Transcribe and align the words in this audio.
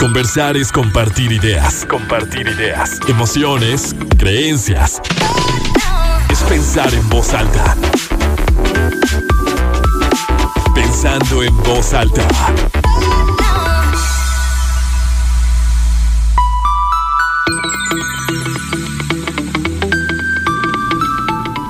Conversar 0.00 0.56
es 0.56 0.72
compartir 0.72 1.30
ideas. 1.30 1.84
Compartir 1.84 2.48
ideas. 2.48 2.98
Emociones, 3.06 3.94
creencias. 4.16 4.98
Es 6.30 6.42
pensar 6.44 6.94
en 6.94 7.06
voz 7.10 7.34
alta. 7.34 7.76
Pensando 10.74 11.42
en 11.42 11.54
voz 11.58 11.92
alta. 11.92 12.26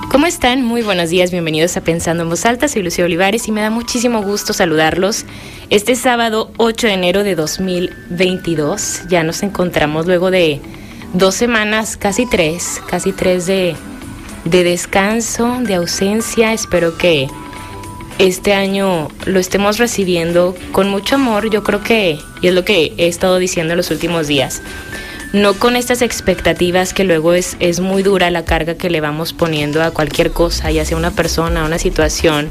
¿Cómo 0.09 0.27
están? 0.27 0.63
Muy 0.63 0.83
buenos 0.83 1.11
días, 1.11 1.33
bienvenidos 1.33 1.77
a 1.77 1.81
Pensando 1.81 2.23
en 2.23 2.29
Voz 2.29 2.47
Alta. 2.47 2.69
Soy 2.69 2.83
Lucía 2.83 3.05
Olivares 3.05 3.49
y 3.49 3.53
me 3.53 3.63
da 3.63 3.71
muchísimo 3.71 4.23
gusto 4.23 4.53
saludarlos. 4.53 5.25
Este 5.71 5.95
sábado 5.95 6.51
8 6.57 6.89
de 6.89 6.93
enero 6.95 7.23
de 7.23 7.37
2022 7.37 9.03
ya 9.09 9.23
nos 9.23 9.45
encontramos 9.45 10.05
luego 10.07 10.33
de 10.33 10.61
dos 11.15 11.37
semanas, 11.37 11.97
casi 11.97 12.27
tres, 12.27 12.83
casi 12.89 13.13
tres 13.13 13.47
de, 13.47 13.77
de 14.45 14.65
descanso, 14.65 15.59
de 15.61 15.75
ausencia. 15.77 16.53
Espero 16.53 16.99
que 16.99 17.29
este 18.19 18.53
año 18.53 19.07
lo 19.27 19.39
estemos 19.39 19.79
recibiendo 19.79 20.57
con 20.73 20.89
mucho 20.89 21.15
amor. 21.15 21.51
Yo 21.51 21.63
creo 21.63 21.85
que, 21.85 22.19
y 22.43 22.49
es 22.49 22.53
lo 22.55 22.65
que 22.65 22.93
he 22.97 23.07
estado 23.07 23.39
diciendo 23.39 23.75
en 23.75 23.77
los 23.77 23.93
últimos 23.93 24.27
días, 24.27 24.63
no 25.33 25.55
con 25.55 25.77
estas 25.77 26.03
expectativas 26.03 26.93
que 26.93 27.05
luego 27.05 27.35
es, 27.35 27.57
es 27.61 27.81
muy 27.81 28.03
dura 28.03 28.31
la 28.31 28.45
carga 28.45 28.75
que 28.75 28.91
le 28.91 29.01
vamos 29.01 29.33
poniendo 29.33 29.83
a 29.83 29.93
cualquier 29.93 30.33
cosa, 30.33 30.71
ya 30.71 30.85
sea 30.85 30.97
una 30.97 31.13
persona, 31.13 31.65
una 31.65 31.79
situación, 31.79 32.49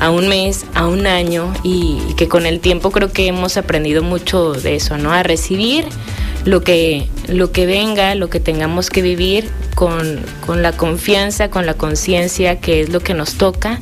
a 0.00 0.10
un 0.10 0.28
mes, 0.28 0.64
a 0.74 0.86
un 0.86 1.06
año, 1.06 1.52
y, 1.62 1.98
que 2.16 2.26
con 2.26 2.46
el 2.46 2.60
tiempo 2.60 2.90
creo 2.90 3.12
que 3.12 3.26
hemos 3.26 3.56
aprendido 3.56 4.02
mucho 4.02 4.52
de 4.54 4.76
eso, 4.76 4.98
¿no? 4.98 5.12
A 5.12 5.22
recibir 5.22 5.84
lo 6.44 6.62
que, 6.62 7.08
lo 7.28 7.52
que 7.52 7.66
venga, 7.66 8.14
lo 8.14 8.30
que 8.30 8.40
tengamos 8.40 8.90
que 8.90 9.02
vivir 9.02 9.48
con, 9.74 10.20
con 10.46 10.62
la 10.62 10.72
confianza, 10.72 11.50
con 11.50 11.66
la 11.66 11.74
conciencia 11.74 12.60
que 12.60 12.80
es 12.80 12.88
lo 12.88 13.00
que 13.00 13.14
nos 13.14 13.34
toca 13.34 13.78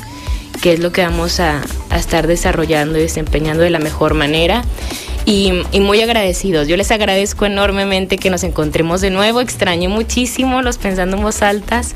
que 0.60 0.72
es 0.72 0.80
lo 0.80 0.90
que 0.90 1.02
vamos 1.02 1.38
a, 1.38 1.62
a 1.90 1.98
estar 1.98 2.26
desarrollando 2.26 2.98
y 2.98 3.02
desempeñando 3.02 3.62
de 3.62 3.70
la 3.70 3.78
mejor 3.78 4.14
manera 4.14 4.64
y, 5.24 5.52
muy 5.80 6.00
agradecidos. 6.00 6.68
Yo 6.68 6.76
les 6.76 6.90
agradezco 6.90 7.46
enormemente 7.46 8.18
que 8.18 8.30
nos 8.30 8.44
encontremos 8.44 9.00
de 9.00 9.10
nuevo. 9.10 9.40
Extraño 9.40 9.90
muchísimo 9.90 10.62
los 10.62 10.78
pensando 10.78 11.16
en 11.16 11.22
voz 11.22 11.42
altas 11.42 11.94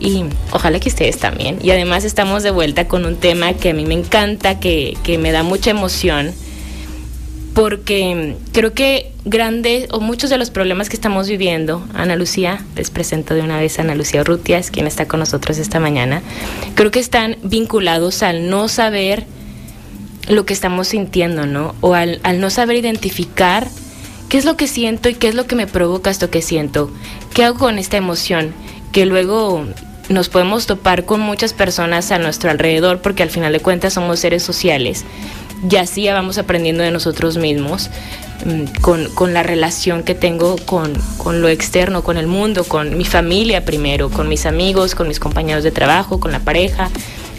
y 0.00 0.24
ojalá 0.52 0.80
que 0.80 0.88
ustedes 0.88 1.18
también. 1.18 1.58
Y 1.62 1.70
además 1.70 2.04
estamos 2.04 2.42
de 2.42 2.50
vuelta 2.50 2.88
con 2.88 3.04
un 3.04 3.16
tema 3.16 3.54
que 3.54 3.70
a 3.70 3.74
mí 3.74 3.84
me 3.84 3.94
encanta, 3.94 4.60
que, 4.60 4.96
que 5.02 5.18
me 5.18 5.32
da 5.32 5.42
mucha 5.42 5.70
emoción 5.70 6.32
porque 7.58 8.36
creo 8.52 8.72
que 8.72 9.10
grandes 9.24 9.88
o 9.90 9.98
muchos 9.98 10.30
de 10.30 10.38
los 10.38 10.50
problemas 10.50 10.88
que 10.88 10.94
estamos 10.94 11.28
viviendo, 11.28 11.84
Ana 11.92 12.14
Lucía, 12.14 12.64
les 12.76 12.90
presento 12.90 13.34
de 13.34 13.40
una 13.40 13.58
vez 13.58 13.78
a 13.78 13.82
Ana 13.82 13.96
Lucía 13.96 14.22
Rutias, 14.22 14.70
quien 14.70 14.86
está 14.86 15.08
con 15.08 15.18
nosotros 15.18 15.58
esta 15.58 15.80
mañana, 15.80 16.22
creo 16.76 16.92
que 16.92 17.00
están 17.00 17.36
vinculados 17.42 18.22
al 18.22 18.48
no 18.48 18.68
saber 18.68 19.26
lo 20.28 20.44
que 20.44 20.52
estamos 20.52 20.88
sintiendo, 20.88 21.46
¿no? 21.46 21.74
O 21.80 21.94
al, 21.94 22.20
no 22.38 22.50
saber 22.50 22.76
identificar 22.76 23.66
qué 24.28 24.38
es 24.38 24.44
lo 24.44 24.56
que 24.56 24.68
siento 24.68 25.08
y 25.08 25.14
qué 25.14 25.28
es 25.28 25.34
lo 25.34 25.46
que 25.46 25.56
me 25.56 25.66
provoca 25.66 26.10
esto 26.10 26.30
que 26.30 26.42
siento. 26.42 26.90
¿Qué 27.34 27.44
hago 27.44 27.58
con 27.58 27.78
esta 27.78 27.96
emoción? 27.96 28.52
Que 28.92 29.06
luego 29.06 29.64
nos 30.08 30.28
podemos 30.28 30.66
topar 30.66 31.04
con 31.04 31.20
muchas 31.20 31.52
personas 31.52 32.10
a 32.12 32.18
nuestro 32.18 32.50
alrededor 32.50 33.00
porque 33.00 33.22
al 33.22 33.30
final 33.30 33.52
de 33.52 33.60
cuentas 33.60 33.94
somos 33.94 34.20
seres 34.20 34.42
sociales. 34.42 35.04
Y 35.68 35.76
así 35.76 36.02
ya 36.02 36.14
vamos 36.14 36.38
aprendiendo 36.38 36.84
de 36.84 36.90
nosotros 36.90 37.36
mismos 37.36 37.90
mm, 38.44 38.80
con, 38.80 39.34
la 39.34 39.42
relación 39.42 40.02
que 40.04 40.14
tengo 40.14 40.56
con, 40.56 40.92
con, 41.16 41.40
lo 41.40 41.48
externo, 41.48 42.04
con 42.04 42.16
el 42.16 42.26
mundo, 42.26 42.64
con 42.64 42.96
mi 42.96 43.04
familia 43.04 43.64
primero, 43.64 44.08
con 44.10 44.28
mis 44.28 44.46
amigos, 44.46 44.94
con 44.94 45.08
mis 45.08 45.18
compañeros 45.18 45.64
de 45.64 45.72
trabajo, 45.72 46.20
con 46.20 46.30
la 46.32 46.40
pareja, 46.40 46.90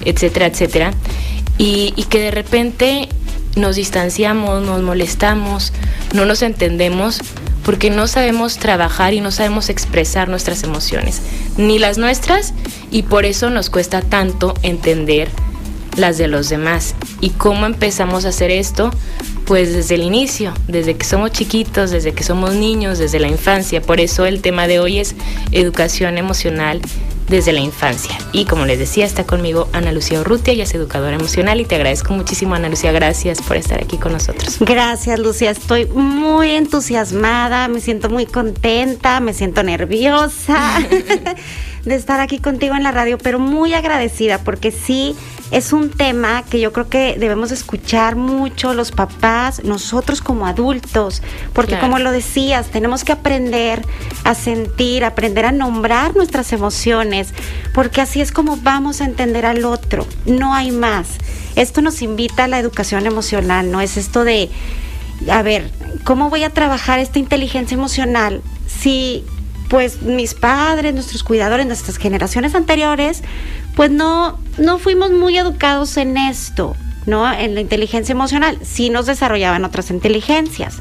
etcétera, 0.04 0.48
etcétera 0.48 0.94
y, 1.60 1.92
que 2.10 2.22
de 2.22 2.32
repente 2.32 3.10
nos 3.56 3.76
distanciamos, 3.76 4.64
nos 4.64 4.82
molestamos, 4.82 5.74
no 6.14 6.26
nos 6.26 6.42
entendemos 6.42 7.20
porque 7.64 7.90
no 7.90 8.08
sabemos 8.08 8.58
trabajar 8.58 9.14
y 9.14 9.20
no 9.20 9.30
sabemos 9.30 9.70
expresar 9.70 10.30
nuestras 10.30 10.64
emociones, 10.64 11.22
ni 11.58 11.78
las 11.78 11.98
nuestras, 11.98 12.54
y 12.90 13.04
por 13.04 13.26
eso 13.26 13.50
nos 13.50 13.70
cuesta 13.70 14.02
tanto 14.02 14.56
entender 14.64 15.30
las 15.98 16.18
de 16.18 16.30
los 16.30 16.48
demás. 16.48 16.96
¿Y 17.20 17.32
cómo 17.32 17.66
empezamos 17.66 18.26
a 18.26 18.30
hacer 18.30 18.50
esto? 18.50 18.92
Pues 19.46 19.74
desde 19.74 19.96
el 19.96 20.04
inicio, 20.04 20.54
desde 20.68 20.96
que 20.96 21.06
somos 21.06 21.32
chiquitos, 21.32 21.92
desde 21.92 22.14
que 22.14 22.24
somos 22.24 22.56
niños, 22.56 22.98
desde 22.98 23.20
la 23.20 23.28
infancia. 23.28 23.82
Por 23.82 24.00
eso 24.00 24.26
el 24.26 24.42
tema 24.42 24.68
de 24.68 24.80
hoy 24.80 25.00
es 25.00 25.16
educación 25.52 26.18
emocional 26.18 26.82
desde 27.30 27.54
la 27.54 27.60
infancia. 27.60 28.18
Y 28.32 28.46
como 28.46 28.66
les 28.66 28.80
decía, 28.80 29.06
está 29.06 29.26
conmigo 29.26 29.70
Ana 29.74 29.92
Lucía 29.92 30.22
Urrutia, 30.22 30.54
ella 30.54 30.64
es 30.64 30.74
educadora 30.74 31.16
emocional 31.16 31.62
y 31.62 31.66
te 31.66 31.76
agradezco 31.76 32.14
muchísimo, 32.14 32.56
Ana 32.56 32.70
Lucía, 32.70 32.92
gracias 32.92 33.42
por 33.42 33.58
estar 33.58 33.82
aquí 33.82 33.98
con 33.98 34.14
nosotros. 34.14 34.58
Gracias, 34.60 35.20
Lucía, 35.20 35.52
estoy 35.52 35.86
muy 35.86 36.52
entusiasmada, 36.52 37.68
me 37.68 37.80
siento 37.80 38.10
muy 38.10 38.26
contenta, 38.26 39.20
me 39.20 39.34
siento 39.34 39.64
nerviosa 39.64 40.80
de 41.86 41.96
estar 41.96 42.20
aquí 42.20 42.40
contigo 42.40 42.76
en 42.76 42.84
la 42.84 42.92
radio, 42.92 43.18
pero 43.18 43.40
muy 43.40 43.74
agradecida 43.74 44.40
porque 44.40 44.72
sí 44.72 45.16
es 45.52 45.74
un 45.74 45.90
tema 45.90 46.44
que 46.44 46.60
yo 46.60 46.72
creo 46.72 46.90
que 46.90 47.16
debemos 47.18 47.52
escuchar 47.52 48.16
mucho 48.16 48.74
los 48.74 48.92
papás, 48.92 49.64
nosotros 49.64 50.22
como 50.22 50.46
adultos, 50.46 51.24
porque 51.54 51.80
como 51.80 51.98
lo 51.98 52.12
decías, 52.12 52.68
tenemos 52.68 53.04
que 53.04 53.12
aprender 53.12 53.84
a 54.24 54.36
sentir, 54.36 55.04
aprender 55.04 55.46
a 55.46 55.52
nombrar 55.52 56.16
nuestras 56.16 56.54
emociones, 56.54 57.34
porque 57.74 58.02
así 58.02 58.22
es 58.22 58.32
como 58.32 58.58
vamos 58.58 59.02
a 59.02 59.06
entender 59.06 59.46
al 59.46 59.66
otro, 59.66 60.06
no 60.26 60.54
hay 60.54 60.72
más. 60.72 61.08
Esto 61.56 61.82
nos 61.82 62.02
invita 62.02 62.44
a 62.44 62.48
la 62.48 62.60
educación 62.60 63.08
emocional, 63.08 63.72
no 63.72 63.82
es 63.82 63.98
esto 63.98 64.24
de, 64.24 64.50
a 65.32 65.42
ver, 65.42 65.72
¿cómo 66.04 66.30
voy 66.30 66.44
a 66.44 66.52
trabajar 66.52 67.00
esta 67.00 67.18
inteligencia 67.18 67.76
emocional 67.76 68.42
si 68.68 69.26
pues 69.70 70.02
mis 70.02 70.34
padres, 70.34 70.94
nuestros 70.94 71.24
cuidadores, 71.24 71.66
nuestras 71.66 71.98
generaciones 71.98 72.56
anteriores, 72.56 73.24
pues 73.76 73.92
no, 73.92 74.40
no 74.58 74.80
fuimos 74.80 75.12
muy 75.12 75.38
educados 75.38 75.96
en 75.98 76.18
esto. 76.18 76.76
¿no? 77.06 77.32
En 77.32 77.56
la 77.56 77.62
inteligencia 77.62 78.14
emocional, 78.14 78.60
sí 78.62 78.90
nos 78.90 79.08
desarrollaban 79.08 79.66
otras 79.66 79.90
inteligencias, 79.90 80.80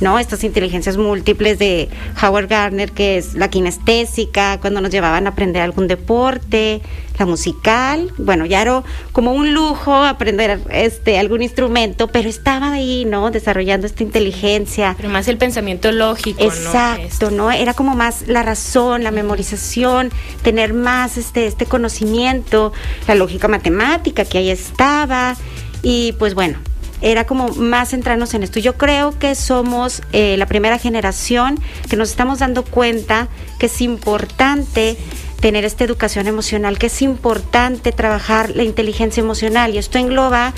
¿no? 0.00 0.18
Estas 0.18 0.44
inteligencias 0.44 0.98
múltiples 0.98 1.58
de 1.58 1.88
Howard 2.22 2.48
Gardner, 2.48 2.92
que 2.92 3.16
es 3.16 3.34
la 3.34 3.48
kinestésica, 3.48 4.58
cuando 4.60 4.80
nos 4.82 4.90
llevaban 4.90 5.26
a 5.26 5.30
aprender 5.30 5.62
algún 5.62 5.88
deporte, 5.88 6.82
la 7.20 7.26
musical, 7.26 8.12
bueno, 8.16 8.46
ya 8.46 8.62
era 8.62 8.82
como 9.12 9.34
un 9.34 9.52
lujo 9.52 9.94
aprender 9.94 10.58
este 10.70 11.18
algún 11.18 11.42
instrumento, 11.42 12.08
pero 12.08 12.30
estaba 12.30 12.72
ahí, 12.72 13.04
¿no? 13.04 13.30
Desarrollando 13.30 13.86
esta 13.86 14.02
inteligencia. 14.02 14.94
Pero 14.96 15.10
más 15.10 15.28
el 15.28 15.36
pensamiento 15.36 15.92
lógico, 15.92 16.42
Exacto, 16.42 17.30
¿no? 17.30 17.50
Era 17.50 17.74
como 17.74 17.94
más 17.94 18.26
la 18.26 18.42
razón, 18.42 19.04
la 19.04 19.10
memorización, 19.10 20.10
tener 20.42 20.72
más 20.72 21.18
este, 21.18 21.46
este 21.46 21.66
conocimiento, 21.66 22.72
la 23.06 23.14
lógica 23.14 23.48
matemática 23.48 24.24
que 24.24 24.38
ahí 24.38 24.50
estaba. 24.50 25.36
Y 25.82 26.12
pues 26.12 26.34
bueno, 26.34 26.58
era 27.02 27.26
como 27.26 27.48
más 27.48 27.90
centrarnos 27.90 28.32
en 28.32 28.44
esto. 28.44 28.60
Yo 28.60 28.78
creo 28.78 29.18
que 29.18 29.34
somos 29.34 30.02
eh, 30.12 30.36
la 30.38 30.46
primera 30.46 30.78
generación 30.78 31.58
que 31.88 31.96
nos 31.96 32.10
estamos 32.10 32.38
dando 32.38 32.64
cuenta 32.64 33.28
que 33.58 33.66
es 33.66 33.80
importante 33.82 34.96
tener 35.40 35.64
esta 35.64 35.84
educación 35.84 36.26
emocional, 36.26 36.78
que 36.78 36.86
es 36.86 37.02
importante 37.02 37.92
trabajar 37.92 38.50
la 38.50 38.62
inteligencia 38.62 39.20
emocional 39.20 39.74
y 39.74 39.78
esto 39.78 39.98
engloba 39.98 40.52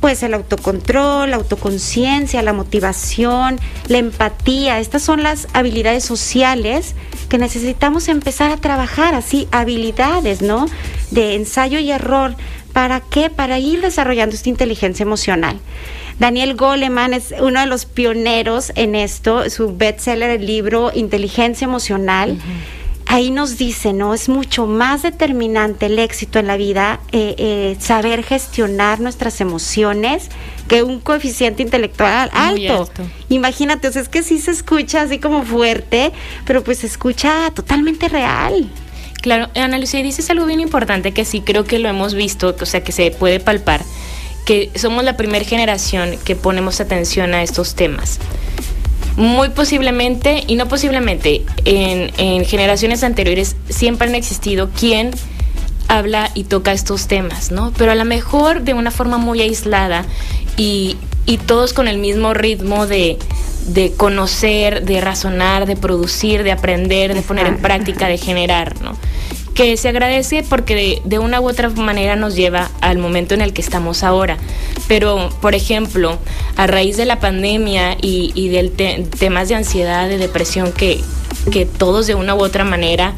pues 0.00 0.24
el 0.24 0.34
autocontrol, 0.34 1.30
la 1.30 1.36
autoconciencia, 1.36 2.42
la 2.42 2.52
motivación, 2.52 3.60
la 3.86 3.98
empatía. 3.98 4.80
Estas 4.80 5.02
son 5.02 5.22
las 5.22 5.46
habilidades 5.52 6.04
sociales 6.04 6.96
que 7.28 7.38
necesitamos 7.38 8.08
empezar 8.08 8.50
a 8.50 8.56
trabajar, 8.56 9.14
así 9.14 9.46
habilidades, 9.52 10.42
¿no? 10.42 10.66
De 11.12 11.36
ensayo 11.36 11.78
y 11.78 11.92
error 11.92 12.34
¿Para 12.72 13.00
qué? 13.00 13.28
Para 13.28 13.58
ir 13.58 13.80
desarrollando 13.80 14.34
esta 14.34 14.48
inteligencia 14.48 15.02
emocional. 15.02 15.58
Daniel 16.18 16.54
Goleman 16.54 17.14
es 17.14 17.34
uno 17.40 17.60
de 17.60 17.66
los 17.66 17.84
pioneros 17.84 18.72
en 18.76 18.94
esto, 18.94 19.48
su 19.50 19.76
bestseller, 19.76 20.30
el 20.30 20.46
libro 20.46 20.90
Inteligencia 20.94 21.64
Emocional. 21.64 22.38
Ahí 23.06 23.30
nos 23.30 23.58
dice, 23.58 23.92
¿no? 23.92 24.14
Es 24.14 24.28
mucho 24.28 24.66
más 24.66 25.02
determinante 25.02 25.86
el 25.86 25.98
éxito 25.98 26.38
en 26.38 26.46
la 26.46 26.56
vida, 26.56 27.00
eh, 27.12 27.34
eh, 27.36 27.76
saber 27.78 28.22
gestionar 28.22 29.00
nuestras 29.00 29.40
emociones 29.40 30.28
que 30.68 30.82
un 30.82 31.00
coeficiente 31.00 31.62
intelectual 31.62 32.30
alto. 32.32 32.88
Imagínate, 33.28 33.88
o 33.88 33.92
sea, 33.92 34.02
es 34.02 34.08
que 34.08 34.22
sí 34.22 34.38
se 34.38 34.52
escucha 34.52 35.02
así 35.02 35.18
como 35.18 35.44
fuerte, 35.44 36.12
pero 36.46 36.64
pues 36.64 36.78
se 36.78 36.86
escucha 36.86 37.50
totalmente 37.54 38.08
real. 38.08 38.70
Claro, 39.20 39.48
Ana 39.54 39.78
Lucía, 39.78 40.02
dices 40.02 40.28
algo 40.30 40.46
bien 40.46 40.60
importante 40.60 41.12
que 41.12 41.24
sí 41.24 41.42
creo 41.42 41.64
que 41.64 41.78
lo 41.78 41.88
hemos 41.88 42.14
visto, 42.14 42.56
o 42.60 42.66
sea, 42.66 42.82
que 42.82 42.90
se 42.92 43.10
puede 43.12 43.38
palpar, 43.38 43.82
que 44.46 44.70
somos 44.74 45.04
la 45.04 45.16
primera 45.16 45.44
generación 45.44 46.18
que 46.24 46.34
ponemos 46.34 46.80
atención 46.80 47.32
a 47.32 47.42
estos 47.42 47.74
temas. 47.74 48.18
Muy 49.16 49.50
posiblemente, 49.50 50.44
y 50.46 50.56
no 50.56 50.68
posiblemente, 50.68 51.42
en, 51.64 52.10
en 52.18 52.44
generaciones 52.44 53.02
anteriores 53.04 53.56
siempre 53.68 54.08
han 54.08 54.14
existido 54.14 54.70
quien 54.70 55.10
habla 55.88 56.30
y 56.34 56.44
toca 56.44 56.72
estos 56.72 57.06
temas, 57.06 57.50
¿no? 57.50 57.72
Pero 57.76 57.92
a 57.92 57.94
lo 57.94 58.04
mejor 58.04 58.62
de 58.62 58.74
una 58.74 58.90
forma 58.90 59.18
muy 59.18 59.40
aislada 59.42 60.06
y, 60.56 60.96
y 61.26 61.36
todos 61.36 61.72
con 61.74 61.88
el 61.88 61.98
mismo 61.98 62.32
ritmo 62.32 62.86
de, 62.86 63.18
de 63.66 63.92
conocer, 63.92 64.84
de 64.84 65.00
razonar, 65.00 65.66
de 65.66 65.76
producir, 65.76 66.42
de 66.42 66.52
aprender, 66.52 67.14
de 67.14 67.22
poner 67.22 67.46
en 67.46 67.58
práctica, 67.58 68.08
de 68.08 68.18
generar, 68.18 68.80
¿no? 68.80 68.96
Que 69.54 69.76
se 69.76 69.88
agradece 69.88 70.42
porque 70.42 71.02
de, 71.04 71.18
una 71.18 71.40
u 71.40 71.48
otra 71.48 71.68
manera 71.70 72.16
nos 72.16 72.34
lleva 72.34 72.70
al 72.80 72.98
momento 72.98 73.34
en 73.34 73.40
el 73.42 73.52
que 73.52 73.60
estamos 73.60 74.02
ahora. 74.02 74.38
Pero, 74.88 75.30
por 75.40 75.54
ejemplo, 75.54 76.18
a 76.56 76.66
raíz 76.66 76.96
de 76.96 77.04
la 77.04 77.20
pandemia 77.20 77.96
y, 78.00 78.32
y 78.34 78.48
del 78.48 78.72
temas 78.72 79.48
de 79.48 79.54
ansiedad, 79.54 80.08
de 80.08 80.18
depresión 80.18 80.72
que, 80.72 81.00
que 81.50 81.66
todos 81.66 82.06
de 82.06 82.14
una 82.14 82.34
u 82.34 82.42
otra 82.42 82.64
manera, 82.64 83.14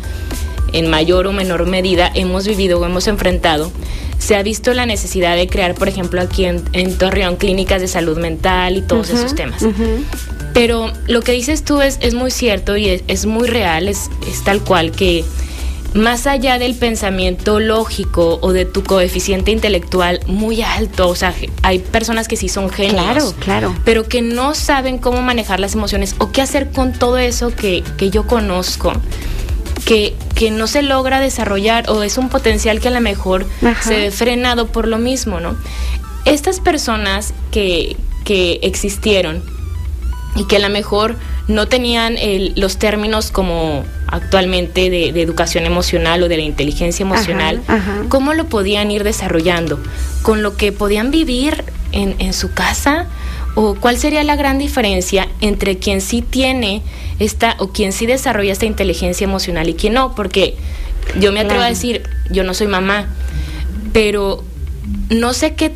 en 0.72 0.90
mayor 0.90 1.26
o 1.26 1.32
menor 1.32 1.66
medida, 1.66 2.10
hemos 2.14 2.46
vivido 2.46 2.80
o 2.80 2.84
hemos 2.84 3.06
enfrentado, 3.06 3.70
se 4.18 4.36
ha 4.36 4.42
visto 4.42 4.74
la 4.74 4.86
necesidad 4.86 5.36
de 5.36 5.46
crear, 5.46 5.74
por 5.74 5.88
ejemplo, 5.88 6.20
aquí 6.20 6.44
en, 6.46 6.98
Torreón, 6.98 7.36
clínicas 7.36 7.80
de 7.80 7.88
salud 7.88 8.18
mental 8.18 8.76
y 8.76 8.82
todos 8.82 9.10
esos 9.10 9.34
temas. 9.34 9.64
Pero 10.52 10.92
lo 11.06 11.20
que 11.22 11.32
dices 11.32 11.64
tú 11.64 11.80
es, 11.80 11.98
es 12.00 12.14
muy 12.14 12.30
cierto 12.30 12.76
y 12.76 12.88
es, 12.88 13.04
es 13.08 13.26
muy 13.26 13.48
real, 13.48 13.88
es, 13.88 14.10
es 14.30 14.42
tal 14.44 14.62
cual 14.62 14.92
que 14.92 15.24
más 15.94 16.26
allá 16.26 16.58
del 16.58 16.74
pensamiento 16.74 17.60
lógico 17.60 18.38
o 18.42 18.52
de 18.52 18.64
tu 18.64 18.82
coeficiente 18.82 19.52
intelectual 19.52 20.20
muy 20.26 20.60
alto, 20.60 21.08
o 21.08 21.14
sea, 21.14 21.32
hay 21.62 21.78
personas 21.78 22.26
que 22.26 22.36
sí 22.36 22.48
son 22.48 22.68
genios, 22.68 23.00
claro, 23.00 23.34
claro. 23.40 23.74
pero 23.84 24.08
que 24.08 24.20
no 24.20 24.54
saben 24.54 24.98
cómo 24.98 25.22
manejar 25.22 25.60
las 25.60 25.74
emociones 25.74 26.16
o 26.18 26.32
qué 26.32 26.42
hacer 26.42 26.70
con 26.70 26.92
todo 26.92 27.16
eso 27.18 27.54
que, 27.54 27.84
que 27.96 28.10
yo 28.10 28.26
conozco. 28.26 28.92
Que, 29.84 30.14
que, 30.34 30.50
no 30.50 30.66
se 30.66 30.80
logra 30.80 31.20
desarrollar 31.20 31.90
o 31.90 32.02
es 32.02 32.16
un 32.16 32.30
potencial 32.30 32.80
que 32.80 32.88
a 32.88 32.90
lo 32.90 33.02
mejor 33.02 33.46
se 33.82 33.94
ve 33.94 34.10
frenado 34.10 34.68
por 34.68 34.88
lo 34.88 34.96
mismo, 34.96 35.40
¿no? 35.40 35.58
Estas 36.24 36.58
personas 36.58 37.34
que, 37.50 37.94
que 38.24 38.60
existieron 38.62 39.42
y 40.36 40.46
que 40.46 40.56
a 40.56 40.60
lo 40.60 40.70
mejor 40.70 41.16
no 41.48 41.66
tenían 41.68 42.16
los 42.56 42.78
términos 42.78 43.30
como 43.30 43.84
actualmente 44.06 44.90
de, 44.90 45.08
educación 45.20 45.66
emocional 45.66 46.22
o 46.22 46.28
de 46.28 46.36
la 46.36 46.42
inteligencia 46.42 47.04
emocional, 47.04 47.60
¿cómo 48.08 48.34
lo 48.34 48.46
podían 48.46 48.90
ir 48.90 49.04
desarrollando? 49.04 49.78
¿Con 50.22 50.42
lo 50.42 50.56
que 50.56 50.72
podían 50.72 51.10
vivir 51.10 51.64
en, 51.92 52.14
en 52.18 52.32
su 52.32 52.52
casa? 52.52 53.06
¿O 53.56 53.74
cuál 53.74 53.98
sería 53.98 54.24
la 54.24 54.36
gran 54.36 54.58
diferencia 54.58 55.28
entre 55.40 55.78
quien 55.78 56.00
sí 56.00 56.22
tiene 56.22 56.82
esta 57.18 57.54
o 57.58 57.68
quien 57.68 57.92
sí 57.92 58.06
desarrolla 58.06 58.52
esta 58.52 58.66
inteligencia 58.66 59.24
emocional 59.24 59.68
y 59.68 59.74
quien 59.74 59.94
no? 59.94 60.14
Porque 60.14 60.56
yo 61.20 61.30
me 61.32 61.40
atrevo 61.40 61.62
a 61.62 61.68
decir, 61.68 62.02
yo 62.30 62.42
no 62.42 62.54
soy 62.54 62.66
mamá, 62.66 63.08
pero 63.92 64.42
no 65.10 65.32
sé 65.34 65.54
qué 65.54 65.72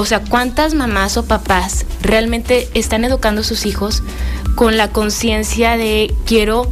o 0.00 0.04
sea, 0.04 0.20
¿cuántas 0.20 0.74
mamás 0.74 1.16
o 1.16 1.24
papás 1.24 1.86
realmente 2.00 2.68
están 2.74 3.04
educando 3.04 3.42
a 3.42 3.44
sus 3.44 3.66
hijos 3.66 4.02
con 4.54 4.76
la 4.76 4.88
conciencia 4.88 5.76
de 5.76 6.12
quiero, 6.26 6.70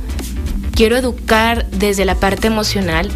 quiero 0.74 0.96
educar 0.96 1.66
desde 1.70 2.04
la 2.04 2.16
parte 2.16 2.48
emocional? 2.48 3.10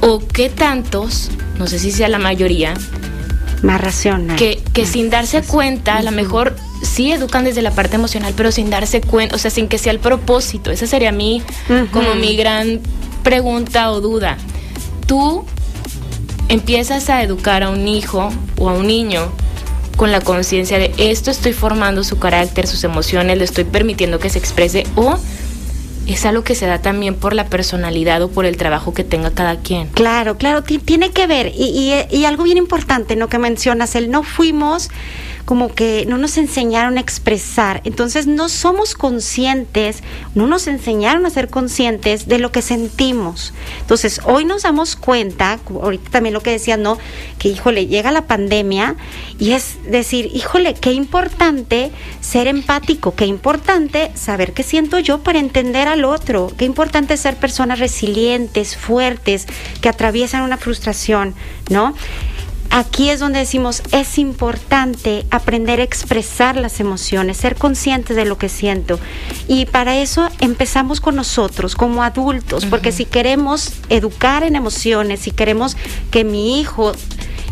¿O 0.00 0.20
qué 0.20 0.50
tantos, 0.50 1.30
no 1.58 1.66
sé 1.66 1.78
si 1.78 1.90
sea 1.90 2.08
la 2.08 2.18
mayoría, 2.18 2.74
más 3.62 3.80
racional. 3.80 4.36
Que, 4.36 4.62
que 4.72 4.84
sin 4.84 5.10
darse 5.10 5.42
cuenta, 5.42 5.96
a 5.96 6.02
lo 6.02 6.10
mejor 6.10 6.54
sí 6.82 7.10
educan 7.10 7.44
desde 7.44 7.62
la 7.62 7.70
parte 7.70 7.96
emocional, 7.96 8.34
pero 8.36 8.52
sin 8.52 8.70
darse 8.70 9.00
cuenta, 9.00 9.34
o 9.34 9.38
sea, 9.38 9.50
sin 9.50 9.68
que 9.68 9.78
sea 9.78 9.92
el 9.92 9.98
propósito. 9.98 10.70
Esa 10.70 10.86
sería 10.86 11.12
mí 11.12 11.42
como 11.90 12.14
mi 12.14 12.36
gran 12.36 12.80
pregunta 13.22 13.90
o 13.90 14.00
duda. 14.00 14.36
Tú 15.06 15.46
empiezas 16.48 17.10
a 17.10 17.22
educar 17.22 17.62
a 17.62 17.70
un 17.70 17.88
hijo 17.88 18.30
o 18.58 18.68
a 18.68 18.72
un 18.72 18.86
niño 18.86 19.30
con 19.96 20.10
la 20.12 20.20
conciencia 20.20 20.78
de 20.78 20.92
esto 20.98 21.30
estoy 21.30 21.52
formando 21.52 22.02
su 22.04 22.18
carácter, 22.18 22.66
sus 22.66 22.82
emociones, 22.84 23.38
le 23.38 23.44
estoy 23.44 23.64
permitiendo 23.64 24.18
que 24.18 24.28
se 24.28 24.38
exprese 24.38 24.84
o 24.96 25.18
es 26.06 26.26
algo 26.26 26.44
que 26.44 26.54
se 26.54 26.66
da 26.66 26.82
también 26.82 27.14
por 27.14 27.34
la 27.34 27.46
personalidad 27.46 28.20
o 28.22 28.28
por 28.28 28.44
el 28.44 28.56
trabajo 28.56 28.92
que 28.92 29.04
tenga 29.04 29.30
cada 29.30 29.56
quien. 29.56 29.88
Claro, 29.88 30.36
claro, 30.36 30.62
tiene 30.62 31.10
que 31.12 31.26
ver. 31.26 31.52
Y, 31.56 31.94
y, 32.10 32.16
y, 32.16 32.24
algo 32.26 32.44
bien 32.44 32.58
importante, 32.58 33.16
¿no? 33.16 33.28
Que 33.28 33.38
mencionas, 33.38 33.94
el 33.94 34.10
no 34.10 34.22
fuimos 34.22 34.90
como 35.44 35.74
que 35.74 36.04
no 36.06 36.18
nos 36.18 36.38
enseñaron 36.38 36.96
a 36.96 37.00
expresar. 37.00 37.80
Entonces 37.84 38.26
no 38.26 38.48
somos 38.48 38.94
conscientes, 38.94 40.02
no 40.34 40.46
nos 40.46 40.66
enseñaron 40.66 41.26
a 41.26 41.30
ser 41.30 41.48
conscientes 41.48 42.28
de 42.28 42.38
lo 42.38 42.52
que 42.52 42.62
sentimos. 42.62 43.52
Entonces 43.80 44.20
hoy 44.24 44.44
nos 44.44 44.62
damos 44.62 44.96
cuenta, 44.96 45.58
ahorita 45.68 46.10
también 46.10 46.32
lo 46.32 46.40
que 46.40 46.50
decías, 46.50 46.78
¿no? 46.78 46.98
Que 47.38 47.48
híjole, 47.48 47.86
llega 47.86 48.10
la 48.10 48.26
pandemia 48.26 48.96
y 49.38 49.52
es 49.52 49.76
decir, 49.90 50.30
híjole, 50.34 50.74
qué 50.74 50.92
importante 50.92 51.92
ser 52.20 52.46
empático, 52.46 53.14
qué 53.14 53.26
importante 53.26 54.10
saber 54.14 54.52
qué 54.52 54.62
siento 54.62 54.98
yo 54.98 55.22
para 55.22 55.38
entender 55.38 55.88
al 55.88 56.04
otro, 56.04 56.50
qué 56.56 56.64
importante 56.64 57.16
ser 57.16 57.36
personas 57.36 57.78
resilientes, 57.78 58.76
fuertes, 58.76 59.46
que 59.80 59.88
atraviesan 59.88 60.42
una 60.42 60.56
frustración, 60.56 61.34
¿no? 61.70 61.94
Aquí 62.74 63.08
es 63.08 63.20
donde 63.20 63.38
decimos, 63.38 63.82
es 63.92 64.18
importante 64.18 65.24
aprender 65.30 65.78
a 65.78 65.84
expresar 65.84 66.56
las 66.56 66.80
emociones, 66.80 67.36
ser 67.36 67.54
conscientes 67.54 68.16
de 68.16 68.24
lo 68.24 68.36
que 68.36 68.48
siento. 68.48 68.98
Y 69.46 69.66
para 69.66 69.96
eso 69.96 70.28
empezamos 70.40 71.00
con 71.00 71.14
nosotros, 71.14 71.76
como 71.76 72.02
adultos, 72.02 72.66
porque 72.66 72.90
si 72.90 73.04
queremos 73.04 73.74
educar 73.90 74.42
en 74.42 74.56
emociones, 74.56 75.20
si 75.20 75.30
queremos 75.30 75.76
que 76.10 76.24
mi 76.24 76.60
hijo 76.60 76.92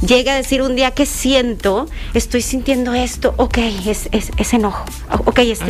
llegue 0.04 0.30
a 0.30 0.34
decir 0.34 0.60
un 0.60 0.74
día 0.74 0.90
que 0.90 1.06
siento, 1.06 1.88
estoy 2.14 2.42
sintiendo 2.42 2.92
esto, 2.92 3.34
ok, 3.36 3.58
es, 3.86 4.08
es, 4.10 4.52
enojo, 4.52 4.84
ok, 5.24 5.38
es, 5.38 5.60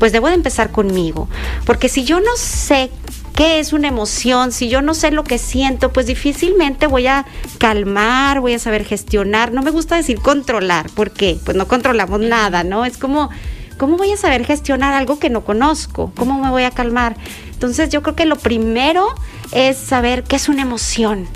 pues 0.00 0.10
debo 0.10 0.26
de 0.26 0.34
empezar 0.34 0.72
conmigo, 0.72 1.28
porque 1.64 1.88
si 1.88 2.02
yo 2.02 2.18
no 2.18 2.36
sé 2.36 2.90
qué 3.36 3.60
es 3.60 3.74
una 3.74 3.88
emoción, 3.88 4.50
si 4.50 4.68
yo 4.68 4.80
no 4.80 4.94
sé 4.94 5.10
lo 5.10 5.22
que 5.22 5.36
siento, 5.38 5.92
pues 5.92 6.06
difícilmente 6.06 6.86
voy 6.86 7.06
a 7.06 7.26
calmar, 7.58 8.40
voy 8.40 8.54
a 8.54 8.58
saber 8.58 8.84
gestionar. 8.84 9.52
No 9.52 9.62
me 9.62 9.70
gusta 9.70 9.94
decir 9.94 10.18
controlar, 10.20 10.86
porque 10.94 11.38
pues 11.44 11.54
no 11.56 11.68
controlamos 11.68 12.18
nada, 12.18 12.64
¿no? 12.64 12.86
Es 12.86 12.96
como, 12.96 13.28
¿cómo 13.76 13.98
voy 13.98 14.10
a 14.10 14.16
saber 14.16 14.46
gestionar 14.46 14.94
algo 14.94 15.18
que 15.18 15.28
no 15.28 15.44
conozco? 15.44 16.12
¿Cómo 16.16 16.42
me 16.42 16.50
voy 16.50 16.62
a 16.62 16.70
calmar? 16.70 17.14
Entonces 17.52 17.90
yo 17.90 18.02
creo 18.02 18.16
que 18.16 18.24
lo 18.24 18.36
primero 18.36 19.06
es 19.52 19.76
saber 19.76 20.24
qué 20.24 20.36
es 20.36 20.48
una 20.48 20.62
emoción. 20.62 21.28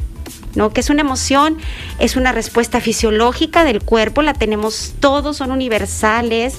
¿no? 0.54 0.72
Que 0.72 0.80
es 0.80 0.90
una 0.90 1.02
emoción, 1.02 1.58
es 2.00 2.16
una 2.16 2.32
respuesta 2.32 2.80
fisiológica 2.80 3.62
del 3.62 3.84
cuerpo, 3.84 4.20
la 4.22 4.34
tenemos 4.34 4.94
todos, 4.98 5.36
son 5.36 5.52
universales, 5.52 6.56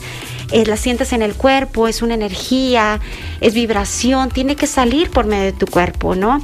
eh, 0.51 0.65
la 0.65 0.77
sientes 0.77 1.13
en 1.13 1.22
el 1.22 1.34
cuerpo, 1.34 1.88
es 1.88 2.01
una 2.01 2.13
energía, 2.13 3.00
es 3.39 3.53
vibración, 3.53 4.29
tiene 4.29 4.55
que 4.55 4.67
salir 4.67 5.10
por 5.10 5.25
medio 5.25 5.46
de 5.46 5.53
tu 5.53 5.65
cuerpo, 5.65 6.15
¿no? 6.15 6.39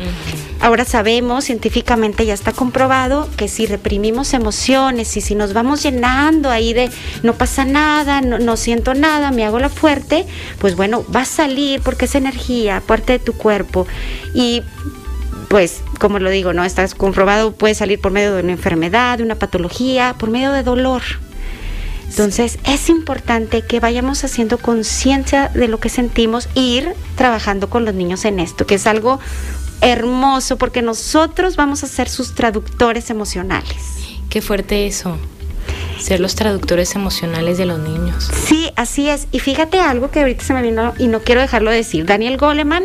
Ahora 0.59 0.85
sabemos, 0.85 1.45
científicamente 1.45 2.25
ya 2.25 2.33
está 2.33 2.51
comprobado, 2.51 3.29
que 3.37 3.47
si 3.47 3.65
reprimimos 3.65 4.33
emociones 4.33 5.15
y 5.15 5.21
si 5.21 5.35
nos 5.35 5.53
vamos 5.53 5.83
llenando 5.83 6.49
ahí 6.49 6.73
de 6.73 6.89
no 7.21 7.33
pasa 7.33 7.63
nada, 7.63 8.21
no, 8.21 8.39
no 8.39 8.57
siento 8.57 8.93
nada, 8.93 9.31
me 9.31 9.45
hago 9.45 9.59
la 9.59 9.69
fuerte, 9.69 10.25
pues 10.59 10.75
bueno, 10.75 11.05
va 11.15 11.21
a 11.21 11.25
salir 11.25 11.81
porque 11.81 12.05
es 12.05 12.15
energía, 12.15 12.81
parte 12.85 13.13
de 13.13 13.19
tu 13.19 13.33
cuerpo. 13.33 13.87
Y 14.33 14.63
pues, 15.47 15.81
como 15.99 16.19
lo 16.19 16.29
digo, 16.29 16.53
¿no? 16.53 16.63
Está 16.63 16.87
comprobado, 16.89 17.53
puede 17.53 17.75
salir 17.75 17.99
por 17.99 18.11
medio 18.11 18.35
de 18.35 18.43
una 18.43 18.51
enfermedad, 18.51 19.17
de 19.17 19.23
una 19.23 19.35
patología, 19.35 20.15
por 20.17 20.29
medio 20.29 20.51
de 20.51 20.63
dolor. 20.63 21.03
Entonces 22.09 22.57
es 22.65 22.89
importante 22.89 23.61
que 23.61 23.79
vayamos 23.79 24.23
haciendo 24.23 24.57
conciencia 24.57 25.49
de 25.49 25.67
lo 25.67 25.79
que 25.79 25.89
sentimos 25.89 26.49
e 26.55 26.61
ir 26.61 26.93
trabajando 27.15 27.69
con 27.69 27.85
los 27.85 27.93
niños 27.93 28.25
en 28.25 28.39
esto, 28.39 28.65
que 28.65 28.75
es 28.75 28.87
algo 28.87 29.19
hermoso 29.81 30.57
porque 30.57 30.81
nosotros 30.81 31.55
vamos 31.55 31.83
a 31.83 31.87
ser 31.87 32.09
sus 32.09 32.33
traductores 32.33 33.09
emocionales. 33.09 33.77
Qué 34.29 34.41
fuerte 34.41 34.87
eso. 34.87 35.17
Ser 35.99 36.19
los 36.19 36.35
traductores 36.35 36.95
emocionales 36.95 37.57
de 37.57 37.65
los 37.65 37.79
niños. 37.79 38.29
Sí, 38.45 38.71
así 38.75 39.09
es. 39.09 39.27
Y 39.31 39.39
fíjate 39.39 39.79
algo 39.79 40.11
que 40.11 40.19
ahorita 40.19 40.43
se 40.43 40.53
me 40.53 40.61
vino 40.61 40.93
y 40.97 41.07
no 41.07 41.21
quiero 41.21 41.41
dejarlo 41.41 41.71
de 41.71 41.77
decir. 41.77 42.05
Daniel 42.05 42.37
Goleman 42.37 42.83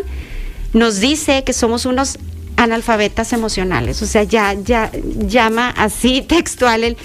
nos 0.72 1.00
dice 1.00 1.44
que 1.44 1.52
somos 1.52 1.84
unos 1.86 2.18
analfabetas 2.56 3.32
emocionales. 3.32 4.02
O 4.02 4.06
sea, 4.06 4.22
ya, 4.22 4.54
ya 4.54 4.90
llama 5.26 5.70
así 5.70 6.22
textual 6.28 6.84
el 6.84 6.96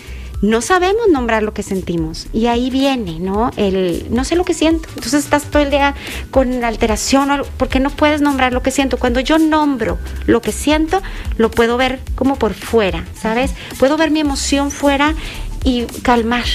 no 0.42 0.62
sabemos 0.62 1.08
nombrar 1.10 1.44
lo 1.44 1.54
que 1.54 1.64
sentimos. 1.64 2.28
Y 2.34 2.48
ahí 2.48 2.70
viene, 2.70 3.20
¿no? 3.20 3.52
El 3.58 4.08
no 4.10 4.24
sé 4.24 4.36
lo 4.36 4.46
que 4.46 4.54
siento. 4.54 4.88
Entonces 4.90 5.24
estás 5.24 5.46
todo 5.46 5.64
el 5.64 5.72
día 5.72 5.96
con 6.32 6.64
alteración 6.64 7.30
porque 7.58 7.80
no 7.80 7.90
puedes 7.90 8.22
nombrar 8.22 8.54
lo 8.54 8.62
que 8.62 8.72
siento. 8.72 8.98
Cuando 8.98 9.20
yo 9.20 9.40
nombro 9.40 9.98
lo 10.26 10.42
que 10.42 10.52
siento, 10.52 11.02
lo 11.38 11.50
puedo 11.52 11.78
ver 11.78 12.00
como 12.16 12.36
por 12.36 12.54
fuera, 12.54 13.06
¿sabes? 13.20 13.54
Puedo 13.80 13.98
ver 13.98 14.12
mi 14.12 14.20
emoción 14.20 14.72
fuera 14.72 15.16
y 15.64 15.86
calmar 16.04 16.46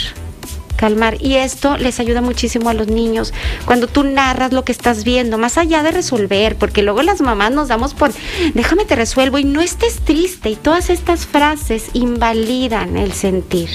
calmar. 0.82 1.16
Y 1.20 1.36
esto 1.36 1.76
les 1.76 2.00
ayuda 2.00 2.20
muchísimo 2.22 2.68
a 2.68 2.74
los 2.74 2.88
niños. 2.88 3.32
Cuando 3.66 3.86
tú 3.86 4.02
narras 4.02 4.52
lo 4.52 4.64
que 4.64 4.72
estás 4.72 5.04
viendo, 5.04 5.38
más 5.38 5.56
allá 5.56 5.84
de 5.84 5.92
resolver, 5.92 6.56
porque 6.56 6.82
luego 6.82 7.02
las 7.02 7.20
mamás 7.20 7.52
nos 7.52 7.68
damos 7.68 7.94
por, 7.94 8.10
déjame 8.54 8.84
te 8.84 8.96
resuelvo 8.96 9.38
y 9.38 9.44
no 9.44 9.60
estés 9.60 10.00
triste. 10.00 10.50
Y 10.50 10.56
todas 10.56 10.90
estas 10.90 11.24
frases 11.24 11.90
invalidan 11.92 12.96
el 12.96 13.12
sentir, 13.12 13.70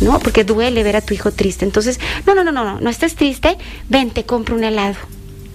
¿no? 0.00 0.18
Porque 0.18 0.42
duele 0.42 0.82
ver 0.82 0.96
a 0.96 1.00
tu 1.00 1.14
hijo 1.14 1.30
triste. 1.30 1.64
Entonces, 1.64 2.00
no, 2.26 2.34
no, 2.34 2.42
no, 2.42 2.50
no, 2.50 2.64
no, 2.64 2.80
no 2.80 2.90
estés 2.90 3.14
triste, 3.14 3.56
ven, 3.88 4.10
te 4.10 4.24
compro 4.24 4.56
un 4.56 4.64
helado. 4.64 4.96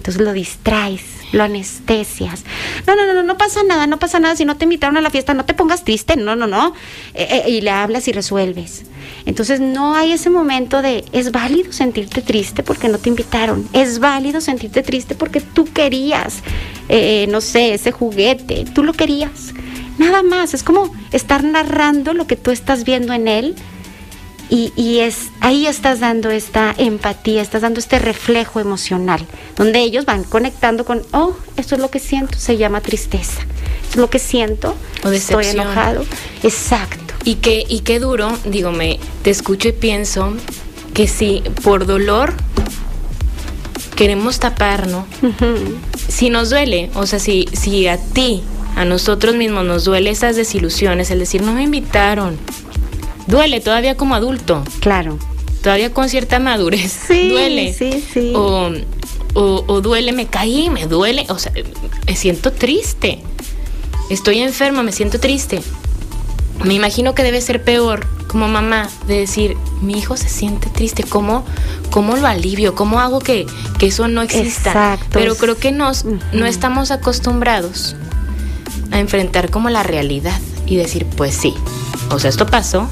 Entonces 0.07 0.25
lo 0.25 0.31
distraes, 0.31 1.01
lo 1.33 1.43
anestesias. 1.43 2.45
No, 2.87 2.95
no, 2.95 3.05
no, 3.07 3.13
no, 3.13 3.23
no 3.23 3.37
pasa 3.37 3.61
nada, 3.63 3.87
no 3.87 3.99
pasa 3.99 4.21
nada. 4.21 4.37
Si 4.37 4.45
no 4.45 4.55
te 4.55 4.63
invitaron 4.63 4.95
a 4.95 5.01
la 5.01 5.09
fiesta, 5.09 5.33
no 5.33 5.43
te 5.43 5.53
pongas 5.53 5.83
triste, 5.83 6.15
no, 6.15 6.37
no, 6.37 6.47
no. 6.47 6.73
Eh, 7.13 7.43
eh, 7.45 7.49
y 7.49 7.59
le 7.59 7.71
hablas 7.71 8.07
y 8.07 8.13
resuelves. 8.13 8.85
Entonces 9.25 9.59
no 9.59 9.95
hay 9.95 10.13
ese 10.13 10.29
momento 10.29 10.81
de, 10.81 11.03
es 11.11 11.33
válido 11.33 11.73
sentirte 11.73 12.21
triste 12.21 12.63
porque 12.63 12.87
no 12.87 12.99
te 12.99 13.09
invitaron. 13.09 13.67
Es 13.73 13.99
válido 13.99 14.39
sentirte 14.39 14.81
triste 14.81 15.13
porque 15.13 15.41
tú 15.41 15.65
querías, 15.65 16.35
eh, 16.87 17.27
no 17.27 17.41
sé, 17.41 17.73
ese 17.73 17.91
juguete, 17.91 18.63
tú 18.73 18.85
lo 18.85 18.93
querías. 18.93 19.53
Nada 19.97 20.23
más, 20.23 20.53
es 20.53 20.63
como 20.63 20.89
estar 21.11 21.43
narrando 21.43 22.13
lo 22.13 22.27
que 22.27 22.37
tú 22.37 22.51
estás 22.51 22.85
viendo 22.85 23.11
en 23.11 23.27
él 23.27 23.55
y, 24.49 24.99
es 24.99 25.29
ahí 25.41 25.67
estás 25.67 25.99
dando 25.99 26.29
esta 26.29 26.73
empatía, 26.77 27.41
estás 27.41 27.61
dando 27.61 27.79
este 27.79 27.99
reflejo 27.99 28.59
emocional, 28.59 29.25
donde 29.55 29.79
ellos 29.79 30.05
van 30.05 30.23
conectando 30.23 30.85
con, 30.85 31.01
oh, 31.11 31.33
esto 31.57 31.75
es 31.75 31.81
lo 31.81 31.89
que 31.89 31.99
siento, 31.99 32.37
se 32.37 32.57
llama 32.57 32.81
tristeza, 32.81 33.41
esto 33.83 33.91
es 33.91 33.97
lo 33.97 34.09
que 34.09 34.19
siento, 34.19 34.75
o 35.03 35.09
estoy 35.09 35.47
enojado, 35.47 36.05
exacto. 36.43 37.13
Y 37.25 37.35
qué, 37.35 37.65
y 37.67 37.81
qué 37.81 37.99
duro, 37.99 38.31
digo, 38.45 38.71
me, 38.71 38.99
te 39.21 39.31
escucho 39.31 39.67
y 39.67 39.73
pienso 39.73 40.33
que 40.93 41.07
si 41.07 41.43
por 41.63 41.85
dolor 41.85 42.33
queremos 43.95 44.39
tapar, 44.39 44.87
¿no? 44.87 45.05
Si 46.07 46.29
nos 46.29 46.49
duele, 46.51 46.89
o 46.93 47.05
sea, 47.05 47.19
si, 47.19 47.49
si 47.51 47.87
a 47.87 47.97
ti, 47.97 48.43
a 48.77 48.85
nosotros 48.85 49.35
mismos 49.35 49.65
nos 49.65 49.83
duele 49.83 50.09
esas 50.11 50.35
desilusiones, 50.35 51.11
el 51.11 51.19
decir, 51.19 51.41
no 51.41 51.53
me 51.53 51.63
invitaron, 51.63 52.37
duele 53.27 53.61
todavía 53.61 53.95
como 53.95 54.15
adulto. 54.15 54.63
Claro. 54.79 55.17
Todavía 55.61 55.93
con 55.93 56.09
cierta 56.09 56.39
madurez. 56.39 56.91
Sí, 57.07 57.29
duele. 57.29 57.73
Sí, 57.73 58.03
sí. 58.13 58.33
O, 58.35 58.71
o, 59.33 59.81
duele, 59.81 60.13
me 60.13 60.27
caí, 60.27 60.69
me 60.69 60.87
duele. 60.87 61.25
O 61.29 61.37
sea, 61.37 61.51
me 62.05 62.15
siento 62.15 62.51
triste. 62.51 63.21
Estoy 64.09 64.39
enferma, 64.39 64.83
me 64.83 64.91
siento 64.91 65.19
triste. 65.19 65.61
Me 66.63 66.73
imagino 66.73 67.13
que 67.13 67.23
debe 67.23 67.39
ser 67.41 67.63
peor 67.63 68.07
como 68.27 68.47
mamá 68.47 68.89
de 69.07 69.19
decir, 69.19 69.55
mi 69.81 69.97
hijo 69.97 70.17
se 70.17 70.27
siente 70.27 70.69
triste, 70.69 71.03
¿cómo, 71.03 71.45
cómo 71.91 72.15
lo 72.17 72.27
alivio? 72.27 72.75
¿Cómo 72.75 72.99
hago 72.99 73.19
que, 73.19 73.45
que 73.79 73.87
eso 73.87 74.07
no 74.07 74.21
exista? 74.21 74.71
Exacto. 74.71 75.07
Pero 75.11 75.35
creo 75.35 75.57
que 75.57 75.71
nos, 75.71 76.03
no 76.05 76.45
estamos 76.45 76.91
acostumbrados 76.91 77.95
a 78.91 78.99
enfrentar 78.99 79.49
como 79.49 79.69
la 79.69 79.83
realidad 79.83 80.39
y 80.65 80.75
decir, 80.75 81.05
pues 81.05 81.35
sí, 81.35 81.53
o 82.09 82.19
sea, 82.19 82.29
esto 82.29 82.45
pasó, 82.45 82.89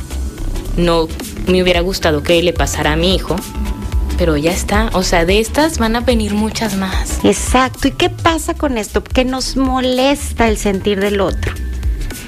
no 0.77 1.07
me 1.47 1.61
hubiera 1.61 1.81
gustado 1.81 2.23
que 2.23 2.41
le 2.41 2.53
pasara 2.53 2.93
a 2.93 2.95
mi 2.95 3.15
hijo, 3.15 3.35
pero 4.17 4.37
ya 4.37 4.51
está. 4.51 4.89
O 4.93 5.03
sea, 5.03 5.25
de 5.25 5.39
estas 5.39 5.77
van 5.77 5.95
a 5.95 6.01
venir 6.01 6.33
muchas 6.33 6.75
más. 6.75 7.19
Exacto. 7.23 7.87
¿Y 7.87 7.91
qué 7.91 8.09
pasa 8.09 8.53
con 8.53 8.77
esto? 8.77 9.03
Que 9.03 9.25
nos 9.25 9.57
molesta 9.57 10.47
el 10.47 10.57
sentir 10.57 10.99
del 10.99 11.21
otro. 11.21 11.53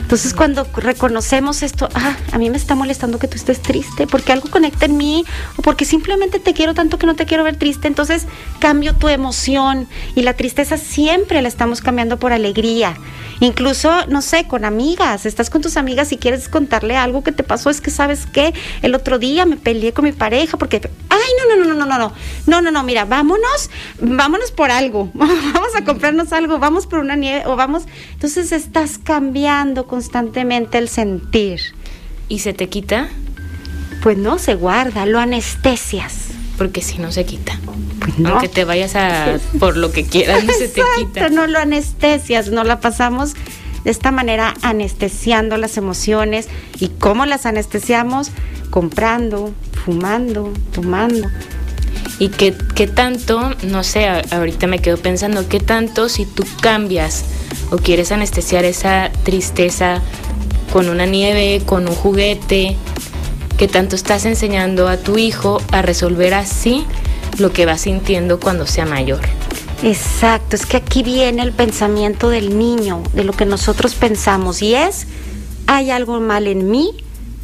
Entonces 0.08 0.34
cuando 0.34 0.66
reconocemos 0.74 1.64
esto, 1.64 1.90
ah, 1.94 2.16
a 2.32 2.38
mí 2.38 2.50
me 2.50 2.56
está 2.56 2.76
molestando 2.76 3.20
que 3.20 3.28
tú 3.28 3.36
estés 3.36 3.62
triste, 3.62 4.08
porque 4.08 4.32
algo 4.32 4.50
conecta 4.50 4.86
en 4.86 4.96
mí, 4.96 5.26
o 5.58 5.62
porque 5.62 5.84
simplemente 5.84 6.40
te 6.40 6.54
quiero 6.54 6.74
tanto 6.74 6.98
que 6.98 7.06
no 7.06 7.18
te 7.18 7.26
quiero 7.26 7.44
ver 7.44 7.58
triste, 7.58 7.90
entonces 7.90 8.26
cambio 8.60 8.96
tu 8.96 9.10
emoción. 9.10 9.86
Y 10.16 10.22
la 10.22 10.34
tristeza 10.34 10.78
siempre 10.78 11.42
la 11.42 11.50
estamos 11.50 11.82
cambiando 11.82 12.18
por 12.18 12.32
alegría. 12.32 12.96
Incluso, 13.42 14.08
no 14.08 14.22
sé, 14.22 14.48
con 14.48 14.64
amigas, 14.64 15.26
estás 15.26 15.50
con 15.50 15.62
tus 15.62 15.76
amigas 15.76 16.12
y 16.14 16.18
quieres 16.18 16.48
contarle 16.48 16.96
algo 16.96 17.22
que 17.22 17.34
te 17.34 17.44
pasó, 17.44 17.70
es 17.70 17.82
que 17.82 17.92
sabes 17.92 18.26
que 18.26 18.54
el 18.82 18.96
otro 18.96 19.20
día 19.20 19.46
me 19.46 19.58
peleé 19.58 19.92
con 19.92 20.06
mi 20.06 20.14
pareja 20.14 20.58
porque, 20.58 20.90
ay, 21.10 21.20
no, 21.38 21.56
no, 21.56 21.64
no, 21.64 21.74
no, 21.74 21.86
no, 21.86 21.86
no, 21.86 21.98
no, 21.98 22.14
no, 22.48 22.62
no, 22.62 22.72
no, 22.72 22.84
mira, 22.84 23.06
vámonos, 23.06 23.70
vámonos 24.00 24.52
por 24.52 24.72
algo, 24.72 25.12
vamos 25.14 25.76
a 25.76 25.84
comprarnos 25.84 26.34
algo, 26.34 26.58
vamos 26.58 26.88
por 26.88 27.00
una 27.00 27.16
nieve 27.16 27.44
o 27.46 27.56
vamos, 27.56 27.84
entonces 28.14 28.52
estás 28.52 28.98
cambiando 28.98 29.86
con 29.86 29.97
constantemente 29.98 30.78
el 30.78 30.90
sentir. 30.90 31.60
¿Y 32.30 32.40
se 32.40 32.54
te 32.54 32.70
quita? 32.70 33.10
Pues 34.04 34.16
no, 34.16 34.38
se 34.38 34.54
guarda, 34.54 35.08
lo 35.08 35.18
anestesias. 35.18 36.28
Porque 36.56 36.84
si 36.84 37.00
no 37.00 37.12
se 37.12 37.26
quita. 37.26 37.60
Pues 38.00 38.20
no. 38.20 38.30
Aunque 38.30 38.48
te 38.48 38.64
vayas 38.64 38.96
a 38.96 39.40
por 39.58 39.76
lo 39.76 39.92
que 39.92 40.06
quieras, 40.06 40.44
no 40.44 40.54
se 40.54 40.68
te 40.68 40.84
quita. 41.00 41.30
No 41.30 41.48
lo 41.48 41.58
anestesias, 41.58 42.52
no 42.52 42.64
la 42.64 42.80
pasamos 42.80 43.34
de 43.84 43.90
esta 43.90 44.12
manera 44.12 44.54
anestesiando 44.62 45.58
las 45.58 45.78
emociones. 45.78 46.48
¿Y 46.80 46.90
cómo 46.90 47.26
las 47.26 47.48
anestesiamos? 47.48 48.30
Comprando, 48.70 49.52
fumando, 49.84 50.54
tomando. 50.74 51.28
Y 52.20 52.30
qué, 52.30 52.54
qué 52.76 52.86
tanto, 52.86 53.56
no 53.64 53.84
sé, 53.84 54.08
ahorita 54.08 54.68
me 54.68 54.78
quedo 54.78 54.98
pensando, 54.98 55.50
qué 55.50 55.60
tanto 55.60 56.08
si 56.08 56.26
tú 56.28 56.46
cambias 56.62 57.26
o 57.72 57.78
quieres 57.78 58.12
anestesiar 58.12 58.66
esa 58.66 59.12
tristeza 59.24 60.02
con 60.72 60.90
una 60.90 61.06
nieve, 61.06 61.62
con 61.66 61.88
un 61.88 61.96
juguete, 61.96 62.78
que 63.58 63.68
tanto 63.68 63.96
estás 63.96 64.26
enseñando 64.26 64.88
a 64.88 64.98
tu 64.98 65.18
hijo 65.18 65.62
a 65.72 65.82
resolver 65.82 66.34
así 66.34 66.86
lo 67.40 67.52
que 67.52 67.66
va 67.66 67.78
sintiendo 67.78 68.40
cuando 68.40 68.68
sea 68.68 68.86
mayor. 68.86 69.22
Exacto, 69.84 70.56
es 70.56 70.66
que 70.66 70.78
aquí 70.78 71.04
viene 71.04 71.42
el 71.44 71.52
pensamiento 71.52 72.30
del 72.30 72.58
niño, 72.58 73.04
de 73.14 73.24
lo 73.24 73.34
que 73.34 73.46
nosotros 73.46 73.94
pensamos, 73.94 74.62
y 74.62 74.74
es, 74.74 75.08
hay 75.68 75.92
algo 75.92 76.20
mal 76.20 76.48
en 76.48 76.70
mí 76.72 76.92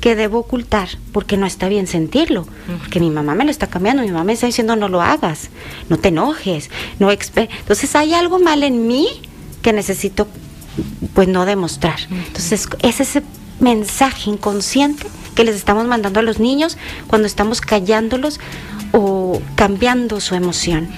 que 0.02 0.16
debo 0.16 0.40
ocultar, 0.40 0.90
porque 1.12 1.38
no 1.38 1.46
está 1.46 1.70
bien 1.70 1.88
sentirlo, 1.88 2.46
porque 2.80 3.00
mi 3.00 3.10
mamá 3.10 3.36
me 3.36 3.46
lo 3.46 3.52
está 3.52 3.68
cambiando, 3.68 4.04
mi 4.04 4.12
mamá 4.12 4.26
me 4.26 4.34
está 4.34 4.48
diciendo 4.48 4.76
no 4.76 4.90
lo 4.90 5.02
hagas, 5.02 5.50
no 5.90 5.98
te 5.98 6.10
enojes, 6.10 6.70
no 7.00 7.10
entonces 7.10 7.96
hay 7.96 8.14
algo 8.14 8.40
mal 8.40 8.64
en 8.64 8.88
mí 8.88 9.08
que 9.64 9.74
necesito 9.74 10.28
pues 11.16 11.28
no 11.28 11.46
demostrar. 11.46 12.00
Entonces 12.12 12.68
es 12.84 13.00
ese 13.00 13.24
mensaje 13.60 14.30
inconsciente 14.30 15.08
que 15.34 15.44
les 15.44 15.56
estamos 15.56 15.88
mandando 15.88 16.20
a 16.20 16.24
los 16.24 16.40
niños 16.40 16.78
cuando 17.08 17.26
estamos 17.26 17.62
callándolos 17.62 18.40
o 18.92 19.42
cambiando 19.56 20.22
su 20.22 20.36
emoción. 20.36 20.90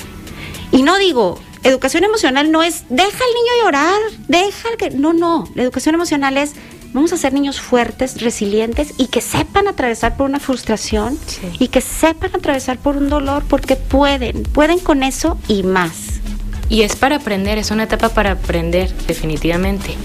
Y 0.72 0.84
no 0.84 0.98
digo, 0.98 1.40
educación 1.64 2.04
emocional 2.04 2.52
no 2.52 2.64
es 2.64 2.84
deja 2.90 3.08
al 3.08 3.34
niño 3.34 3.64
llorar, 3.64 4.00
deja 4.28 4.70
que 4.78 4.90
no, 4.90 5.14
no, 5.14 5.48
la 5.56 5.64
educación 5.64 5.96
emocional 5.96 6.38
es 6.38 6.54
vamos 6.94 7.12
a 7.12 7.18
ser 7.18 7.34
niños 7.34 7.60
fuertes, 7.60 8.22
resilientes 8.22 8.94
y 8.98 9.08
que 9.08 9.20
sepan 9.22 9.68
atravesar 9.68 10.16
por 10.16 10.30
una 10.30 10.40
frustración 10.40 11.20
y 11.60 11.68
que 11.68 11.82
sepan 11.82 12.32
atravesar 12.34 12.78
por 12.78 12.96
un 12.96 13.10
dolor 13.10 13.44
porque 13.50 13.76
pueden, 13.76 14.44
pueden 14.44 14.80
con 14.80 15.04
eso 15.04 15.38
y 15.48 15.64
más. 15.64 16.22
Y 16.70 16.82
es 16.82 16.96
para 16.96 17.18
aprender, 17.18 17.58
es 17.58 17.72
una 17.72 17.84
etapa 17.84 18.10
para 18.10 18.32
aprender, 18.32 18.92
definitivamente. 19.08 19.96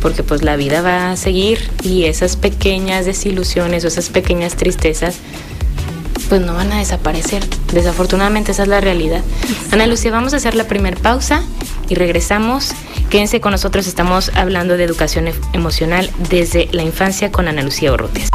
Porque 0.00 0.22
pues 0.22 0.42
la 0.42 0.56
vida 0.56 0.80
va 0.80 1.10
a 1.10 1.16
seguir 1.16 1.70
y 1.82 2.04
esas 2.04 2.36
pequeñas 2.36 3.04
desilusiones 3.04 3.84
o 3.84 3.88
esas 3.88 4.10
pequeñas 4.10 4.54
tristezas 4.54 5.16
pues 6.28 6.40
no 6.40 6.54
van 6.54 6.72
a 6.72 6.78
desaparecer. 6.78 7.42
Desafortunadamente 7.72 8.52
esa 8.52 8.62
es 8.62 8.68
la 8.68 8.80
realidad. 8.80 9.22
Ana 9.72 9.86
Lucía, 9.86 10.10
vamos 10.10 10.34
a 10.34 10.36
hacer 10.36 10.54
la 10.54 10.64
primera 10.64 10.96
pausa 10.96 11.42
y 11.88 11.94
regresamos. 11.94 12.72
Quédense 13.10 13.40
con 13.40 13.52
nosotros, 13.52 13.86
estamos 13.86 14.30
hablando 14.34 14.76
de 14.76 14.84
educación 14.84 15.28
emocional 15.52 16.10
desde 16.28 16.68
la 16.72 16.82
infancia 16.82 17.32
con 17.32 17.48
Ana 17.48 17.62
Lucía 17.62 17.92
Orrutes. 17.92 18.28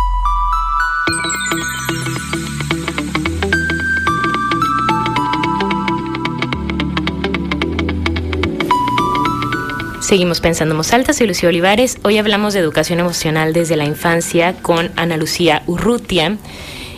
Seguimos 10.13 10.41
pensando 10.41 10.75
en 10.75 10.77
voz 10.77 10.91
soy 11.17 11.25
Lucía 11.25 11.49
Olivares. 11.49 11.97
Hoy 12.03 12.19
hablamos 12.19 12.53
de 12.53 12.59
educación 12.59 12.99
emocional 12.99 13.51
desde 13.51 13.75
la 13.75 13.85
infancia 13.85 14.53
con 14.61 14.91
Ana 14.95 15.17
Lucía 15.17 15.63
Urrutia. 15.65 16.37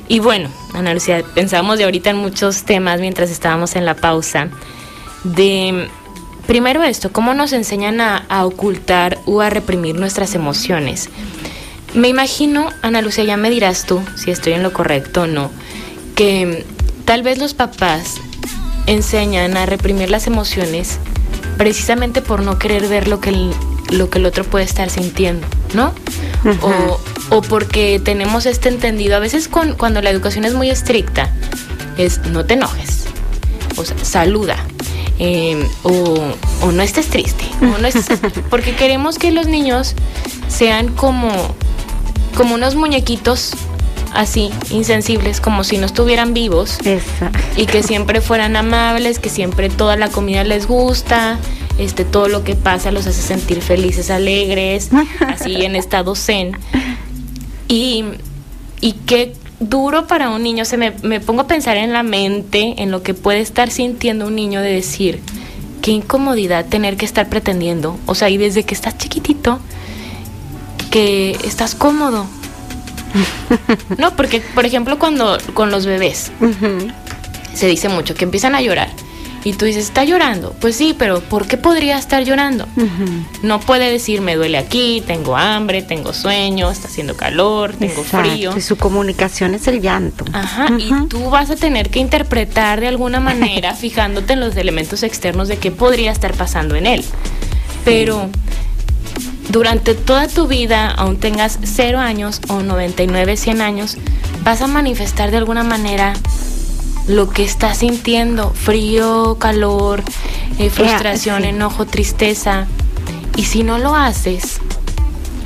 Y 0.09 0.19
bueno, 0.19 0.49
Ana 0.73 0.93
Lucía, 0.93 1.23
pensábamos 1.33 1.77
de 1.77 1.85
ahorita 1.85 2.09
en 2.09 2.17
muchos 2.17 2.63
temas 2.63 2.99
mientras 2.99 3.31
estábamos 3.31 3.77
en 3.77 3.85
la 3.85 3.95
pausa. 3.95 4.49
De 5.23 5.87
primero 6.45 6.83
esto, 6.83 7.13
cómo 7.13 7.33
nos 7.33 7.53
enseñan 7.53 8.01
a, 8.01 8.17
a 8.27 8.45
ocultar 8.45 9.17
o 9.25 9.39
a 9.39 9.49
reprimir 9.49 9.95
nuestras 9.95 10.35
emociones. 10.35 11.07
Me 11.93 12.09
imagino, 12.09 12.67
Ana 12.81 13.01
Lucía, 13.01 13.23
ya 13.23 13.37
me 13.37 13.49
dirás 13.49 13.85
tú 13.85 14.01
si 14.17 14.31
estoy 14.31 14.51
en 14.51 14.61
lo 14.61 14.73
correcto 14.73 15.21
o 15.21 15.27
no, 15.27 15.51
que 16.17 16.65
tal 17.05 17.23
vez 17.23 17.37
los 17.37 17.53
papás 17.53 18.15
enseñan 18.87 19.55
a 19.55 19.65
reprimir 19.65 20.09
las 20.09 20.27
emociones 20.27 20.99
precisamente 21.57 22.21
por 22.21 22.41
no 22.41 22.57
querer 22.59 22.87
ver 22.87 23.07
lo 23.07 23.19
que 23.19 23.29
el, 23.29 23.51
lo 23.91 24.09
que 24.09 24.19
el 24.19 24.25
otro 24.25 24.43
puede 24.43 24.65
estar 24.65 24.89
sintiendo, 24.89 25.47
¿no? 25.73 25.93
O 26.61 26.99
o 27.29 27.41
porque 27.41 27.99
tenemos 28.03 28.45
este 28.45 28.69
entendido. 28.69 29.15
A 29.15 29.19
veces 29.19 29.47
con, 29.47 29.73
cuando 29.73 30.01
la 30.01 30.09
educación 30.09 30.45
es 30.45 30.53
muy 30.53 30.69
estricta, 30.69 31.31
es 31.97 32.19
no 32.27 32.45
te 32.45 32.55
enojes, 32.55 33.05
o 33.77 33.85
sea, 33.85 33.97
saluda. 34.03 34.57
Eh, 35.17 35.65
o, 35.83 36.71
no 36.73 36.83
estés 36.83 37.07
triste, 37.07 37.45
o 37.61 37.77
no 37.77 37.87
estés, 37.87 38.19
porque 38.49 38.75
queremos 38.75 39.17
que 39.17 39.31
los 39.31 39.47
niños 39.47 39.95
sean 40.49 40.89
como, 40.93 41.31
como 42.35 42.55
unos 42.55 42.75
muñequitos 42.75 43.51
así, 44.15 44.49
insensibles, 44.71 45.41
como 45.41 45.63
si 45.63 45.77
no 45.77 45.85
estuvieran 45.85 46.33
vivos. 46.33 46.77
Y 47.55 47.65
que 47.65 47.83
siempre 47.83 48.21
fueran 48.21 48.55
amables, 48.55 49.19
que 49.19 49.29
siempre 49.29 49.69
toda 49.69 49.95
la 49.95 50.09
comida 50.09 50.43
les 50.43 50.67
gusta, 50.67 51.39
este, 51.77 52.05
todo 52.05 52.27
lo 52.27 52.43
que 52.43 52.55
pasa 52.55 52.91
los 52.91 53.05
hace 53.05 53.21
sentir 53.21 53.61
felices, 53.61 54.09
alegres, 54.09 54.89
así 55.27 55.63
en 55.63 55.75
estado 55.75 56.15
zen. 56.15 56.57
Y, 57.67 58.05
y 58.81 58.93
qué 59.05 59.33
duro 59.59 60.07
para 60.07 60.29
un 60.29 60.43
niño, 60.43 60.65
se 60.65 60.77
me, 60.77 60.93
me 61.03 61.19
pongo 61.19 61.41
a 61.41 61.47
pensar 61.47 61.77
en 61.77 61.93
la 61.93 62.03
mente, 62.03 62.75
en 62.77 62.91
lo 62.91 63.03
que 63.03 63.13
puede 63.13 63.39
estar 63.39 63.69
sintiendo 63.69 64.27
un 64.27 64.35
niño 64.35 64.61
de 64.61 64.71
decir, 64.71 65.21
qué 65.81 65.91
incomodidad 65.91 66.65
tener 66.65 66.97
que 66.97 67.05
estar 67.05 67.29
pretendiendo, 67.29 67.97
o 68.05 68.15
sea, 68.15 68.29
y 68.29 68.37
desde 68.37 68.63
que 68.63 68.73
estás 68.73 68.97
chiquitito, 68.97 69.59
que 70.89 71.37
estás 71.43 71.75
cómodo. 71.75 72.25
no, 73.97 74.15
porque, 74.15 74.41
por 74.41 74.65
ejemplo, 74.65 74.99
cuando 74.99 75.37
con 75.53 75.71
los 75.71 75.85
bebés, 75.85 76.31
se 77.53 77.67
dice 77.67 77.89
mucho 77.89 78.15
que 78.15 78.25
empiezan 78.25 78.55
a 78.55 78.61
llorar 78.61 78.89
y 79.45 79.53
tú 79.53 79.65
dices, 79.65 79.85
está 79.85 80.03
llorando. 80.03 80.55
Pues 80.59 80.75
sí, 80.75 80.95
pero 80.97 81.21
¿por 81.21 81.47
qué 81.47 81.55
podría 81.55 81.99
estar 81.99 82.23
llorando? 82.23 82.67
No 83.43 83.59
puede 83.59 83.91
decir, 83.91 84.21
me 84.21 84.35
duele 84.35 84.57
aquí, 84.57 85.03
tengo 85.05 85.37
hambre, 85.37 85.83
tengo 85.83 86.13
sueño, 86.13 86.71
está 86.71 86.87
haciendo 86.87 87.15
calor, 87.15 87.73
tengo 87.73 88.03
frío. 88.03 88.57
Y 88.57 88.61
su 88.61 88.75
comunicación 88.75 89.53
es 89.53 89.67
el 89.67 89.81
llanto. 89.81 90.25
Ajá, 90.33 90.69
y 90.79 90.89
tú 91.09 91.29
vas 91.29 91.51
a 91.51 91.55
tener 91.55 91.91
que 91.91 91.99
interpretar 91.99 92.81
de 92.81 92.87
alguna 92.87 93.19
manera, 93.19 93.75
fijándote 93.75 94.33
en 94.33 94.39
los 94.39 94.57
elementos 94.57 95.03
externos 95.03 95.47
de 95.47 95.57
qué 95.57 95.69
podría 95.69 96.11
estar 96.11 96.33
pasando 96.33 96.73
en 96.75 96.87
él. 96.87 97.05
Pero 97.83 98.31
durante 99.49 99.95
toda 99.95 100.27
tu 100.27 100.47
vida, 100.47 100.89
aún 100.91 101.17
tengas 101.17 101.59
0 101.63 101.99
años 101.99 102.41
o 102.49 102.61
99, 102.61 103.37
100 103.37 103.61
años, 103.61 103.97
vas 104.43 104.61
a 104.61 104.67
manifestar 104.67 105.31
de 105.31 105.37
alguna 105.37 105.63
manera 105.63 106.13
lo 107.07 107.29
que 107.29 107.43
estás 107.43 107.79
sintiendo, 107.79 108.51
frío, 108.51 109.37
calor, 109.39 110.03
eh, 110.57 110.69
frustración, 110.69 111.45
enojo, 111.45 111.85
tristeza. 111.85 112.65
Y 113.37 113.43
si 113.45 113.63
no 113.63 113.77
lo 113.77 113.95
haces, 113.95 114.59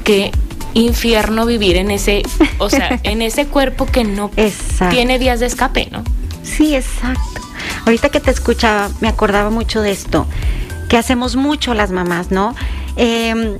qué 0.03 0.31
infierno 0.73 1.45
vivir 1.45 1.75
en 1.75 1.91
ese, 1.91 2.23
o 2.59 2.69
sea, 2.69 2.99
en 3.03 3.21
ese 3.21 3.47
cuerpo 3.47 3.85
que 3.85 4.03
no 4.03 4.31
tiene 4.89 5.19
días 5.19 5.39
de 5.39 5.47
escape, 5.47 5.89
¿no? 5.91 6.03
Sí, 6.43 6.75
exacto. 6.75 7.41
Ahorita 7.85 8.09
que 8.09 8.19
te 8.19 8.31
escuchaba, 8.31 8.89
me 9.01 9.07
acordaba 9.07 9.49
mucho 9.49 9.81
de 9.81 9.91
esto, 9.91 10.25
que 10.87 10.97
hacemos 10.97 11.35
mucho 11.35 11.73
las 11.73 11.91
mamás, 11.91 12.31
¿no? 12.31 12.55
Eh, 12.95 13.57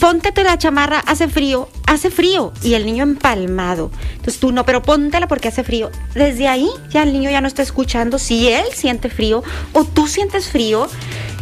póntete 0.00 0.44
la 0.44 0.58
chamarra, 0.58 1.00
hace 1.00 1.28
frío, 1.28 1.68
hace 1.86 2.10
frío 2.10 2.52
y 2.62 2.74
el 2.74 2.86
niño 2.86 3.04
empalmado. 3.04 3.90
Entonces 4.12 4.38
tú 4.40 4.52
no, 4.52 4.64
pero 4.64 4.82
póntela 4.82 5.28
porque 5.28 5.48
hace 5.48 5.64
frío. 5.64 5.90
Desde 6.14 6.48
ahí 6.48 6.68
ya 6.90 7.02
el 7.02 7.12
niño 7.12 7.30
ya 7.30 7.40
no 7.40 7.48
está 7.48 7.62
escuchando 7.62 8.18
si 8.18 8.48
él 8.48 8.64
siente 8.72 9.08
frío 9.08 9.42
o 9.72 9.84
tú 9.84 10.06
sientes 10.06 10.48
frío. 10.48 10.88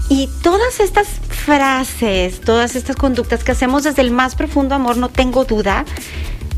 Y 0.09 0.29
todas 0.43 0.79
estas 0.79 1.09
frases, 1.29 2.41
todas 2.41 2.77
estas 2.77 2.95
conductas 2.95 3.43
que 3.43 3.53
hacemos 3.53 3.83
desde 3.83 4.03
el 4.03 4.13
más 4.13 4.37
profundo 4.37 4.77
amor, 4.77 4.97
no 4.97 5.09
tengo 5.09 5.45
duda, 5.45 5.85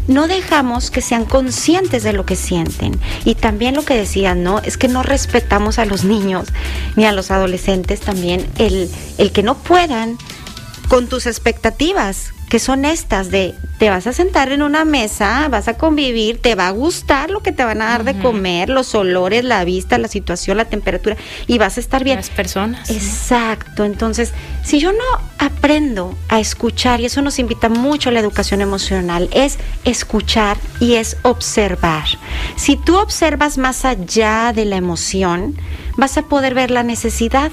no 0.07 0.27
dejamos 0.27 0.91
que 0.91 1.00
sean 1.00 1.25
conscientes 1.25 2.03
de 2.03 2.12
lo 2.12 2.27
que 2.27 2.37
sienten. 2.37 2.99
Y 3.25 3.37
también 3.37 3.75
lo 3.75 3.85
que 3.85 3.95
decían, 3.95 4.43
¿no? 4.43 4.59
Es 4.61 4.77
que 4.77 4.88
no 4.88 5.03
respetamos 5.03 5.79
a 5.79 5.87
los 5.87 6.05
niños 6.05 6.49
ni 6.97 7.07
a 7.07 7.12
los 7.12 7.31
adolescentes 7.31 8.00
también, 8.00 8.47
el, 8.59 8.91
el 9.17 9.33
que 9.33 9.43
no 9.43 9.57
puedan 9.57 10.18
con 10.88 11.07
tus 11.07 11.27
expectativas, 11.27 12.33
que 12.48 12.59
son 12.59 12.87
estas 12.87 13.31
de 13.31 13.55
te 13.79 13.90
vas 13.90 14.07
a 14.07 14.12
sentar 14.12 14.51
en 14.53 14.62
una 14.62 14.85
mesa, 14.85 15.46
vas 15.48 15.68
a 15.68 15.74
convivir, 15.74 16.40
te 16.40 16.55
va 16.55 16.68
a 16.68 16.70
gustar 16.70 17.31
lo 17.31 17.42
que 17.42 17.53
te 17.53 17.62
van 17.62 17.83
a 17.83 17.87
dar 17.87 18.05
de 18.05 18.18
comer, 18.18 18.70
los 18.70 18.94
olores, 18.94 19.44
la 19.44 19.64
vista, 19.64 19.98
la 19.98 20.09
situación, 20.09 20.57
la 20.57 20.64
temperatura 20.64 21.16
y 21.46 21.59
vas 21.59 21.77
a 21.77 21.81
estar 21.81 22.03
bien. 22.05 22.16
Las 22.16 22.31
personas. 22.31 22.90
Exacto. 22.90 23.85
Entonces, 23.85 24.33
si 24.64 24.81
yo 24.81 24.92
no 24.92 25.05
aprendo 25.38 26.16
a 26.29 26.40
escuchar 26.40 27.01
y 27.01 27.05
eso 27.07 27.20
nos 27.20 27.38
invita 27.38 27.68
mucho 27.68 28.09
a 28.09 28.12
la 28.12 28.20
educación 28.20 28.62
emocional, 28.62 29.29
es 29.33 29.59
escuchar 29.85 30.57
y 30.81 30.94
es 30.94 31.18
observar. 31.22 32.07
Si 32.57 32.77
tú 32.77 32.96
observas 32.96 33.59
más 33.59 33.85
allá 33.85 34.53
de 34.55 34.64
la 34.64 34.77
emoción, 34.77 35.55
vas 35.96 36.16
a 36.16 36.22
poder 36.22 36.55
ver 36.55 36.70
la 36.70 36.83
necesidad, 36.83 37.53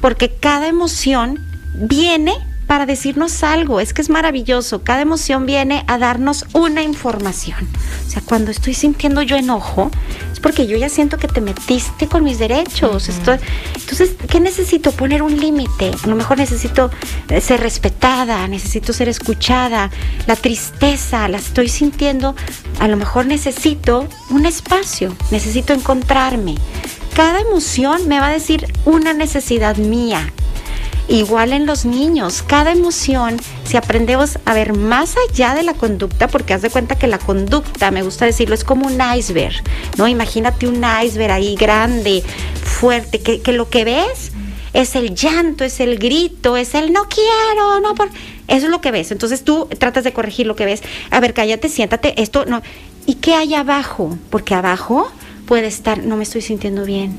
porque 0.00 0.30
cada 0.30 0.68
emoción 0.68 1.40
viene 1.74 2.34
para 2.66 2.86
decirnos 2.86 3.42
algo. 3.42 3.80
Es 3.80 3.94
que 3.94 4.02
es 4.02 4.10
maravilloso. 4.10 4.82
Cada 4.82 5.02
emoción 5.02 5.46
viene 5.46 5.84
a 5.86 5.98
darnos 5.98 6.46
una 6.52 6.82
información. 6.82 7.68
O 8.06 8.10
sea, 8.10 8.22
cuando 8.24 8.50
estoy 8.50 8.74
sintiendo 8.74 9.22
yo 9.22 9.36
enojo, 9.36 9.90
es 10.32 10.40
porque 10.40 10.66
yo 10.66 10.76
ya 10.76 10.88
siento 10.88 11.18
que 11.18 11.28
te 11.28 11.40
metiste 11.40 12.08
con 12.08 12.24
mis 12.24 12.38
derechos. 12.38 13.08
entonces, 13.08 14.10
¿qué 14.28 14.40
necesito? 14.40 14.92
Poner 14.92 15.22
un 15.22 15.38
límite. 15.38 15.92
A 16.02 16.06
lo 16.08 16.16
mejor 16.16 16.38
necesito 16.38 16.90
eh, 17.28 17.40
ser 17.40 17.60
respetada, 17.60 18.46
necesito 18.48 18.92
ser 18.92 19.08
escuchada. 19.08 19.90
La 20.26 20.36
tristeza 20.36 21.28
la 21.28 21.38
estoy 21.38 21.68
sintiendo. 21.68 22.34
A 22.80 22.88
lo 22.88 22.96
mejor 22.96 23.26
necesito 23.26 24.08
un 24.30 24.46
espacio, 24.46 25.14
necesito 25.30 25.72
encontrarme. 25.72 26.56
Cada 27.14 27.40
emoción 27.40 28.08
me 28.08 28.20
va 28.20 28.26
a 28.26 28.32
decir 28.32 28.66
una 28.84 29.14
necesidad 29.14 29.76
mía 29.76 30.30
Igual 31.08 31.52
en 31.52 31.66
los 31.66 31.84
niños, 31.84 32.42
cada 32.42 32.72
emoción, 32.72 33.36
si 33.64 33.76
aprendemos 33.76 34.38
a 34.44 34.54
ver 34.54 34.72
más 34.72 35.14
allá 35.28 35.54
de 35.54 35.62
la 35.62 35.74
conducta, 35.74 36.26
porque 36.26 36.52
haz 36.52 36.62
de 36.62 36.70
cuenta 36.70 36.96
que 36.96 37.06
la 37.06 37.18
conducta, 37.18 37.90
me 37.92 38.02
gusta 38.02 38.24
decirlo, 38.24 38.54
es 38.54 38.64
como 38.64 38.86
un 38.86 38.98
iceberg, 39.16 39.54
¿no? 39.96 40.08
Imagínate 40.08 40.66
un 40.66 40.84
iceberg 41.04 41.32
ahí 41.32 41.54
grande, 41.54 42.24
fuerte, 42.62 43.20
que, 43.20 43.40
que 43.40 43.52
lo 43.52 43.68
que 43.70 43.84
ves 43.84 44.32
es 44.72 44.94
el 44.94 45.14
llanto, 45.14 45.64
es 45.64 45.80
el 45.80 45.98
grito, 45.98 46.56
es 46.56 46.74
el 46.74 46.92
no 46.92 47.08
quiero, 47.08 47.80
no 47.80 47.94
por... 47.94 48.10
Eso 48.46 48.66
es 48.66 48.70
lo 48.70 48.80
que 48.80 48.90
ves. 48.90 49.10
Entonces 49.10 49.42
tú 49.42 49.68
tratas 49.78 50.04
de 50.04 50.12
corregir 50.12 50.46
lo 50.46 50.54
que 50.54 50.66
ves. 50.66 50.82
A 51.10 51.18
ver, 51.18 51.32
cállate, 51.32 51.68
siéntate, 51.68 52.20
esto 52.20 52.44
no. 52.44 52.62
¿Y 53.06 53.14
qué 53.14 53.34
hay 53.34 53.54
abajo? 53.54 54.18
Porque 54.28 54.54
abajo 54.54 55.10
puede 55.46 55.68
estar, 55.68 56.02
no 56.02 56.16
me 56.16 56.24
estoy 56.24 56.42
sintiendo 56.42 56.84
bien. 56.84 57.16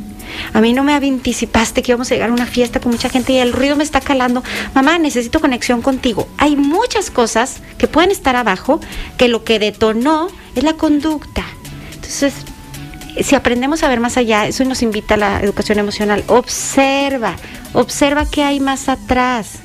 A 0.54 0.62
mí 0.62 0.74
no 0.74 0.84
me 0.84 0.94
anticipaste 0.94 1.82
que 1.82 1.92
íbamos 1.92 2.12
a 2.12 2.16
llegar 2.16 2.30
a 2.30 2.34
una 2.34 2.46
fiesta 2.46 2.80
con 2.80 2.92
mucha 2.92 3.10
gente 3.10 3.34
y 3.34 3.38
el 3.38 3.54
ruido 3.54 3.76
me 3.76 3.84
está 3.84 4.02
calando. 4.02 4.44
Mamá, 4.74 5.00
necesito 5.00 5.40
conexión 5.40 5.82
contigo. 5.82 6.28
Hay 6.38 6.56
muchas 6.56 7.10
cosas 7.10 7.58
que 7.78 7.88
pueden 7.88 8.12
estar 8.12 8.36
abajo 8.36 8.80
que 9.18 9.28
lo 9.28 9.44
que 9.44 9.60
detonó 9.60 10.28
es 10.56 10.64
la 10.64 10.74
conducta. 10.74 11.46
Entonces, 11.94 12.34
si 13.22 13.36
aprendemos 13.36 13.84
a 13.84 13.88
ver 13.88 14.00
más 14.00 14.18
allá, 14.18 14.48
eso 14.48 14.64
nos 14.66 14.82
invita 14.82 15.16
a 15.16 15.18
la 15.18 15.40
educación 15.42 15.80
emocional. 15.80 16.24
Observa, 16.28 17.36
observa 17.74 18.26
qué 18.30 18.44
hay 18.44 18.60
más 18.60 18.90
atrás. 18.90 19.60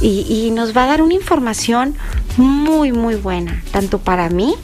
Y, 0.00 0.50
nos 0.50 0.76
va 0.76 0.84
a 0.84 0.86
dar 0.88 1.02
una 1.02 1.14
información 1.14 1.96
muy, 2.36 2.92
muy 2.92 3.14
buena, 3.14 3.62
tanto 3.70 3.98
para 3.98 4.28
mí 4.28 4.54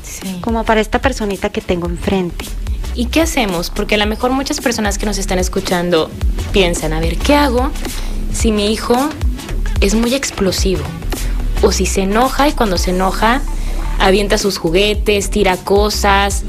como 0.43 0.65
para 0.65 0.83
esta 0.83 1.01
personita 1.01 1.49
que 1.49 1.63
tengo 1.63 1.89
enfrente. 1.89 2.45
¿Y 2.95 3.07
qué 3.07 3.23
hacemos? 3.23 3.71
Porque 3.71 3.95
a 3.95 3.99
lo 3.99 4.07
mejor 4.07 4.31
muchas 4.33 4.61
personas 4.61 4.99
que 4.99 5.07
nos 5.07 5.19
están 5.19 5.39
escuchando 5.39 6.11
piensan, 6.53 6.93
a 6.93 7.01
ver, 7.01 7.17
¿qué 7.17 7.35
hago 7.35 7.71
si 8.33 8.53
mi 8.53 8.73
hijo 8.73 8.97
es 9.81 9.95
muy 9.95 10.15
explosivo? 10.15 10.83
O 11.63 11.73
si 11.73 11.87
se 11.87 12.03
enoja 12.03 12.49
y 12.49 12.53
cuando 12.53 12.79
se 12.79 12.91
enoja 12.91 13.43
avienta 13.99 14.39
sus 14.39 14.59
juguetes, 14.59 15.31
tira 15.31 15.57
cosas, 15.57 16.45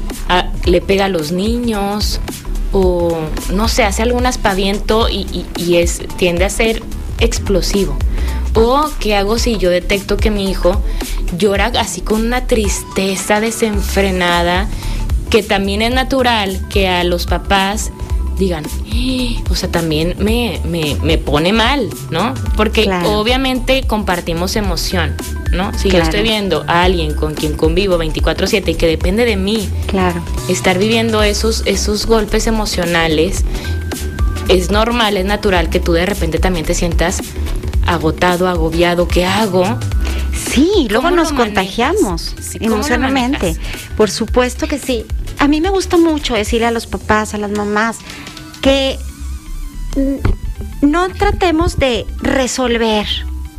le 0.64 0.80
pega 0.80 1.04
a 1.04 1.08
los 1.08 1.32
niños 1.32 2.20
o 2.72 3.18
no 3.52 3.68
sé, 3.68 3.84
hace 3.84 4.02
algún 4.02 4.26
aspaviento 4.26 5.08
y, 5.08 5.46
tiende 6.16 6.44
a 6.44 6.50
ser 6.50 6.82
explosivo. 7.20 7.96
O 8.54 8.90
qué 8.98 9.14
hago 9.14 9.38
si 9.38 9.58
yo 9.58 9.70
detecto 9.70 10.16
que 10.16 10.30
mi 10.30 10.50
hijo 10.50 10.80
llora 11.38 11.72
así 11.78 12.00
con 12.00 12.20
una 12.20 12.46
tristeza 12.46 13.40
desenfrenada 13.40 14.68
que 15.32 15.42
también 15.42 15.80
es 15.80 15.94
natural 15.94 16.60
que 16.68 16.88
a 16.88 17.04
los 17.04 17.24
papás 17.24 17.90
digan, 18.38 18.64
eh, 18.92 19.42
o 19.48 19.54
sea, 19.54 19.70
también 19.70 20.14
me, 20.18 20.60
me, 20.66 21.16
pone 21.16 21.54
mal, 21.54 21.88
¿no? 22.10 22.34
Porque 22.54 22.86
obviamente 23.06 23.82
compartimos 23.86 24.56
emoción, 24.56 25.14
¿no? 25.50 25.72
Si 25.78 25.88
yo 25.88 25.98
estoy 26.00 26.20
viendo 26.22 26.64
a 26.66 26.82
alguien 26.82 27.14
con 27.14 27.32
quien 27.34 27.54
convivo 27.54 27.96
24/7 27.96 28.72
y 28.72 28.74
que 28.74 28.86
depende 28.86 29.24
de 29.24 29.36
mí, 29.36 29.70
claro. 29.86 30.22
estar 30.50 30.78
viviendo 30.78 31.22
esos, 31.22 31.62
esos 31.64 32.04
golpes 32.04 32.46
emocionales, 32.46 33.42
es 34.48 34.70
normal, 34.70 35.16
es 35.16 35.24
natural 35.24 35.70
que 35.70 35.80
tú 35.80 35.94
de 35.94 36.04
repente 36.04 36.40
también 36.40 36.66
te 36.66 36.74
sientas 36.74 37.22
agotado, 37.86 38.48
agobiado, 38.48 39.08
¿qué 39.08 39.24
hago? 39.24 39.64
Sí, 40.52 40.88
luego 40.90 41.04
¿Cómo 41.04 41.16
nos 41.16 41.32
contagiamos? 41.32 42.34
Sí, 42.38 42.58
¿cómo 42.58 42.70
lo 42.70 42.74
emocionalmente. 42.76 43.56
Por 43.96 44.10
supuesto 44.10 44.68
que 44.68 44.78
sí. 44.78 45.06
A 45.42 45.48
mí 45.48 45.60
me 45.60 45.70
gusta 45.70 45.96
mucho 45.96 46.34
decirle 46.34 46.66
a 46.68 46.70
los 46.70 46.86
papás, 46.86 47.34
a 47.34 47.38
las 47.38 47.50
mamás, 47.50 47.98
que 48.60 48.96
no 50.82 51.08
tratemos 51.08 51.80
de 51.80 52.06
resolver, 52.18 53.08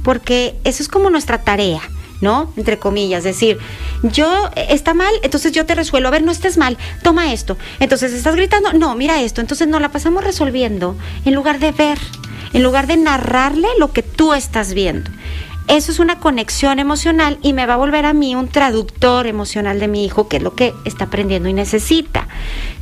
porque 0.02 0.56
eso 0.64 0.82
es 0.82 0.88
como 0.88 1.10
nuestra 1.10 1.44
tarea. 1.44 1.82
¿No? 2.22 2.54
Entre 2.56 2.80
comillas, 2.80 3.26
decir, 3.26 3.58
yo 4.02 4.50
está 4.56 4.94
mal, 4.94 5.14
entonces 5.24 5.52
yo 5.52 5.66
te 5.66 5.76
resuelvo, 5.76 6.08
a 6.08 6.12
ver, 6.12 6.24
no 6.24 6.32
estés 6.32 6.58
mal, 6.58 6.78
toma 7.02 7.34
esto. 7.34 7.58
Entonces 7.82 8.14
estás 8.14 8.38
gritando, 8.38 8.72
no, 8.72 8.96
mira 8.96 9.22
esto. 9.22 9.42
Entonces 9.42 9.68
nos 9.68 9.82
la 9.82 9.90
pasamos 9.90 10.24
resolviendo 10.24 10.96
en 11.26 11.36
lugar 11.36 11.60
de 11.60 11.74
ver, 11.74 11.98
en 12.54 12.64
lugar 12.64 12.88
de 12.88 12.96
narrarle 12.96 13.68
lo 13.78 13.92
que 13.92 14.04
tú 14.04 14.34
estás 14.34 14.74
viendo. 14.74 15.12
Eso 15.68 15.92
es 15.92 16.00
una 16.00 16.20
conexión 16.20 16.80
emocional 16.80 17.40
y 17.42 17.54
me 17.54 17.66
va 17.66 17.76
a 17.76 17.78
volver 17.78 18.06
a 18.06 18.14
mí 18.14 18.36
un 18.36 18.50
traductor 18.50 19.28
emocional 19.28 19.80
de 19.80 19.88
mi 19.88 20.06
hijo, 20.06 20.28
que 20.28 20.38
es 20.38 20.44
lo 20.44 20.56
que 20.56 20.74
está 20.84 21.06
aprendiendo 21.06 21.48
y 21.48 21.54
necesita. 21.54 22.28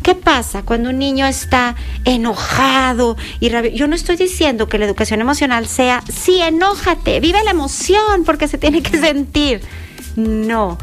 ¿Qué 0.02 0.16
pasa 0.16 0.64
cuando 0.64 0.90
un 0.90 0.98
niño 0.98 1.28
está 1.28 1.76
enojado 2.06 3.18
y 3.40 3.50
rabioso? 3.50 3.78
Yo 3.78 3.88
no 3.88 3.96
estoy 3.96 4.16
diciendo 4.16 4.68
que 4.68 4.80
la 4.80 4.86
educación 4.86 5.22
emocional 5.22 5.68
sea, 5.68 6.04
sí, 6.12 6.42
enójate, 6.42 7.20
vive 7.20 7.44
la 7.44 7.52
emoción 7.52 8.24
porque 8.26 8.48
se 8.48 8.58
tiene 8.58 8.82
que 8.82 8.98
sentir. 8.98 9.62
No, 10.16 10.78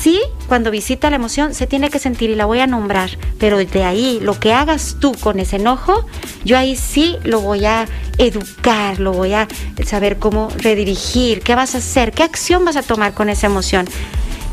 sí, 0.00 0.20
cuando 0.48 0.70
visita 0.70 1.10
la 1.10 1.16
emoción 1.16 1.54
se 1.54 1.66
tiene 1.66 1.90
que 1.90 1.98
sentir 1.98 2.30
y 2.30 2.34
la 2.34 2.46
voy 2.46 2.60
a 2.60 2.66
nombrar, 2.66 3.10
pero 3.38 3.58
de 3.58 3.84
ahí 3.84 4.18
lo 4.20 4.38
que 4.38 4.52
hagas 4.52 4.96
tú 4.98 5.12
con 5.20 5.38
ese 5.40 5.56
enojo, 5.56 6.06
yo 6.44 6.56
ahí 6.56 6.76
sí 6.76 7.16
lo 7.24 7.40
voy 7.40 7.66
a 7.66 7.86
educar, 8.18 8.98
lo 8.98 9.12
voy 9.12 9.34
a 9.34 9.48
saber 9.84 10.18
cómo 10.18 10.48
redirigir, 10.56 11.42
qué 11.42 11.54
vas 11.54 11.74
a 11.74 11.78
hacer, 11.78 12.12
qué 12.12 12.22
acción 12.22 12.64
vas 12.64 12.76
a 12.76 12.82
tomar 12.82 13.12
con 13.14 13.28
esa 13.28 13.46
emoción. 13.46 13.86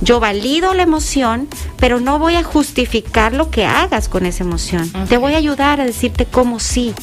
Yo 0.02 0.20
valido 0.20 0.74
la 0.74 0.84
emoción, 0.84 1.48
pero 1.78 2.00
no 2.00 2.20
voy 2.20 2.36
a 2.36 2.44
justificar 2.44 3.34
lo 3.34 3.52
que 3.52 3.66
hagas 3.66 4.08
con 4.08 4.26
esa 4.26 4.44
emoción. 4.44 4.90
Te 5.10 5.18
voy 5.18 5.34
a 5.34 5.38
ayudar 5.38 5.82
a 5.82 5.86
decirte 5.86 6.26
cómo 6.26 6.60
sí. 6.60 6.94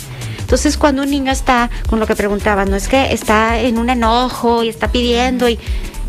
Entonces, 0.40 0.78
cuando 0.78 1.02
un 1.02 1.10
niño 1.10 1.32
está, 1.32 1.70
con 1.88 2.00
lo 2.00 2.06
que 2.06 2.14
preguntaba, 2.16 2.64
no 2.64 2.76
es 2.76 2.88
que 2.88 3.12
está 3.12 3.58
en 3.58 3.78
un 3.78 3.90
enojo 3.90 4.62
y 4.62 4.68
está 4.68 4.92
pidiendo 4.92 5.48
y 5.48 5.58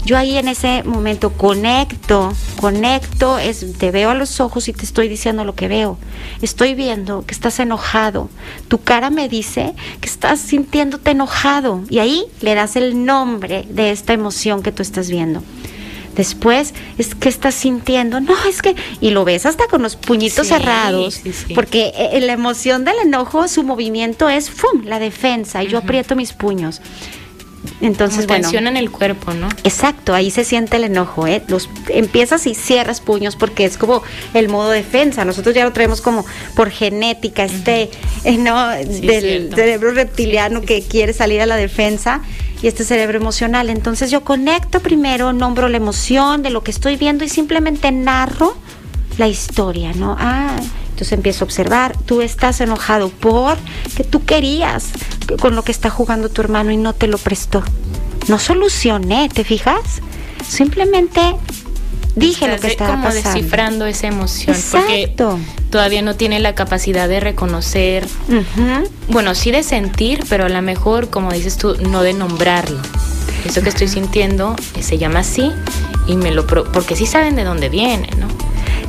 yo 0.08 0.17
ahí 0.17 0.38
en 0.38 0.48
ese 0.48 0.84
momento 0.84 1.34
conecto, 1.34 2.34
conecto, 2.62 3.38
es, 3.39 3.74
te 3.78 3.91
veo 3.91 4.10
a 4.10 4.13
los 4.13 4.39
ojos 4.39 4.70
y 4.70 4.74
te 4.74 4.86
estoy 4.86 5.10
diciendo 5.10 5.43
lo 5.43 5.54
que 5.54 5.67
veo. 5.67 5.98
Estoy 6.41 6.76
viendo 6.76 7.26
que 7.26 7.34
estás 7.34 7.60
enojado. 7.60 8.30
Tu 8.70 8.80
cara 8.80 9.10
me 9.10 9.28
dice 9.28 9.74
que 10.00 10.08
estás 10.08 10.39
sintiéndote 10.39 11.12
enojado 11.12 11.84
y 11.89 12.00
ahí 12.00 12.24
le 12.39 12.56
das 12.56 12.78
el 12.78 13.06
nombre 13.06 13.65
de 13.70 13.91
esta 13.91 14.13
emoción 14.13 14.63
que 14.63 14.72
tú 14.72 14.82
estás 14.82 15.10
viendo. 15.10 15.43
Después, 16.15 16.74
es 16.98 17.13
que 17.13 17.28
estás 17.28 17.54
sintiendo, 17.54 18.22
no, 18.22 18.34
es 18.50 18.62
que, 18.62 18.76
y 19.02 19.10
lo 19.10 19.26
ves 19.26 19.46
hasta 19.46 19.67
con 19.67 19.82
los 19.84 19.98
puñitos 19.98 20.48
Sí, 20.48 20.54
cerrados, 20.54 21.15
sí, 21.15 21.34
sí. 21.34 21.54
porque 21.54 21.91
eh, 21.96 22.22
la 22.22 22.32
emoción 22.32 22.86
del 22.86 22.96
enojo, 23.04 23.48
su 23.50 23.63
movimiento 23.63 24.30
es, 24.30 24.50
¡fum!, 24.50 24.84
la 24.86 25.00
defensa, 25.00 25.63
y 25.63 25.67
yo 25.67 25.78
aprieto 25.78 26.15
mis 26.15 26.32
puños. 26.32 26.82
Entonces, 27.80 28.26
Como 28.26 28.30
bueno. 28.30 28.42
tensión 28.44 28.68
en 28.68 28.76
el 28.78 28.90
cuerpo, 28.90 29.34
¿no? 29.34 29.50
Exacto, 29.63 30.13
ahí 30.16 30.32
se 30.32 30.44
siente 30.44 30.78
el 30.78 30.86
enojo, 30.86 31.28
¿eh? 31.28 31.44
Los, 31.48 31.70
empiezas 31.90 32.48
y 32.48 32.56
cierras 32.56 33.02
puños 33.02 33.36
porque 33.36 33.66
es 33.66 33.78
como 33.78 34.02
el 34.34 34.50
modo 34.50 34.72
defensa. 34.72 35.26
Nosotros 35.26 35.54
ya 35.54 35.63
lo 35.63 35.74
traemos 35.74 36.02
como 36.02 36.26
por 36.56 36.72
genética, 36.72 37.44
este, 37.46 37.92
eh, 38.24 38.38
¿no? 38.38 38.72
Sí, 38.82 39.06
Del 39.06 39.54
cerebro 39.54 39.92
reptiliano 39.92 40.62
Sí, 40.62 40.68
sí, 40.68 40.74
que 40.74 40.82
quiere 40.88 41.13
salir 41.13 41.42
a 41.42 41.46
la 41.46 41.56
defensa 41.56 42.22
y 42.62 42.68
este 42.68 42.84
cerebro 42.84 43.18
emocional. 43.18 43.70
Entonces 43.70 44.10
yo 44.10 44.22
conecto 44.22 44.80
primero, 44.80 45.34
nombro 45.34 45.70
la 45.70 45.78
emoción 45.78 46.42
de 46.42 46.50
lo 46.50 46.63
que 46.63 46.72
estoy 46.72 46.96
viendo 46.96 47.24
y 47.24 47.30
simplemente 47.30 47.92
narro 47.92 48.58
la 49.18 49.28
historia, 49.28 49.94
¿no? 49.94 50.16
Ah, 50.20 50.56
entonces 50.98 51.14
empiezo 51.14 51.44
a 51.44 51.46
observar, 51.46 51.96
tú 52.08 52.24
estás 52.24 52.60
enojado 52.60 53.10
por 53.10 53.56
que 53.96 54.04
tú 54.04 54.26
querías 54.26 54.86
con 55.40 55.56
lo 55.56 55.64
que 55.64 55.72
está 55.72 55.92
jugando 55.92 56.30
tu 56.30 56.42
hermano 56.42 56.72
y 56.72 56.78
no 56.78 56.94
te 56.94 57.06
lo 57.06 57.20
prestó. 57.20 57.62
No 58.28 58.40
solucioné, 58.40 59.30
¿te 59.30 59.44
fijas? 59.44 60.02
Simplemente 60.50 61.22
dije 62.16 62.48
lo 62.48 62.60
que 62.60 62.68
estaba 62.70 62.94
como 62.94 63.04
pasando. 63.04 63.30
descifrando 63.32 63.86
esa 63.86 64.08
emoción. 64.08 64.56
Exacto. 64.56 65.38
Porque 65.38 65.70
todavía 65.70 66.02
no 66.02 66.16
tiene 66.16 66.40
la 66.40 66.56
capacidad 66.56 67.08
de 67.08 67.20
reconocer, 67.20 68.08
bueno, 69.10 69.36
sí 69.36 69.52
de 69.52 69.62
sentir, 69.62 70.24
pero 70.28 70.46
a 70.46 70.50
lo 70.50 70.62
mejor, 70.64 71.12
como 71.12 71.32
dices 71.32 71.58
tú, 71.58 71.76
no 71.92 72.02
de 72.02 72.14
nombrarlo. 72.14 72.80
Eso 73.46 73.62
que 73.62 73.70
estoy 73.70 73.88
sintiendo 73.88 74.56
eh, 74.76 74.82
se 74.82 74.98
llama 74.98 75.20
así 75.20 75.52
y 76.08 76.16
me 76.18 76.32
lo 76.32 76.48
pro- 76.48 76.64
porque 76.72 76.96
sí 76.96 77.06
saben 77.06 77.36
de 77.36 77.44
dónde 77.44 77.70
viene, 77.70 78.10
¿no? 78.18 78.28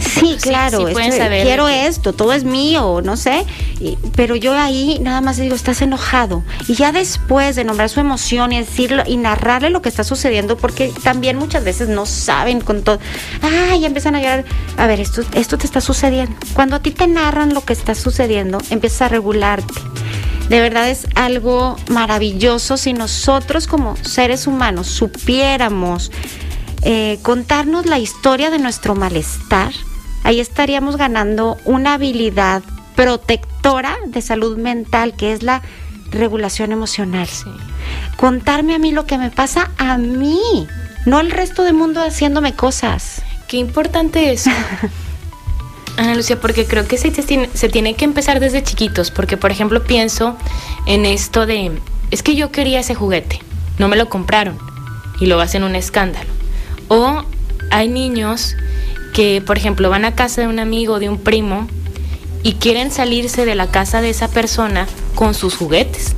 Sí, 0.00 0.37
Sí, 0.37 0.37
claro, 0.40 0.87
sí 0.87 0.92
pueden 0.92 1.11
esto- 1.11 1.22
saber 1.24 1.38
de 1.40 1.44
quiero 1.44 1.66
que- 1.66 1.87
esto, 1.87 2.12
todo 2.12 2.32
es 2.32 2.44
mío, 2.44 3.00
no 3.04 3.16
sé, 3.16 3.44
y- 3.80 3.96
pero 4.16 4.37
yo 4.37 4.52
ahí 4.54 4.98
nada 5.00 5.20
más 5.20 5.37
digo, 5.37 5.54
estás 5.54 5.80
enojado. 5.82 6.42
Y 6.66 6.74
ya 6.74 6.92
después 6.92 7.56
de 7.56 7.64
nombrar 7.64 7.88
su 7.88 8.00
emoción 8.00 8.52
y 8.52 8.58
decirlo 8.58 9.02
y 9.06 9.16
narrarle 9.16 9.70
lo 9.70 9.82
que 9.82 9.88
está 9.88 10.04
sucediendo, 10.04 10.56
porque 10.56 10.92
también 11.02 11.37
muchas 11.38 11.64
veces 11.64 11.88
no 11.88 12.06
saben 12.06 12.61
con 12.61 12.82
todo, 12.82 12.98
ah, 13.42 13.76
empiezan 13.76 14.14
a 14.16 14.20
llorar, 14.20 14.44
a 14.76 14.87
ver, 14.87 15.00
esto, 15.00 15.22
esto 15.34 15.56
te 15.58 15.66
está 15.66 15.80
sucediendo. 15.80 16.34
Cuando 16.54 16.76
a 16.76 16.80
ti 16.80 16.90
te 16.90 17.06
narran 17.06 17.54
lo 17.54 17.64
que 17.64 17.72
está 17.72 17.94
sucediendo, 17.94 18.58
empiezas 18.70 19.02
a 19.02 19.08
regularte. 19.08 19.74
De 20.48 20.61
verdad 20.61 20.88
es 20.88 21.06
algo 21.14 21.76
maravilloso 21.90 22.76
si 22.76 22.92
nosotros 22.92 23.66
como 23.66 23.96
seres 24.02 24.46
humanos 24.46 24.87
supiéramos 24.88 26.11
eh, 26.82 27.18
contarnos 27.22 27.87
la 27.87 27.98
historia 27.98 28.50
de 28.50 28.58
nuestro 28.61 28.94
malestar, 28.94 29.72
ahí 30.28 30.40
estaríamos 30.40 30.98
ganando 30.98 31.56
una 31.64 31.94
habilidad 31.94 32.62
protectora 32.94 33.96
de 34.08 34.20
salud 34.20 34.58
mental, 34.58 35.14
que 35.16 35.32
es 35.32 35.42
la 35.42 35.62
regulación 36.10 36.70
emocional. 36.70 37.26
Sí. 37.26 37.48
Contarme 38.18 38.74
a 38.74 38.78
mí 38.78 38.92
lo 38.92 39.06
que 39.06 39.16
me 39.16 39.30
pasa 39.30 39.70
a 39.78 39.96
mí, 39.96 40.68
no 41.06 41.20
el 41.20 41.30
resto 41.30 41.62
del 41.62 41.72
mundo 41.72 42.02
haciéndome 42.02 42.52
cosas. 42.52 43.22
Qué 43.48 43.56
importante 43.56 44.30
eso. 44.30 44.50
Ana 45.96 46.14
Lucia, 46.14 46.38
porque 46.38 46.66
creo 46.66 46.86
que 46.86 46.98
se 46.98 47.68
tiene 47.70 47.94
que 47.94 48.04
empezar 48.04 48.38
desde 48.38 48.62
chiquitos, 48.62 49.10
porque 49.10 49.38
por 49.38 49.50
ejemplo 49.50 49.82
pienso 49.82 50.36
en 50.84 51.06
esto 51.06 51.46
de, 51.46 51.72
es 52.10 52.22
que 52.22 52.36
yo 52.36 52.52
quería 52.52 52.80
ese 52.80 52.94
juguete, 52.94 53.40
no 53.78 53.88
me 53.88 53.96
lo 53.96 54.10
compraron 54.10 54.58
y 55.20 55.26
lo 55.26 55.40
hacen 55.40 55.64
un 55.64 55.74
escándalo. 55.74 56.28
O 56.88 57.24
hay 57.70 57.88
niños 57.88 58.56
que, 59.18 59.42
por 59.44 59.59
ejemplo, 59.59 59.90
van 59.90 60.04
a 60.04 60.14
casa 60.14 60.42
de 60.42 60.46
un 60.46 60.61
amigo, 60.61 61.00
de 61.00 61.09
un 61.09 61.18
primo, 61.18 61.66
y 62.44 62.52
quieren 62.52 62.92
salirse 62.92 63.44
de 63.44 63.57
la 63.57 63.68
casa 63.68 64.00
de 64.00 64.11
esa 64.11 64.28
persona 64.28 64.87
con 65.16 65.35
sus 65.35 65.57
juguetes. 65.57 66.14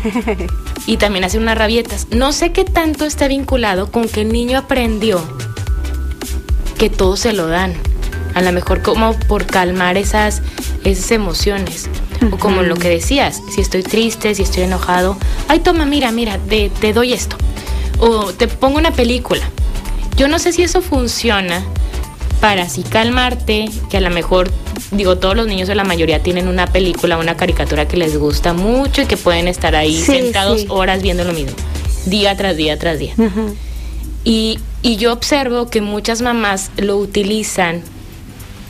y 0.86 0.96
también 0.96 1.26
hacen 1.26 1.42
unas 1.42 1.58
rabietas. 1.58 2.06
No 2.12 2.32
sé 2.32 2.50
qué 2.50 2.64
tanto 2.64 3.04
está 3.04 3.28
vinculado 3.28 3.92
con 3.92 4.08
que 4.08 4.22
el 4.22 4.32
niño 4.32 4.56
aprendió 4.56 5.22
que 6.78 6.88
todo 6.88 7.18
se 7.18 7.34
lo 7.34 7.46
dan. 7.46 7.74
A 8.32 8.40
lo 8.40 8.52
mejor 8.52 8.80
como 8.80 9.12
por 9.28 9.44
calmar 9.44 9.98
esas, 9.98 10.40
esas 10.82 11.10
emociones. 11.10 11.90
O 12.32 12.38
como 12.38 12.62
lo 12.62 12.76
que 12.76 12.88
decías, 12.88 13.42
si 13.54 13.60
estoy 13.60 13.82
triste, 13.82 14.34
si 14.34 14.44
estoy 14.44 14.62
enojado, 14.62 15.18
ay 15.48 15.60
toma, 15.60 15.84
mira, 15.84 16.10
mira, 16.10 16.38
te, 16.38 16.70
te 16.70 16.94
doy 16.94 17.12
esto. 17.12 17.36
O 17.98 18.32
te 18.32 18.48
pongo 18.48 18.78
una 18.78 18.92
película. 18.92 19.42
Yo 20.16 20.26
no 20.26 20.38
sé 20.38 20.54
si 20.54 20.62
eso 20.62 20.80
funciona 20.80 21.62
para 22.44 22.64
así 22.64 22.82
calmarte, 22.82 23.70
que 23.88 23.96
a 23.96 24.02
lo 24.02 24.10
mejor, 24.10 24.50
digo, 24.90 25.16
todos 25.16 25.34
los 25.34 25.46
niños 25.46 25.66
o 25.70 25.74
la 25.74 25.82
mayoría 25.82 26.22
tienen 26.22 26.46
una 26.46 26.66
película, 26.66 27.16
una 27.16 27.38
caricatura 27.38 27.88
que 27.88 27.96
les 27.96 28.18
gusta 28.18 28.52
mucho 28.52 29.00
y 29.00 29.06
que 29.06 29.16
pueden 29.16 29.48
estar 29.48 29.74
ahí 29.74 29.96
Sí, 29.96 30.04
sentados 30.04 30.60
sí. 30.60 30.66
horas 30.68 31.00
viendo 31.00 31.24
lo 31.24 31.32
mismo, 31.32 31.56
día 32.04 32.36
tras 32.36 32.54
día 32.54 32.78
tras 32.78 32.98
día. 32.98 33.14
Y, 34.24 34.58
y 34.82 34.96
yo 34.96 35.14
observo 35.14 35.68
que 35.70 35.80
muchas 35.80 36.20
mamás 36.20 36.70
lo 36.76 36.98
utilizan 36.98 37.80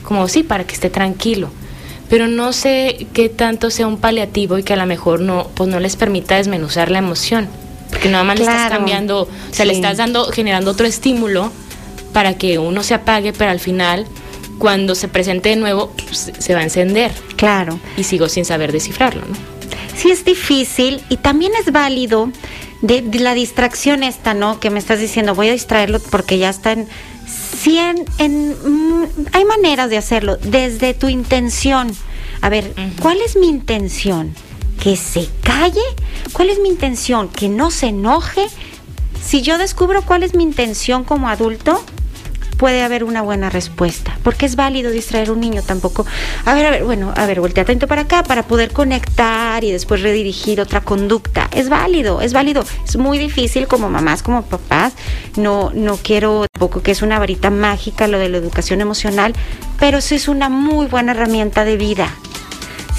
como 0.03 0.29
sí, 0.29 0.43
para 0.43 0.63
que 0.63 0.73
esté 0.73 0.89
tranquilo. 0.89 1.49
Pero 2.09 2.29
no 2.29 2.53
sé 2.53 3.07
qué 3.11 3.27
tanto 3.27 3.71
sea 3.71 3.87
un 3.87 3.97
paliativo 3.97 4.57
y 4.57 4.63
que 4.63 4.71
a 4.71 4.77
lo 4.77 4.85
mejor 4.85 5.19
no, 5.19 5.49
pues 5.53 5.69
no 5.69 5.81
les 5.81 5.97
permita 5.97 6.37
desmenuzar 6.37 6.89
la 6.91 6.99
emoción. 6.99 7.49
Porque 7.89 8.07
nada 8.07 8.23
más 8.23 8.37
le 8.37 8.43
estás 8.45 8.71
cambiando, 8.71 9.23
o 9.23 9.29
sea, 9.51 9.65
le 9.65 9.73
estás 9.73 9.97
dando, 9.97 10.31
generando 10.31 10.71
otro 10.71 10.85
estímulo 10.85 11.51
para 12.15 12.37
que 12.37 12.59
uno 12.59 12.81
se 12.81 12.93
apague, 12.93 13.33
pero 13.33 13.51
al 13.51 13.59
final, 13.59 14.07
cuando 14.57 14.95
se 14.95 15.09
presente 15.09 15.49
de 15.49 15.57
nuevo, 15.57 15.91
pues, 15.97 16.31
se 16.39 16.53
va 16.53 16.61
a 16.61 16.63
encender. 16.63 17.11
Claro. 17.35 17.77
Y 17.97 18.05
sigo 18.05 18.29
sin 18.29 18.45
saber 18.45 18.71
descifrarlo, 18.71 19.21
¿no? 19.27 19.35
sí 19.97 20.11
es 20.11 20.23
difícil 20.23 21.01
y 21.09 21.17
también 21.17 21.51
es 21.59 21.73
válido 21.73 22.29
de, 22.81 23.01
de 23.01 23.19
la 23.19 23.33
distracción 23.33 24.01
esta, 24.01 24.33
¿no? 24.33 24.61
Que 24.61 24.69
me 24.69 24.79
estás 24.79 24.99
diciendo, 24.99 25.35
voy 25.35 25.49
a 25.49 25.51
distraerlo 25.51 25.99
porque 25.99 26.37
ya 26.37 26.49
está 26.49 26.71
en 26.71 26.87
100, 27.57 28.05
en, 28.19 28.49
mm, 28.51 29.07
hay 29.33 29.43
maneras 29.43 29.89
de 29.89 29.97
hacerlo, 29.97 30.37
desde 30.37 30.93
tu 30.93 31.09
intención. 31.09 31.91
A 32.39 32.47
ver. 32.47 32.73
¿cuál 33.01 33.17
es 33.25 33.35
mi 33.35 33.49
intención? 33.49 34.33
¿Que 34.81 34.95
se 34.95 35.27
calle? 35.43 35.83
¿Cuál 36.31 36.49
es 36.49 36.59
mi 36.59 36.69
intención? 36.69 37.27
¿Que 37.27 37.49
no 37.49 37.71
se 37.71 37.87
enoje? 37.87 38.47
si 39.25 39.41
yo 39.41 39.57
descubro 39.57 40.03
cuál 40.03 40.23
es 40.23 40.35
mi 40.35 40.43
intención 40.43 41.03
como 41.03 41.27
adulto, 41.27 41.83
puede 42.57 42.81
haber 42.81 43.03
una 43.03 43.21
buena 43.21 43.49
respuesta, 43.49 44.17
porque 44.23 44.45
es 44.45 44.55
válido 44.55 44.91
distraer 44.91 45.31
un 45.31 45.39
niño 45.39 45.61
tampoco. 45.61 46.05
A 46.45 46.53
ver, 46.53 46.65
a 46.65 46.71
ver, 46.71 46.83
bueno, 46.83 47.13
a 47.15 47.25
ver, 47.25 47.39
voltea 47.39 47.63
atento 47.63 47.87
para 47.87 48.03
acá 48.03 48.23
para 48.23 48.43
poder 48.43 48.71
conectar 48.71 49.63
y 49.63 49.71
después 49.71 50.01
redirigir 50.01 50.61
otra 50.61 50.81
conducta. 50.81 51.49
Es 51.51 51.69
válido, 51.69 52.21
es 52.21 52.33
válido. 52.33 52.63
Es 52.85 52.97
muy 52.97 53.17
difícil 53.17 53.67
como 53.67 53.89
mamás, 53.89 54.23
como 54.23 54.43
papás. 54.43 54.93
No, 55.35 55.71
no 55.73 55.97
quiero 55.97 56.45
tampoco 56.51 56.81
que 56.81 56.91
es 56.91 57.01
una 57.01 57.19
varita 57.19 57.49
mágica 57.49 58.07
lo 58.07 58.19
de 58.19 58.29
la 58.29 58.37
educación 58.37 58.81
emocional, 58.81 59.33
pero 59.79 60.01
sí 60.01 60.15
es 60.15 60.27
una 60.27 60.49
muy 60.49 60.87
buena 60.87 61.11
herramienta 61.11 61.65
de 61.65 61.77
vida. 61.77 62.13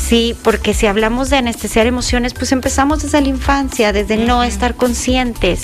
Sí, 0.07 0.37
porque 0.45 0.73
si 0.73 0.87
hablamos 0.87 1.31
de 1.31 1.37
anestesiar 1.39 1.89
emociones, 1.89 2.33
pues 2.33 2.53
empezamos 2.53 3.03
desde 3.03 3.21
la 3.21 3.27
infancia, 3.27 3.93
desde 3.93 4.17
no 4.17 4.45
estar 4.45 4.77
conscientes, 4.77 5.63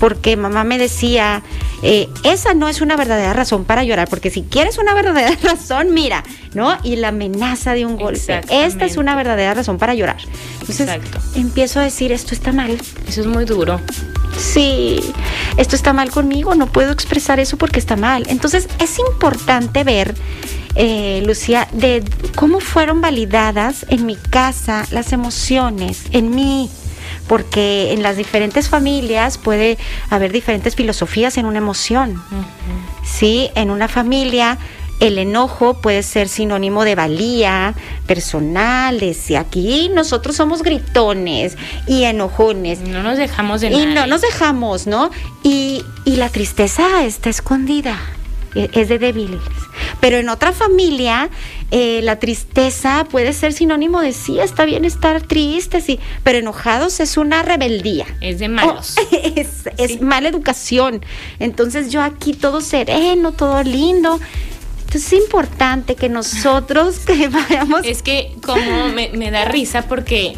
porque 0.00 0.36
mamá 0.36 0.64
me 0.64 0.76
decía, 0.76 1.44
eh, 1.84 2.08
esa 2.24 2.54
no 2.54 2.68
es 2.68 2.80
una 2.80 2.96
verdadera 2.96 3.32
razón 3.32 3.64
para 3.64 3.84
llorar, 3.84 4.08
porque 4.08 4.30
si 4.30 4.42
quieres 4.42 4.78
una 4.78 4.92
verdadera 4.92 5.36
razón, 5.42 5.94
mira, 5.94 6.24
¿no? 6.52 6.76
Y 6.82 6.96
la 6.96 7.08
amenaza 7.08 7.74
de 7.74 7.86
un 7.86 7.96
golpe, 7.96 8.40
esta 8.50 8.86
es 8.86 8.96
una 8.96 9.14
verdadera 9.14 9.54
razón 9.54 9.78
para 9.78 9.94
llorar. 9.94 10.18
Entonces 10.60 10.90
empiezo 11.36 11.78
a 11.78 11.84
decir, 11.84 12.10
esto 12.10 12.34
está 12.34 12.50
mal. 12.50 12.76
Eso 13.06 13.20
es 13.20 13.28
muy 13.28 13.44
duro. 13.44 13.80
Sí, 14.36 15.00
esto 15.58 15.76
está 15.76 15.92
mal 15.92 16.10
conmigo, 16.10 16.56
no 16.56 16.66
puedo 16.66 16.90
expresar 16.90 17.38
eso 17.38 17.56
porque 17.56 17.78
está 17.78 17.94
mal. 17.94 18.24
Entonces 18.28 18.68
es 18.80 18.98
importante 18.98 19.84
ver 19.84 20.14
eh, 20.76 21.22
Lucía, 21.24 21.68
de 21.72 22.04
cómo 22.34 22.60
fueron 22.60 23.00
validadas 23.00 23.86
en 23.88 24.06
mi 24.06 24.16
casa 24.16 24.86
las 24.90 25.12
emociones, 25.12 26.04
en 26.12 26.34
mí, 26.34 26.70
porque 27.28 27.92
en 27.92 28.02
las 28.02 28.16
diferentes 28.16 28.68
familias 28.68 29.38
puede 29.38 29.78
haber 30.10 30.32
diferentes 30.32 30.74
filosofías 30.76 31.38
en 31.38 31.46
una 31.46 31.58
emoción. 31.58 32.22
Sí, 33.04 33.50
en 33.54 33.70
una 33.70 33.88
familia 33.88 34.58
el 35.00 35.18
enojo 35.18 35.74
puede 35.74 36.02
ser 36.02 36.28
sinónimo 36.28 36.84
de 36.84 36.94
valía, 36.94 37.74
personales, 38.06 39.30
y 39.30 39.36
aquí 39.36 39.90
nosotros 39.94 40.36
somos 40.36 40.62
gritones 40.62 41.56
y 41.86 42.04
enojones. 42.04 42.80
No 42.80 43.02
nos 43.02 43.18
dejamos 43.18 43.60
de 43.60 43.68
Y 43.68 43.86
no 43.86 44.06
nos 44.06 44.22
dejamos, 44.22 44.86
¿no? 44.86 45.10
Y, 45.42 45.84
y 46.04 46.16
la 46.16 46.30
tristeza 46.30 47.04
está 47.04 47.28
escondida, 47.28 47.98
es 48.56 48.88
de 48.88 48.98
débiles. 48.98 49.40
Pero 50.00 50.16
en 50.18 50.28
otra 50.28 50.52
familia, 50.52 51.30
eh, 51.70 52.00
la 52.02 52.18
tristeza 52.18 53.06
puede 53.10 53.32
ser 53.32 53.52
sinónimo 53.52 54.00
de 54.00 54.12
sí, 54.12 54.38
está 54.38 54.64
bien 54.64 54.84
estar 54.84 55.22
triste, 55.22 55.80
sí, 55.80 55.98
pero 56.22 56.38
enojados 56.38 57.00
es 57.00 57.16
una 57.16 57.42
rebeldía. 57.42 58.06
Es 58.20 58.38
de 58.38 58.48
malos. 58.48 58.96
es, 59.36 60.00
mala 60.00 60.28
educación. 60.28 61.04
Entonces 61.38 61.90
yo 61.90 62.02
aquí 62.02 62.32
todo 62.32 62.60
sereno, 62.60 63.32
todo 63.32 63.62
lindo. 63.62 64.20
Entonces 64.86 65.12
es 65.12 65.20
importante 65.24 65.96
que 65.96 66.08
nosotros 66.08 66.98
que 67.06 67.28
vayamos... 67.28 67.80
Es 67.84 68.02
que 68.02 68.34
como 68.44 68.88
me, 68.88 69.10
me 69.10 69.30
da 69.30 69.44
risa 69.44 69.82
porque 69.82 70.36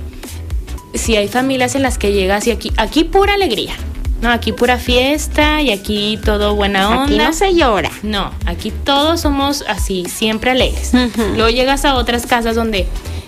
si 0.95 1.17
hay 1.17 1.29
familias 1.29 1.75
en 1.75 1.83
las 1.83 1.99
que 1.99 2.13
llegas 2.13 2.47
y 2.47 2.51
aquí, 2.51 2.73
aquí 2.77 3.05
pura 3.05 3.35
alegría. 3.35 3.75
No, 4.21 4.31
aquí 4.31 4.53
pura 4.53 4.79
fiesta 4.79 5.63
y 5.63 5.71
aquí 5.71 6.19
todo 6.25 6.55
buena 6.57 6.89
onda. 6.91 7.05
Aquí 7.05 7.19
no 7.19 7.33
se 7.33 7.55
llora. 7.55 7.91
No, 8.03 8.33
aquí 8.47 8.73
todos 8.73 9.21
somos 9.21 9.65
así, 9.69 10.07
siempre 10.07 10.51
alegres. 10.51 10.93
Luego 11.37 11.51
llegas 11.51 11.85
a 11.85 11.95
otras 11.95 12.27
casas 12.27 12.57
donde 12.57 12.87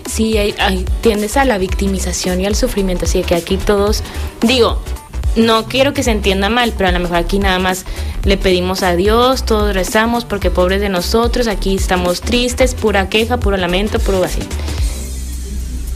sí 0.09 0.37
hay, 0.37 0.53
tiendes 1.01 1.37
a 1.37 1.45
la 1.45 1.57
victimización 1.57 2.41
y 2.41 2.45
al 2.45 2.55
sufrimiento. 2.55 3.05
Así 3.05 3.21
que 3.23 3.35
aquí 3.35 3.55
todos, 3.55 4.03
digo, 4.41 4.81
no 5.37 5.65
quiero 5.65 5.93
que 5.93 6.03
se 6.03 6.11
entienda 6.11 6.49
mal, 6.49 6.73
pero 6.77 6.89
a 6.89 6.91
lo 6.91 6.99
mejor 6.99 7.17
aquí 7.17 7.39
nada 7.39 7.57
más 7.57 7.85
le 8.25 8.35
pedimos 8.37 8.83
a 8.83 8.95
Dios, 8.95 9.45
todos 9.45 9.73
rezamos 9.73 10.25
porque 10.25 10.51
pobres 10.51 10.81
de 10.81 10.89
nosotros, 10.89 11.47
aquí 11.47 11.75
estamos 11.75 12.19
tristes, 12.19 12.75
pura 12.75 13.07
queja, 13.07 13.37
puro 13.37 13.55
lamento, 13.55 13.97
puro 13.99 14.23
así. 14.23 14.41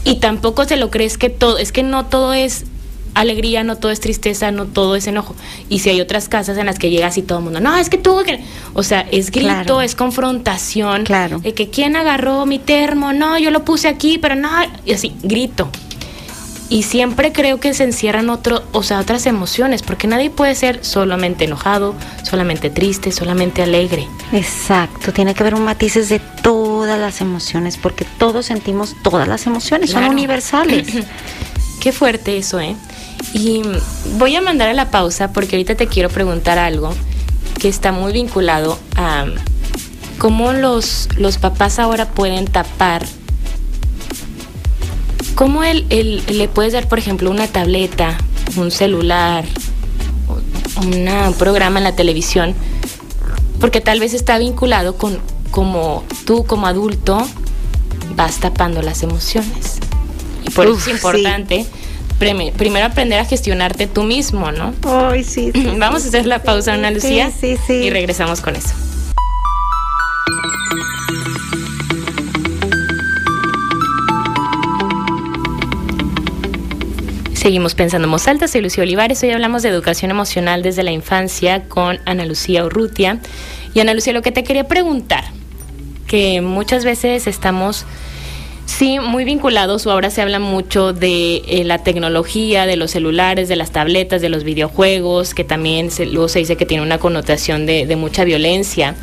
Y 0.04 0.20
tampoco 0.20 0.64
se 0.64 0.76
lo 0.76 0.90
crees 0.90 1.18
que 1.18 1.28
todo, 1.28 1.58
es 1.58 1.70
que 1.70 1.82
no 1.82 2.06
todo 2.06 2.32
es 2.32 2.64
alegría, 3.16 3.64
no 3.64 3.76
todo 3.76 3.90
es 3.90 4.00
tristeza, 4.00 4.50
no 4.50 4.66
todo 4.66 4.96
es 4.96 5.06
enojo. 5.06 5.34
Y 5.68 5.80
si 5.80 5.90
hay 5.90 6.00
otras 6.00 6.28
casas 6.28 6.58
en 6.58 6.66
las 6.66 6.78
que 6.78 6.90
llegas 6.90 7.18
y 7.18 7.22
todo 7.22 7.38
el 7.38 7.44
mundo, 7.44 7.60
no, 7.60 7.76
es 7.76 7.88
que 7.88 7.98
tú, 7.98 8.22
o 8.74 8.82
sea, 8.82 9.06
es 9.10 9.30
grito, 9.30 9.80
es 9.80 9.94
confrontación. 9.94 11.04
Claro. 11.04 11.38
De 11.40 11.54
que 11.54 11.70
quién 11.70 11.96
agarró 11.96 12.46
mi 12.46 12.58
termo, 12.58 13.12
no, 13.12 13.38
yo 13.38 13.50
lo 13.50 13.64
puse 13.64 13.88
aquí, 13.88 14.18
pero 14.18 14.34
no, 14.34 14.50
y 14.84 14.92
así, 14.92 15.12
grito. 15.22 15.68
Y 16.68 16.82
siempre 16.82 17.32
creo 17.32 17.60
que 17.60 17.74
se 17.74 17.84
encierran 17.84 18.28
otro, 18.28 18.64
o 18.72 18.82
sea, 18.82 18.98
otras 18.98 19.26
emociones, 19.26 19.82
porque 19.82 20.08
nadie 20.08 20.30
puede 20.30 20.54
ser 20.56 20.84
solamente 20.84 21.44
enojado, 21.44 21.94
solamente 22.24 22.70
triste, 22.70 23.12
solamente 23.12 23.62
alegre. 23.62 24.08
Exacto, 24.32 25.12
tiene 25.12 25.32
que 25.34 25.44
haber 25.44 25.54
un 25.54 25.64
matices 25.64 26.08
de 26.08 26.18
todas 26.42 26.98
las 26.98 27.20
emociones, 27.20 27.76
porque 27.76 28.04
todos 28.18 28.46
sentimos 28.46 28.96
todas 29.02 29.28
las 29.28 29.46
emociones, 29.46 29.90
son 29.90 30.04
universales. 30.04 30.88
Qué 31.80 31.92
fuerte 31.92 32.36
eso, 32.36 32.58
¿eh? 32.58 32.74
Y 33.32 33.62
voy 34.18 34.36
a 34.36 34.40
mandar 34.40 34.68
a 34.68 34.74
la 34.74 34.90
pausa 34.90 35.32
porque 35.32 35.56
ahorita 35.56 35.74
te 35.74 35.86
quiero 35.86 36.08
preguntar 36.08 36.58
algo 36.58 36.94
que 37.58 37.68
está 37.68 37.92
muy 37.92 38.12
vinculado 38.12 38.78
a 38.96 39.26
cómo 40.18 40.52
los, 40.52 41.08
los 41.16 41.38
papás 41.38 41.78
ahora 41.78 42.08
pueden 42.08 42.46
tapar. 42.46 43.04
¿Cómo 45.34 45.64
él, 45.64 45.86
le 46.28 46.48
puedes 46.48 46.72
dar, 46.72 46.88
por 46.88 46.98
ejemplo, 46.98 47.30
una 47.30 47.46
tableta, 47.46 48.16
un 48.56 48.70
celular, 48.70 49.44
un 50.82 51.34
programa 51.34 51.78
en 51.78 51.84
la 51.84 51.94
televisión? 51.94 52.54
Porque 53.60 53.80
tal 53.80 54.00
vez 54.00 54.14
está 54.14 54.38
vinculado 54.38 54.96
con 54.96 55.18
cómo 55.50 56.04
tú 56.24 56.44
como 56.46 56.66
adulto 56.66 57.26
vas 58.14 58.38
tapando 58.38 58.80
las 58.80 59.02
emociones. 59.02 59.78
Y 60.46 60.50
por 60.50 60.66
eso 60.66 60.78
es 60.78 60.88
importante 60.88 61.66
primero 62.18 62.86
aprender 62.86 63.18
a 63.18 63.24
gestionarte 63.24 63.86
tú 63.86 64.02
mismo, 64.02 64.52
¿no? 64.52 64.74
Ay, 64.84 65.24
sí, 65.24 65.52
Vamos 65.78 66.04
a 66.04 66.08
hacer 66.08 66.26
la 66.26 66.42
pausa, 66.42 66.74
Ana 66.74 66.90
Lucía. 66.90 67.30
Sí, 67.30 67.56
sí, 67.66 67.74
Y 67.74 67.90
regresamos 67.90 68.40
con 68.40 68.56
eso. 68.56 68.74
Seguimos 77.34 77.76
pensando 77.76 78.06
en 78.06 78.10
voz 78.10 78.26
alta, 78.26 78.48
soy 78.48 78.60
Lucía 78.60 78.82
Olivares. 78.82 79.22
Hoy 79.22 79.30
hablamos 79.30 79.62
de 79.62 79.68
educación 79.68 80.10
emocional 80.10 80.64
desde 80.64 80.82
la 80.82 80.90
infancia 80.90 81.68
con 81.68 82.00
Ana 82.04 82.26
Lucía 82.26 82.64
Urrutia. 82.64 83.20
Y 83.72 83.78
Ana 83.78 83.94
Lucía, 83.94 84.12
lo 84.12 84.22
que 84.22 84.32
te 84.32 84.42
quería 84.42 84.66
preguntar, 84.66 85.22
que 86.08 86.40
muchas 86.40 86.84
veces 86.84 87.28
estamos 87.28 87.84
Sí, 88.66 88.98
muy 88.98 89.24
vinculados. 89.24 89.86
Ahora 89.86 90.10
se 90.10 90.20
habla 90.20 90.40
mucho 90.40 90.92
de 90.92 91.36
eh, 91.46 91.64
la 91.64 91.78
tecnología, 91.78 92.66
de 92.66 92.76
los 92.76 92.90
celulares, 92.90 93.48
de 93.48 93.56
las 93.56 93.70
tabletas, 93.70 94.20
de 94.20 94.28
los 94.28 94.44
videojuegos, 94.44 95.34
que 95.34 95.44
también 95.44 95.90
se, 95.90 96.04
luego 96.04 96.28
se 96.28 96.40
dice 96.40 96.56
que 96.56 96.66
tiene 96.66 96.82
una 96.82 96.98
connotación 96.98 97.64
de, 97.64 97.96
mucha 97.96 98.24
violencia. 98.24 98.96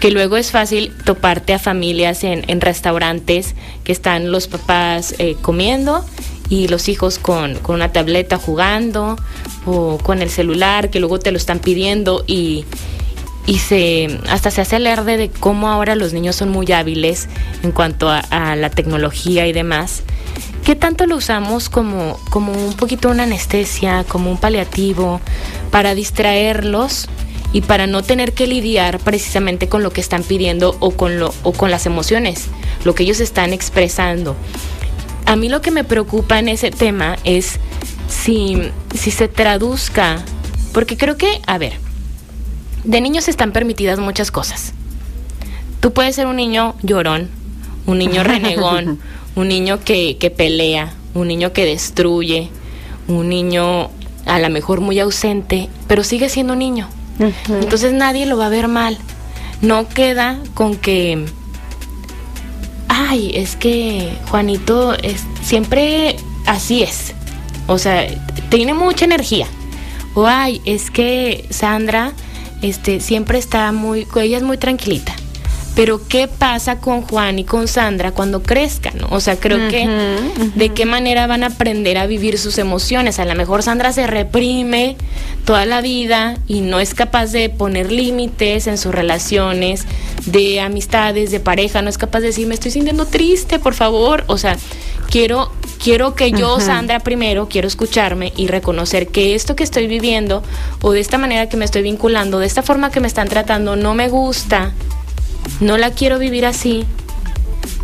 Que 0.00 0.10
luego 0.10 0.36
es 0.36 0.50
fácil 0.50 0.92
toparte 1.04 1.54
a 1.54 1.58
familias 1.58 2.24
en, 2.24 2.60
restaurantes 2.60 3.54
que 3.84 3.92
están 3.92 4.32
los 4.32 4.48
papás 4.48 5.14
eh, 5.18 5.36
comiendo 5.40 6.04
y 6.50 6.68
los 6.68 6.88
hijos 6.88 7.18
con, 7.18 7.54
con 7.60 7.76
una 7.76 7.92
tableta 7.92 8.36
jugando 8.36 9.16
o 9.64 9.98
con 9.98 10.20
el 10.20 10.28
celular 10.28 10.90
que 10.90 11.00
luego 11.00 11.18
te 11.18 11.30
lo 11.30 11.38
están 11.38 11.60
pidiendo 11.60 12.24
y 12.26 12.64
y 13.46 13.58
se 13.58 14.20
hasta 14.28 14.50
se 14.50 14.60
hace 14.60 14.76
alarde 14.76 15.16
de 15.16 15.28
cómo 15.28 15.68
ahora 15.68 15.94
los 15.94 16.12
niños 16.12 16.36
son 16.36 16.48
muy 16.50 16.70
hábiles 16.72 17.28
en 17.62 17.72
cuanto 17.72 18.08
a, 18.08 18.56
la 18.56 18.70
tecnología 18.70 19.46
y 19.46 19.52
demás. 19.52 20.02
¿Qué 20.64 20.74
tanto 20.74 21.06
lo 21.06 21.16
usamos 21.16 21.68
como, 21.68 22.18
como 22.30 22.52
un 22.52 22.74
poquito 22.74 23.10
una 23.10 23.24
anestesia, 23.24 24.04
como 24.08 24.30
un 24.30 24.38
paliativo, 24.38 25.20
para 25.70 25.94
distraerlos 25.94 27.08
y 27.52 27.60
para 27.60 27.86
no 27.86 28.02
tener 28.02 28.32
que 28.32 28.46
lidiar 28.46 28.98
precisamente 28.98 29.68
con 29.68 29.82
lo 29.82 29.90
que 29.90 30.00
están 30.00 30.22
pidiendo 30.22 30.76
o 30.80 30.92
con, 30.92 31.18
lo, 31.18 31.34
o 31.42 31.52
con 31.52 31.70
las 31.70 31.84
emociones, 31.84 32.46
lo 32.84 32.94
que 32.94 33.02
ellos 33.02 33.20
están 33.20 33.52
expresando? 33.52 34.36
A 35.26 35.36
mí 35.36 35.50
lo 35.50 35.60
que 35.60 35.70
me 35.70 35.84
preocupa 35.84 36.38
en 36.38 36.48
ese 36.48 36.70
tema 36.70 37.16
es 37.24 37.58
si, 38.08 38.58
si 38.94 39.10
se 39.10 39.28
traduzca, 39.28 40.22
porque 40.72 40.96
creo 40.96 41.18
que, 41.18 41.40
a 41.46 41.58
ver, 41.58 41.74
de 42.84 43.00
niños 43.00 43.28
están 43.28 43.52
permitidas 43.52 43.98
muchas 43.98 44.30
cosas. 44.30 44.72
Tú 45.80 45.92
puedes 45.92 46.14
ser 46.14 46.26
un 46.26 46.36
niño 46.36 46.74
llorón, 46.82 47.28
un 47.86 47.98
niño 47.98 48.22
renegón, 48.24 49.00
un 49.36 49.48
niño 49.48 49.80
que, 49.84 50.16
que 50.18 50.30
pelea, 50.30 50.92
un 51.14 51.28
niño 51.28 51.52
que 51.52 51.64
destruye, 51.64 52.50
un 53.08 53.28
niño 53.28 53.90
a 54.26 54.38
lo 54.38 54.50
mejor 54.50 54.80
muy 54.80 54.98
ausente, 55.00 55.68
pero 55.86 56.04
sigue 56.04 56.28
siendo 56.28 56.54
un 56.54 56.58
niño. 56.60 56.88
Entonces 57.48 57.92
nadie 57.92 58.26
lo 58.26 58.36
va 58.36 58.46
a 58.46 58.50
ver 58.50 58.68
mal. 58.68 58.98
No 59.62 59.88
queda 59.88 60.38
con 60.54 60.76
que, 60.76 61.24
ay, 62.88 63.30
es 63.34 63.56
que 63.56 64.12
Juanito 64.28 64.94
es 64.94 65.22
siempre 65.42 66.16
así 66.46 66.82
es. 66.82 67.14
O 67.66 67.78
sea, 67.78 68.06
tiene 68.50 68.74
mucha 68.74 69.06
energía 69.06 69.46
O 70.14 70.26
ay, 70.26 70.60
es 70.66 70.90
que 70.90 71.46
Sandra 71.48 72.12
este, 72.64 73.00
siempre 73.00 73.38
está 73.38 73.72
muy, 73.72 74.06
ella 74.16 74.38
es 74.38 74.42
muy 74.42 74.56
tranquilita. 74.56 75.14
Pero 75.76 76.00
¿qué 76.08 76.28
pasa 76.28 76.78
con 76.78 77.02
Juan 77.02 77.38
y 77.40 77.44
con 77.44 77.66
Sandra 77.66 78.12
cuando 78.12 78.42
crezcan? 78.42 78.94
O 79.10 79.18
sea, 79.18 79.36
creo 79.36 79.68
que 79.68 79.88
de 80.54 80.68
qué 80.68 80.86
manera 80.86 81.26
van 81.26 81.42
a 81.42 81.48
aprender 81.48 81.98
a 81.98 82.06
vivir 82.06 82.38
sus 82.38 82.58
emociones. 82.58 83.18
A 83.18 83.24
lo 83.24 83.34
mejor 83.34 83.64
Sandra 83.64 83.92
se 83.92 84.06
reprime 84.06 84.96
toda 85.44 85.66
la 85.66 85.80
vida 85.80 86.38
y 86.46 86.60
no 86.60 86.78
es 86.78 86.94
capaz 86.94 87.32
de 87.32 87.50
poner 87.50 87.90
límites 87.90 88.68
en 88.68 88.78
sus 88.78 88.94
relaciones, 88.94 89.84
de 90.26 90.60
amistades, 90.60 91.32
de 91.32 91.40
pareja, 91.40 91.82
no 91.82 91.90
es 91.90 91.98
capaz 91.98 92.20
de 92.20 92.28
decir, 92.28 92.46
me 92.46 92.54
estoy 92.54 92.70
sintiendo 92.70 93.06
triste, 93.06 93.58
por 93.58 93.74
favor. 93.74 94.22
O 94.28 94.38
sea, 94.38 94.56
quiero 95.10 95.50
quiero 95.82 96.14
que 96.14 96.32
yo, 96.32 96.60
Sandra, 96.60 97.00
primero, 97.00 97.46
quiero 97.48 97.68
escucharme 97.68 98.32
y 98.36 98.46
reconocer 98.46 99.08
que 99.08 99.34
esto 99.34 99.54
que 99.54 99.64
estoy 99.64 99.86
viviendo 99.86 100.42
o 100.80 100.92
de 100.92 101.00
esta 101.00 101.18
manera 101.18 101.48
que 101.48 101.58
me 101.58 101.66
estoy 101.66 101.82
vinculando, 101.82 102.38
de 102.38 102.46
esta 102.46 102.62
forma 102.62 102.90
que 102.90 103.00
me 103.00 103.06
están 103.06 103.28
tratando, 103.28 103.76
no 103.76 103.94
me 103.94 104.08
gusta 104.08 104.72
no 105.60 105.76
la 105.76 105.90
quiero 105.90 106.18
vivir 106.18 106.46
así. 106.46 106.84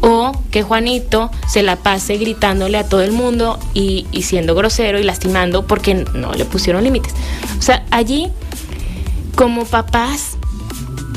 O 0.02 0.32
que 0.50 0.62
Juanito 0.62 1.30
se 1.46 1.62
la 1.62 1.76
pase 1.76 2.16
gritándole 2.16 2.78
a 2.78 2.88
todo 2.88 3.02
el 3.02 3.12
mundo 3.12 3.58
y, 3.74 4.06
siendo 4.22 4.54
grosero 4.54 4.98
y 4.98 5.02
lastimando 5.02 5.66
porque 5.66 5.94
no 5.94 6.32
le 6.32 6.46
pusieron 6.46 6.84
límites. 6.84 7.12
O 7.58 7.62
sea, 7.62 7.84
allí, 7.90 8.30
como 9.34 9.66
papás, 9.66 10.38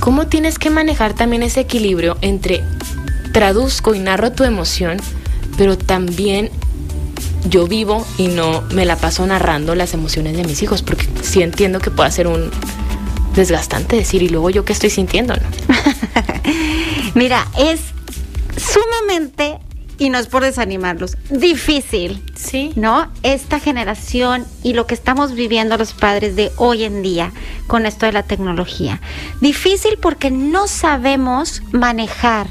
¿cómo 0.02 0.28
tienes 0.28 0.60
que 0.60 0.70
manejar 0.70 1.14
también 1.14 1.44
ese 1.44 1.62
equilibrio 1.62 2.18
entre 2.22 2.62
traduzco 3.32 3.96
y 3.96 4.00
narro 4.00 4.34
tu 4.34 4.44
emoción, 4.44 4.98
pero 5.58 5.78
también 5.78 6.50
yo 7.50 7.68
vivo 7.68 8.06
y 8.18 8.28
no 8.28 8.62
me 8.74 8.86
la 8.86 8.96
paso 8.96 9.26
narrando 9.26 9.76
las 9.76 9.94
emociones 9.94 10.38
de 10.38 10.44
mis 10.44 10.62
hijos, 10.64 10.82
porque 10.82 11.08
sí 11.22 11.42
entiendo 11.42 11.80
que 11.80 11.92
puede 11.92 12.12
ser 12.12 12.28
un 12.28 12.52
desgastante 13.36 13.96
decir, 13.96 14.22
y 14.22 14.30
luego 14.30 14.50
yo 14.50 14.64
qué 14.66 14.74
estoy 14.74 14.90
sintiendo, 14.90 15.36
¿no? 15.36 15.42
Mira, 17.16 17.48
es 17.58 17.82
sumamente, 18.58 19.60
y 19.98 20.10
no 20.10 20.18
es 20.18 20.28
por 20.28 20.44
desanimarlos, 20.44 21.18
difícil. 21.30 22.24
Sí. 22.36 22.72
¿No? 22.76 23.12
Esta 23.24 23.60
generación 23.60 24.46
y 24.64 24.74
lo 24.74 24.88
que 24.88 24.94
estamos 24.94 25.34
viviendo 25.34 25.78
los 25.78 25.94
padres 25.94 26.36
de 26.36 26.52
hoy 26.58 26.84
en 26.84 27.02
día 27.02 27.32
con 27.68 27.86
esto 27.86 28.06
de 28.06 28.12
la 28.12 28.24
tecnología. 28.24 29.02
Difícil 29.42 29.98
porque 30.02 30.32
no 30.32 30.68
sabemos 30.68 31.62
manejar 31.72 32.48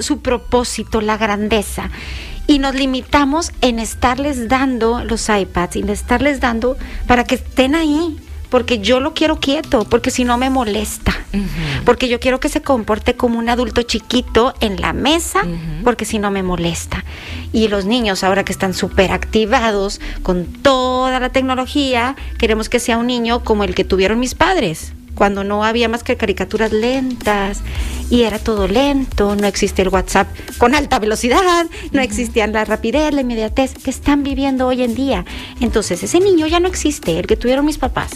su 0.00 0.20
propósito, 0.20 1.00
la 1.00 1.16
grandeza. 1.16 1.90
Y 2.46 2.58
nos 2.58 2.74
limitamos 2.74 3.52
en 3.60 3.78
estarles 3.78 4.48
dando 4.48 5.04
los 5.04 5.28
iPads, 5.28 5.76
en 5.76 5.88
estarles 5.88 6.40
dando 6.40 6.76
para 7.06 7.24
que 7.24 7.36
estén 7.36 7.74
ahí, 7.74 8.16
porque 8.50 8.80
yo 8.80 8.98
lo 8.98 9.14
quiero 9.14 9.38
quieto, 9.38 9.84
porque 9.84 10.10
si 10.10 10.24
no 10.24 10.36
me 10.36 10.50
molesta, 10.50 11.14
porque 11.84 12.08
yo 12.08 12.18
quiero 12.18 12.40
que 12.40 12.48
se 12.48 12.60
comporte 12.60 13.14
como 13.14 13.38
un 13.38 13.48
adulto 13.48 13.82
chiquito 13.82 14.52
en 14.60 14.80
la 14.80 14.92
mesa, 14.92 15.42
porque 15.84 16.04
si 16.04 16.18
no 16.18 16.32
me 16.32 16.42
molesta. 16.42 17.04
Y 17.52 17.68
los 17.68 17.84
niños 17.84 18.24
ahora 18.24 18.44
que 18.44 18.52
están 18.52 18.74
súper 18.74 19.12
activados 19.12 20.00
con 20.24 20.46
toda 20.46 21.20
la 21.20 21.30
tecnología, 21.30 22.16
queremos 22.36 22.68
que 22.68 22.80
sea 22.80 22.98
un 22.98 23.06
niño 23.06 23.44
como 23.44 23.62
el 23.62 23.76
que 23.76 23.84
tuvieron 23.84 24.18
mis 24.18 24.34
padres 24.34 24.92
cuando 25.20 25.44
no 25.44 25.64
había 25.64 25.86
más 25.86 26.02
que 26.02 26.16
caricaturas 26.16 26.72
lentas 26.72 27.60
y 28.08 28.22
era 28.22 28.38
todo 28.38 28.66
lento, 28.66 29.36
no 29.36 29.46
existía 29.46 29.82
el 29.82 29.90
WhatsApp 29.90 30.26
con 30.56 30.74
alta 30.74 30.98
velocidad, 30.98 31.66
no 31.92 32.00
existía 32.00 32.46
la 32.46 32.64
rapidez, 32.64 33.12
la 33.12 33.20
inmediatez 33.20 33.74
que 33.74 33.90
están 33.90 34.22
viviendo 34.22 34.66
hoy 34.66 34.82
en 34.82 34.94
día. 34.94 35.26
Entonces 35.60 36.02
ese 36.02 36.20
niño 36.20 36.46
ya 36.46 36.58
no 36.58 36.68
existe, 36.68 37.18
el 37.18 37.26
que 37.26 37.36
tuvieron 37.36 37.66
mis 37.66 37.76
papás. 37.76 38.12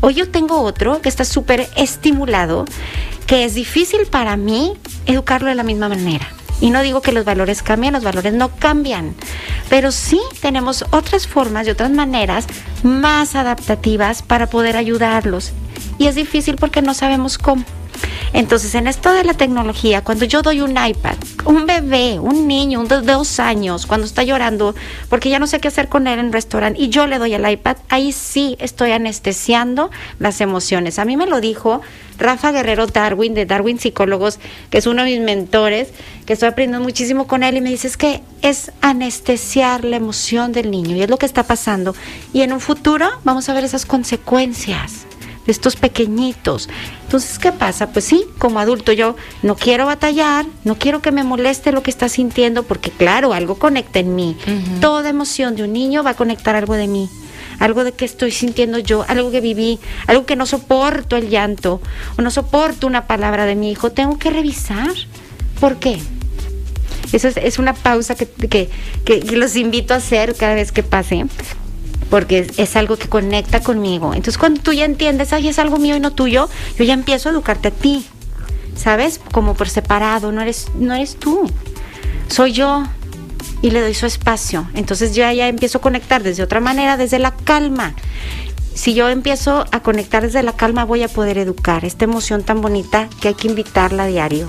Hoy 0.00 0.14
yo 0.14 0.30
tengo 0.30 0.62
otro 0.62 1.02
que 1.02 1.10
está 1.10 1.26
súper 1.26 1.68
estimulado, 1.76 2.64
que 3.26 3.44
es 3.44 3.52
difícil 3.52 4.06
para 4.06 4.38
mí 4.38 4.72
educarlo 5.04 5.50
de 5.50 5.54
la 5.54 5.64
misma 5.64 5.90
manera. 5.90 6.26
Y 6.62 6.70
no 6.70 6.80
digo 6.80 7.02
que 7.02 7.12
los 7.12 7.26
valores 7.26 7.62
cambien, 7.62 7.92
los 7.92 8.04
valores 8.04 8.32
no 8.32 8.56
cambian, 8.56 9.14
pero 9.68 9.92
sí 9.92 10.18
tenemos 10.40 10.86
otras 10.92 11.26
formas 11.26 11.66
y 11.66 11.70
otras 11.72 11.90
maneras 11.90 12.46
más 12.82 13.34
adaptativas 13.34 14.22
para 14.22 14.46
poder 14.46 14.78
ayudarlos 14.78 15.52
y 15.98 16.06
es 16.06 16.14
difícil 16.14 16.56
porque 16.56 16.82
no 16.82 16.94
sabemos 16.94 17.38
cómo. 17.38 17.64
Entonces, 18.32 18.74
en 18.74 18.86
esto 18.86 19.12
de 19.12 19.24
la 19.24 19.34
tecnología, 19.34 20.02
cuando 20.02 20.24
yo 20.24 20.42
doy 20.42 20.60
un 20.60 20.72
iPad, 20.72 21.16
un 21.44 21.66
bebé, 21.66 22.18
un 22.18 22.46
niño 22.46 22.84
de 22.84 23.00
dos 23.00 23.40
años, 23.40 23.86
cuando 23.86 24.06
está 24.06 24.22
llorando 24.22 24.74
porque 25.08 25.30
ya 25.30 25.38
no 25.38 25.46
sé 25.46 25.60
qué 25.60 25.68
hacer 25.68 25.88
con 25.88 26.06
él 26.06 26.18
en 26.18 26.26
el 26.26 26.32
restaurante 26.32 26.80
y 26.80 26.88
yo 26.88 27.06
le 27.06 27.18
doy 27.18 27.34
el 27.34 27.48
iPad, 27.48 27.78
ahí 27.88 28.12
sí 28.12 28.56
estoy 28.60 28.92
anestesiando 28.92 29.90
las 30.18 30.40
emociones. 30.40 30.98
A 30.98 31.04
mí 31.04 31.16
me 31.16 31.26
lo 31.26 31.40
dijo 31.40 31.80
Rafa 32.18 32.52
Guerrero 32.52 32.86
Darwin, 32.86 33.34
de 33.34 33.46
Darwin 33.46 33.78
Psicólogos, 33.78 34.38
que 34.70 34.78
es 34.78 34.86
uno 34.86 35.04
de 35.04 35.10
mis 35.10 35.20
mentores, 35.20 35.88
que 36.26 36.34
estoy 36.34 36.48
aprendiendo 36.48 36.84
muchísimo 36.84 37.26
con 37.26 37.42
él 37.42 37.56
y 37.56 37.60
me 37.60 37.70
dice 37.70 37.88
es 37.88 37.96
que 37.96 38.20
es 38.42 38.72
anestesiar 38.82 39.84
la 39.84 39.96
emoción 39.96 40.52
del 40.52 40.70
niño 40.70 40.96
y 40.96 41.02
es 41.02 41.10
lo 41.10 41.16
que 41.16 41.26
está 41.26 41.44
pasando. 41.44 41.94
Y 42.32 42.42
en 42.42 42.52
un 42.52 42.60
futuro 42.60 43.08
vamos 43.24 43.48
a 43.48 43.54
ver 43.54 43.64
esas 43.64 43.86
consecuencias 43.86 45.06
estos 45.48 45.76
pequeñitos. 45.76 46.68
Entonces, 47.04 47.38
¿qué 47.38 47.52
pasa? 47.52 47.90
Pues 47.90 48.04
sí, 48.04 48.24
como 48.38 48.60
adulto 48.60 48.92
yo 48.92 49.16
no 49.42 49.56
quiero 49.56 49.86
batallar, 49.86 50.46
no 50.64 50.76
quiero 50.76 51.02
que 51.02 51.10
me 51.10 51.24
moleste 51.24 51.72
lo 51.72 51.82
que 51.82 51.90
está 51.90 52.08
sintiendo, 52.08 52.62
porque 52.62 52.90
claro, 52.90 53.32
algo 53.32 53.56
conecta 53.56 53.98
en 53.98 54.14
mí. 54.14 54.36
Toda 54.80 55.08
emoción 55.08 55.56
de 55.56 55.64
un 55.64 55.72
niño 55.72 56.04
va 56.04 56.10
a 56.10 56.14
conectar 56.14 56.54
algo 56.54 56.74
de 56.74 56.86
mí 56.86 57.08
algo 57.58 57.82
de 57.82 57.90
que 57.90 58.04
estoy 58.04 58.30
sintiendo 58.30 58.78
yo, 58.78 59.04
algo 59.08 59.30
que 59.32 59.40
viví, 59.40 59.80
algo 60.06 60.26
que 60.26 60.36
no 60.36 60.46
soporto 60.46 61.16
el 61.16 61.28
llanto 61.28 61.80
o 62.16 62.22
no 62.22 62.30
soporto 62.30 62.86
una 62.86 63.08
palabra 63.08 63.46
de 63.46 63.56
mi 63.56 63.72
hijo, 63.72 63.90
tengo 63.90 64.16
que 64.16 64.30
revisar. 64.30 64.92
¿Por 65.58 65.78
qué? 65.78 65.98
Eso 67.12 67.28
es, 67.28 67.58
una 67.58 67.74
pausa 67.74 68.14
que, 68.14 68.28
que, 68.28 68.70
que, 69.04 69.20
los 69.36 69.56
invito 69.56 69.94
a 69.94 69.96
hacer 69.96 70.34
cada 70.34 70.54
vez 70.54 70.72
que 70.72 70.82
pase 70.82 71.24
porque 72.10 72.50
es, 72.56 72.76
algo 72.76 72.96
que 72.96 73.08
conecta 73.08 73.60
conmigo. 73.60 74.14
Entonces 74.14 74.38
cuando 74.38 74.60
tú 74.60 74.72
ya 74.72 74.84
entiendes, 74.84 75.32
ay, 75.32 75.48
es 75.48 75.58
algo 75.58 75.78
mío 75.78 75.96
y 75.96 76.00
no 76.00 76.12
tuyo, 76.12 76.48
yo 76.76 76.84
ya 76.84 76.94
empiezo 76.94 77.28
a 77.28 77.32
educarte 77.32 77.68
a 77.68 77.70
ti, 77.70 78.06
¿sabes? 78.76 79.20
Como 79.32 79.54
por 79.54 79.68
separado, 79.68 80.32
no 80.32 80.40
eres, 80.40 80.68
no 80.74 80.94
eres 80.94 81.16
tú, 81.16 81.50
soy 82.28 82.52
yo 82.52 82.84
y 83.62 83.70
le 83.70 83.80
doy 83.80 83.94
su 83.94 84.06
espacio. 84.06 84.68
Entonces 84.74 85.14
yo 85.14 85.30
ya 85.30 85.48
empiezo 85.48 85.78
a 85.78 85.80
conectar 85.80 86.22
desde 86.22 86.42
otra 86.42 86.60
manera, 86.60 86.96
desde 86.96 87.18
la 87.18 87.32
calma. 87.32 87.94
Si 88.74 88.94
yo 88.94 89.08
empiezo 89.08 89.64
a 89.72 89.80
conectar 89.80 90.22
desde 90.22 90.42
la 90.42 90.52
calma, 90.52 90.84
voy 90.84 91.02
a 91.02 91.08
poder 91.08 91.36
educar 91.38 91.84
esta 91.84 92.04
emoción 92.04 92.44
tan 92.44 92.60
bonita 92.60 93.08
que 93.20 93.28
hay 93.28 93.34
que 93.34 93.48
invitarla 93.48 94.04
a 94.04 94.06
diario 94.06 94.48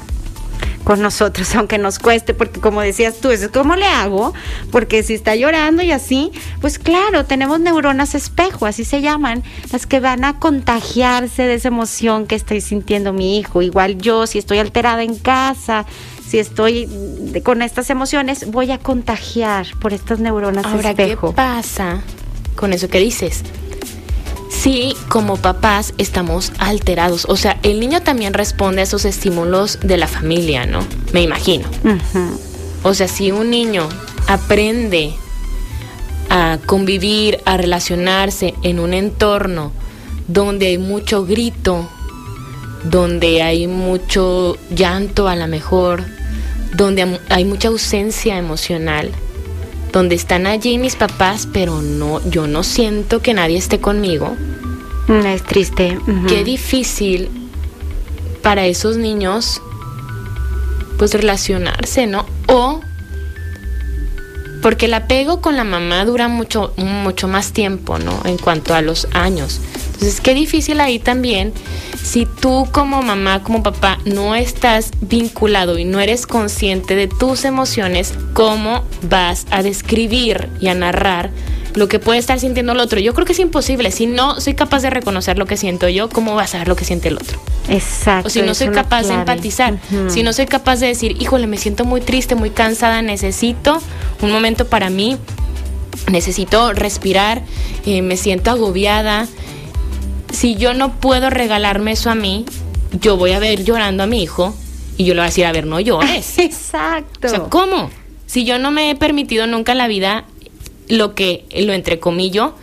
con 0.89 1.03
nosotros, 1.03 1.53
aunque 1.55 1.77
nos 1.77 1.99
cueste, 1.99 2.33
porque 2.33 2.59
como 2.59 2.81
decías 2.81 3.17
tú, 3.21 3.29
eso 3.29 3.45
es 3.45 3.51
como 3.51 3.75
le 3.75 3.85
hago, 3.85 4.33
porque 4.71 5.03
si 5.03 5.13
está 5.13 5.35
llorando 5.35 5.83
y 5.83 5.91
así, 5.91 6.31
pues 6.61 6.79
claro, 6.79 7.25
tenemos 7.25 7.59
neuronas 7.59 8.15
espejo, 8.15 8.65
así 8.65 8.83
se 8.83 8.99
llaman, 8.99 9.43
las 9.71 9.85
que 9.85 9.99
van 9.99 10.25
a 10.25 10.39
contagiarse 10.39 11.43
de 11.43 11.53
esa 11.53 11.67
emoción 11.67 12.25
que 12.25 12.33
estoy 12.33 12.59
sintiendo 12.59 13.13
mi 13.13 13.37
hijo. 13.37 13.61
Igual 13.61 13.99
yo, 13.99 14.25
si 14.25 14.39
estoy 14.39 14.57
alterada 14.57 15.03
en 15.03 15.13
casa, 15.13 15.85
si 16.27 16.39
estoy 16.39 16.89
con 17.43 17.61
estas 17.61 17.91
emociones, 17.91 18.49
voy 18.49 18.71
a 18.71 18.79
contagiar 18.79 19.67
por 19.79 19.93
estas 19.93 20.17
neuronas 20.19 20.65
Ahora, 20.65 20.89
espejo. 20.89 21.29
¿qué 21.29 21.35
pasa 21.35 22.01
con 22.55 22.73
eso 22.73 22.87
que 22.87 22.97
dices? 22.97 23.43
Sí 24.49 24.95
como 25.07 25.37
papás 25.37 25.93
estamos 25.97 26.51
alterados. 26.57 27.25
O 27.29 27.37
sea, 27.37 27.59
el 27.63 27.79
niño 27.79 28.01
también 28.01 28.33
responde 28.33 28.81
a 28.81 28.83
esos 28.83 29.05
estímulos 29.05 29.79
de 29.81 29.97
la 29.97 30.07
familia, 30.07 30.65
¿no? 30.65 30.85
Me 31.13 31.21
imagino. 31.21 31.67
O 32.83 32.93
sea, 32.93 33.07
si 33.07 33.31
un 33.31 33.49
niño 33.49 33.87
aprende 34.27 35.13
a 36.29 36.59
convivir, 36.65 37.39
a 37.45 37.57
relacionarse 37.57 38.53
en 38.63 38.79
un 38.79 38.93
entorno 38.93 39.71
donde 40.27 40.67
hay 40.67 40.77
mucho 40.77 41.25
grito, 41.25 41.89
donde 42.83 43.41
hay 43.41 43.67
mucho 43.67 44.57
llanto 44.69 45.27
a 45.27 45.35
lo 45.35 45.47
mejor, 45.47 46.03
donde 46.75 47.19
hay 47.29 47.45
mucha 47.45 47.69
ausencia 47.69 48.37
emocional, 48.37 49.11
donde 49.91 50.15
están 50.15 50.47
allí 50.47 50.77
mis 50.77 50.95
papás, 50.95 51.47
pero 51.51 51.81
no, 51.81 52.21
yo 52.29 52.47
no 52.47 52.63
siento 52.63 53.21
que 53.21 53.33
nadie 53.33 53.57
esté 53.57 53.79
conmigo. 53.79 54.35
Mm, 55.07 55.25
es 55.25 55.43
triste. 55.43 55.97
Qué 56.27 56.43
difícil 56.43 57.29
para 58.41 58.65
esos 58.65 58.97
niños, 58.97 59.61
pues 60.97 61.13
relacionarse, 61.13 62.07
¿no? 62.07 62.25
O 62.47 62.81
porque 64.61 64.87
el 64.87 64.93
apego 64.93 65.41
con 65.41 65.55
la 65.55 65.63
mamá 65.63 66.03
dura 66.05 66.27
mucho, 66.27 66.73
mucho 66.77 67.27
más 67.27 67.53
tiempo, 67.53 67.97
¿no? 67.97 68.21
En 68.25 68.37
cuanto 68.37 68.73
a 68.75 68.81
los 68.81 69.07
años. 69.13 69.61
Entonces, 69.99 70.21
qué 70.21 70.33
difícil 70.33 70.79
ahí 70.79 70.97
también, 70.97 71.51
si 72.01 72.25
tú 72.25 72.69
como 72.71 73.01
mamá, 73.01 73.43
como 73.43 73.63
papá, 73.63 73.99
no 74.05 74.33
estás 74.33 74.91
vinculado 75.01 75.77
y 75.77 75.83
no 75.83 75.99
eres 75.99 76.25
consciente 76.25 76.95
de 76.95 77.07
tus 77.07 77.43
emociones, 77.43 78.13
cómo 78.31 78.85
vas 79.09 79.45
a 79.51 79.61
describir 79.61 80.47
y 80.61 80.69
a 80.69 80.73
narrar 80.73 81.31
lo 81.75 81.89
que 81.89 81.99
puede 81.99 82.17
estar 82.17 82.39
sintiendo 82.39 82.71
el 82.71 82.79
otro. 82.79 83.01
Yo 83.01 83.13
creo 83.13 83.25
que 83.25 83.33
es 83.33 83.39
imposible. 83.39 83.91
Si 83.91 84.05
no 84.05 84.39
soy 84.39 84.53
capaz 84.53 84.83
de 84.83 84.89
reconocer 84.89 85.37
lo 85.37 85.45
que 85.45 85.57
siento 85.57 85.89
yo, 85.89 86.07
¿cómo 86.07 86.33
vas 86.33 86.49
a 86.49 86.51
saber 86.53 86.69
lo 86.69 86.77
que 86.77 86.85
siente 86.85 87.09
el 87.09 87.15
otro? 87.15 87.37
Exacto. 87.67 88.27
O 88.27 88.29
si 88.29 88.41
no 88.41 88.55
soy 88.55 88.69
capaz 88.69 89.07
de 89.07 89.15
empatizar, 89.15 89.79
si 90.07 90.23
no 90.23 90.31
soy 90.31 90.45
capaz 90.45 90.79
de 90.79 90.87
decir, 90.87 91.17
híjole, 91.19 91.45
me 91.45 91.57
siento 91.57 91.83
muy 91.83 91.99
triste, 91.99 92.35
muy 92.35 92.51
cansada, 92.51 93.01
necesito 93.01 93.81
un 94.21 94.31
momento 94.31 94.65
para 94.65 94.89
mí, 94.89 95.17
necesito 96.09 96.71
respirar, 96.71 97.43
eh, 97.85 98.01
me 98.01 98.15
siento 98.15 98.49
agobiada. 98.49 99.27
Si 100.31 100.55
yo 100.55 100.73
no 100.73 100.99
puedo 100.99 101.29
regalarme 101.29 101.93
eso 101.93 102.09
a 102.09 102.15
mí, 102.15 102.45
yo 103.01 103.17
voy 103.17 103.31
a 103.31 103.39
ver 103.39 103.63
llorando 103.63 104.03
a 104.03 104.07
mi 104.07 104.21
hijo 104.23 104.55
y 104.97 105.05
yo 105.05 105.13
le 105.13 105.21
voy 105.21 105.25
a 105.25 105.29
decir, 105.29 105.45
a 105.45 105.51
ver, 105.51 105.65
no 105.65 105.79
llores. 105.79 106.37
Exacto. 106.39 107.27
O 107.27 107.29
sea, 107.29 107.39
¿cómo? 107.43 107.89
Si 108.25 108.45
yo 108.45 108.59
no 108.59 108.69
me 108.71 108.89
he 108.89 108.95
permitido 108.95 109.47
nunca 109.47 109.71
en 109.71 109.77
la 109.77 109.87
vida 109.87 110.25
lo 110.87 111.15
que, 111.15 111.45
lo 111.55 111.73
entrecomillo, 111.73 112.55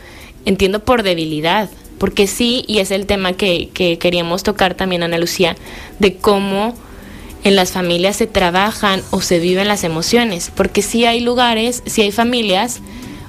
entiendo 0.44 0.84
por 0.84 1.02
debilidad. 1.02 1.70
Porque 1.98 2.26
sí, 2.26 2.64
y 2.68 2.80
es 2.80 2.90
el 2.90 3.06
tema 3.06 3.32
que, 3.32 3.70
que 3.72 3.98
queríamos 3.98 4.42
tocar 4.42 4.74
también, 4.74 5.02
Ana 5.02 5.16
Lucía, 5.16 5.56
de 5.98 6.16
cómo 6.16 6.74
en 7.42 7.56
las 7.56 7.72
familias 7.72 8.16
se 8.16 8.26
trabajan 8.26 9.02
o 9.10 9.22
se 9.22 9.38
viven 9.38 9.68
las 9.68 9.82
emociones. 9.82 10.52
Porque 10.54 10.82
sí 10.82 11.06
hay 11.06 11.20
lugares, 11.20 11.82
sí 11.86 12.02
hay 12.02 12.12
familias, 12.12 12.80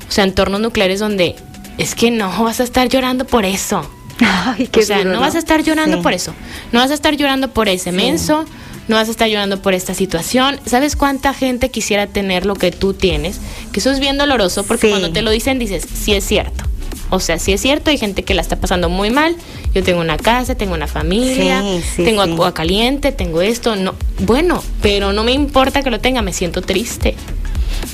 o 0.08 0.12
sea, 0.12 0.26
entornos 0.26 0.60
nucleares 0.60 1.00
donde 1.00 1.36
es 1.78 1.96
que 1.96 2.12
no 2.12 2.44
vas 2.44 2.60
a 2.60 2.64
estar 2.64 2.90
llorando 2.90 3.26
por 3.26 3.46
eso. 3.46 3.90
Ay, 4.20 4.68
qué 4.68 4.82
o 4.82 4.84
sea, 4.84 5.04
no, 5.04 5.20
vas 5.20 5.36
a 5.36 5.40
estar 5.40 5.64
llorando 5.64 6.02
por 6.02 6.14
eso. 6.14 6.34
No 6.72 6.80
vas 6.80 6.92
a 6.92 6.94
estar 6.94 7.16
llorando 7.16 7.50
por 7.50 7.70
ese 7.70 7.92
menso, 7.92 8.46
no 8.88 8.96
vas 8.96 9.08
a 9.08 9.12
estar 9.12 9.28
llorando 9.28 9.62
por 9.62 9.74
esta 9.74 9.94
situación. 9.94 10.60
¿Sabes 10.66 10.96
cuánta 10.96 11.34
gente 11.34 11.70
quisiera 11.70 12.08
tener 12.08 12.46
lo 12.46 12.56
que 12.56 12.72
tú 12.72 12.94
tienes? 12.94 13.40
Que 13.72 13.80
eso 13.80 13.92
es 13.92 14.00
bien 14.00 14.18
doloroso 14.18 14.64
porque 14.64 14.90
cuando 14.90 15.12
te 15.12 15.22
lo 15.22 15.32
dicen 15.32 15.60
dices, 15.60 15.86
sí 15.94 16.14
es 16.14 16.26
cierto. 16.26 16.64
O 17.10 17.22
sea, 17.22 17.40
sí 17.40 17.54
es 17.54 17.62
cierto, 17.62 17.90
hay 17.90 17.98
gente 17.98 18.24
que 18.24 18.34
la 18.34 18.42
está 18.42 18.58
pasando 18.58 18.90
muy 18.90 19.12
mal. 19.12 19.36
Yo 19.74 19.84
tengo 19.84 20.02
una 20.02 20.18
casa, 20.18 20.56
tengo 20.56 20.74
una 20.74 20.88
familia, 20.88 21.64
tengo 21.96 22.22
agua 22.22 22.54
caliente, 22.54 23.12
tengo 23.12 23.42
esto. 23.42 23.76
No, 23.76 23.96
bueno, 24.20 24.64
pero 24.82 25.14
no 25.14 25.24
me 25.24 25.32
importa 25.32 25.84
que 25.84 25.90
lo 25.90 26.00
tenga, 26.00 26.22
me 26.22 26.34
siento 26.34 26.62
triste. 26.62 27.16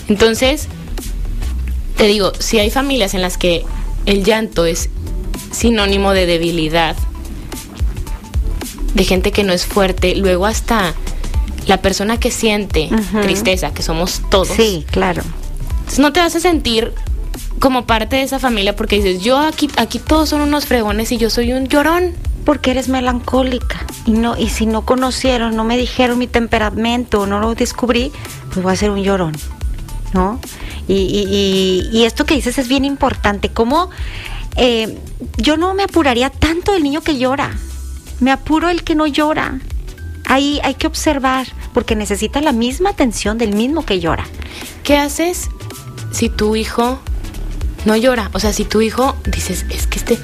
Entonces, 0.07 0.67
te 1.97 2.07
digo, 2.07 2.31
si 2.39 2.59
hay 2.59 2.71
familias 2.71 3.13
en 3.13 3.21
las 3.21 3.37
que 3.37 3.63
el 4.05 4.23
llanto 4.23 4.65
es 4.65 4.89
sinónimo 5.53 6.11
de 6.11 6.25
debilidad, 6.25 6.95
de 8.93 9.03
gente 9.03 9.31
que 9.31 9.43
no 9.43 9.53
es 9.53 9.65
fuerte, 9.65 10.15
luego 10.15 10.45
hasta 10.45 10.93
la 11.67 11.77
persona 11.77 12.19
que 12.19 12.31
siente 12.31 12.89
tristeza, 13.21 13.73
que 13.73 13.81
somos 13.81 14.21
todos. 14.29 14.49
Sí, 14.49 14.85
claro. 14.91 15.23
no 15.97 16.11
te 16.11 16.19
vas 16.19 16.35
a 16.35 16.39
sentir 16.39 16.91
como 17.59 17.85
parte 17.85 18.17
de 18.17 18.23
esa 18.23 18.39
familia 18.39 18.75
porque 18.75 18.97
dices, 18.97 19.23
yo 19.23 19.37
aquí, 19.37 19.69
aquí 19.77 19.99
todos 19.99 20.29
son 20.29 20.41
unos 20.41 20.65
fregones 20.65 21.11
y 21.11 21.17
yo 21.17 21.29
soy 21.29 21.53
un 21.53 21.67
llorón. 21.67 22.13
Porque 22.43 22.71
eres 22.71 22.89
melancólica 22.89 23.85
y 24.05 24.11
no 24.11 24.37
y 24.37 24.49
si 24.49 24.65
no 24.65 24.81
conocieron, 24.81 25.55
no 25.55 25.63
me 25.63 25.77
dijeron 25.77 26.19
mi 26.19 26.27
temperamento, 26.27 27.25
no 27.25 27.39
lo 27.39 27.55
descubrí, 27.55 28.11
pues 28.49 28.61
voy 28.61 28.73
a 28.73 28.75
ser 28.75 28.89
un 28.89 29.01
llorón, 29.01 29.31
¿no? 30.11 30.41
Y, 30.89 30.93
y, 30.93 31.89
y, 31.97 32.03
esto 32.03 32.25
que 32.25 32.33
dices 32.33 32.57
es 32.57 32.67
bien 32.67 32.83
importante, 32.83 33.47
como 33.47 33.89
eh, 34.55 34.97
yo 35.37 35.57
no 35.57 35.73
me 35.73 35.83
apuraría 35.83 36.29
tanto 36.29 36.73
del 36.73 36.83
niño 36.83 37.01
que 37.01 37.17
llora, 37.17 37.51
me 38.19 38.31
apuro 38.31 38.69
el 38.69 38.83
que 38.83 38.95
no 38.95 39.07
llora. 39.07 39.59
Ahí 40.25 40.59
hay 40.63 40.75
que 40.75 40.87
observar, 40.87 41.47
porque 41.73 41.95
necesita 41.95 42.41
la 42.41 42.53
misma 42.53 42.91
atención 42.91 43.37
del 43.37 43.53
mismo 43.53 43.85
que 43.85 43.99
llora. 43.99 44.25
¿Qué 44.83 44.97
haces 44.97 45.49
si 46.11 46.29
tu 46.29 46.55
hijo 46.55 46.99
no 47.85 47.97
llora? 47.97 48.29
O 48.33 48.39
sea, 48.39 48.53
si 48.53 48.63
tu 48.63 48.81
hijo 48.81 49.15
dices, 49.25 49.65
es 49.69 49.87
que 49.87 49.99
este, 49.99 50.17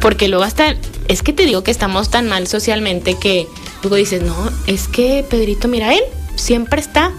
porque 0.00 0.28
luego 0.28 0.44
hasta, 0.44 0.74
es 1.08 1.22
que 1.22 1.32
te 1.32 1.44
digo 1.44 1.62
que 1.62 1.70
estamos 1.70 2.10
tan 2.10 2.28
mal 2.28 2.46
socialmente 2.46 3.16
que 3.18 3.46
luego 3.82 3.96
dices, 3.96 4.22
no, 4.22 4.34
es 4.66 4.88
que 4.88 5.24
Pedrito, 5.28 5.68
mira, 5.68 5.94
él 5.94 6.02
siempre 6.34 6.80
está 6.80 7.12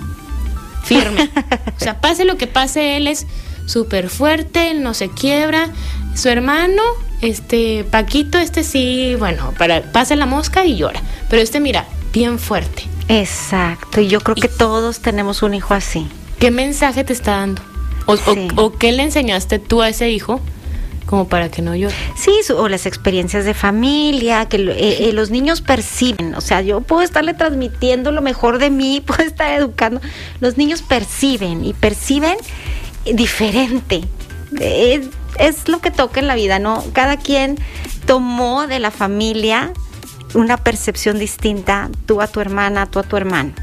firme. 0.84 1.30
o 1.78 1.80
sea, 1.80 2.02
pase 2.02 2.26
lo 2.26 2.38
que 2.38 2.48
pase, 2.48 2.98
él 2.98 3.08
es 3.08 3.26
súper 3.68 4.10
fuerte, 4.10 4.72
él 4.72 4.82
no 4.82 4.96
se 4.96 5.10
quiebra. 5.10 5.70
Su 6.16 6.30
hermano 6.30 6.82
este, 7.22 7.84
Paquito, 7.84 8.40
este 8.40 8.64
sí, 8.64 9.16
bueno, 9.20 9.54
para, 9.58 9.92
pasa 9.92 10.16
la 10.16 10.26
mosca 10.26 10.66
y 10.66 10.78
llora. 10.78 11.02
Pero 11.30 11.42
este, 11.42 11.60
mira, 11.60 11.86
bien 12.12 12.40
fuerte. 12.40 12.84
Exacto, 13.10 14.02
y 14.02 14.08
yo 14.08 14.20
creo 14.22 14.36
que 14.36 14.50
todos 14.50 15.00
tenemos 15.00 15.44
un 15.44 15.54
hijo 15.54 15.74
así. 15.74 16.08
¿Qué 16.40 16.52
mensaje 16.52 17.04
te 17.04 17.14
está 17.14 17.38
dando? 17.38 17.62
O, 18.06 18.72
qué 18.78 18.92
le 18.94 19.04
enseñaste 19.04 19.60
tú 19.60 19.82
a 19.82 19.90
ese 19.90 20.10
hijo 20.10 20.40
como 21.06 21.28
para 21.28 21.50
que 21.50 21.62
no 21.62 21.74
llore? 21.74 21.96
Sí, 22.16 22.32
o 22.54 22.68
las 22.68 22.86
experiencias 22.86 23.46
de 23.46 23.54
familia, 23.54 24.46
que 24.46 24.58
eh, 24.58 25.10
eh, 25.10 25.14
los 25.14 25.30
niños 25.30 25.62
perciben, 25.62 26.36
o 26.36 26.42
sea, 26.42 26.62
yo 26.62 26.82
puedo 26.82 27.02
estarle 27.02 27.34
transmitiendo 27.34 28.12
lo 28.12 28.22
mejor 28.22 28.60
de 28.60 28.70
mí, 28.70 29.02
puedo 29.06 29.24
estar 29.24 29.54
educando, 29.54 30.02
los 30.42 30.58
niños 30.58 30.82
perciben 30.82 31.64
y 31.66 31.74
perciben 31.74 32.38
diferente. 33.14 34.04
Es, 34.60 35.08
es 35.40 35.68
lo 35.68 35.80
que 35.80 35.92
toca 35.92 36.20
en 36.20 36.28
la 36.28 36.36
vida, 36.36 36.60
¿no? 36.60 36.84
Cada 36.94 37.18
quien 37.18 37.58
tomó 38.06 38.68
de 38.68 38.80
la 38.80 38.92
familia 38.92 39.74
una 40.34 40.58
percepción 40.58 41.20
distinta, 41.20 41.90
tú 42.06 42.22
a 42.22 42.28
tu 42.28 42.40
hermana, 42.40 42.86
tú 42.86 43.00
a 43.00 43.04
tu 43.04 43.18
hermano. 43.18 43.54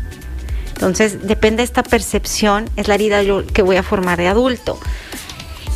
Entonces, 0.74 1.26
depende 1.26 1.59
de 1.59 1.64
esta 1.64 1.82
percepción, 1.82 2.68
es 2.76 2.88
la 2.88 2.95
herida 2.95 3.22
que 3.53 3.62
voy 3.62 3.76
a 3.76 3.82
formar 3.82 4.18
de 4.18 4.28
adulto. 4.28 4.78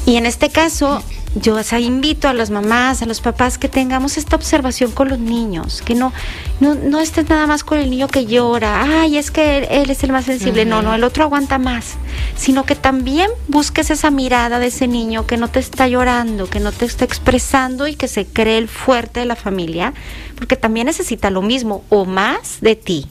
Y 0.06 0.16
en 0.16 0.26
este 0.26 0.50
caso, 0.50 1.02
yo 1.40 1.58
invito 1.78 2.28
a 2.28 2.34
las 2.34 2.50
mamás, 2.50 3.02
a 3.02 3.06
los 3.06 3.20
papás 3.20 3.58
que 3.58 3.68
tengamos 3.68 4.16
esta 4.16 4.36
observación 4.36 4.90
con 4.92 5.08
los 5.08 5.18
niños, 5.18 5.82
que 5.82 5.94
no, 5.94 6.12
no, 6.60 6.74
no 6.74 7.00
estés 7.00 7.28
nada 7.28 7.46
más 7.46 7.64
con 7.64 7.78
el 7.78 7.90
niño 7.90 8.08
que 8.08 8.26
llora, 8.26 8.82
ay, 8.82 9.18
es 9.18 9.30
que 9.30 9.68
él, 9.70 9.90
es 9.90 10.02
el 10.04 10.12
más 10.12 10.24
sensible, 10.24 10.64
no, 10.64 10.82
no, 10.82 10.94
el 10.94 11.04
otro 11.04 11.24
aguanta 11.24 11.58
más, 11.58 11.96
sino 12.36 12.64
que 12.64 12.74
también 12.74 13.30
busques 13.48 13.90
esa 13.90 14.10
mirada 14.10 14.58
de 14.58 14.68
ese 14.68 14.88
niño 14.88 15.26
que 15.26 15.36
no 15.36 15.48
te 15.48 15.60
está 15.60 15.88
llorando, 15.88 16.48
que 16.48 16.60
no 16.60 16.72
te 16.72 16.84
está 16.84 17.04
expresando 17.04 17.86
y 17.86 17.94
que 17.94 18.08
se 18.08 18.26
cree 18.26 18.58
el 18.58 18.68
fuerte 18.68 19.20
de 19.20 19.26
la 19.26 19.36
familia, 19.36 19.92
porque 20.36 20.56
también 20.56 20.86
necesita 20.86 21.30
lo 21.30 21.42
mismo 21.42 21.84
o 21.88 22.04
más 22.04 22.60
de 22.60 22.76
ti. 22.76 23.06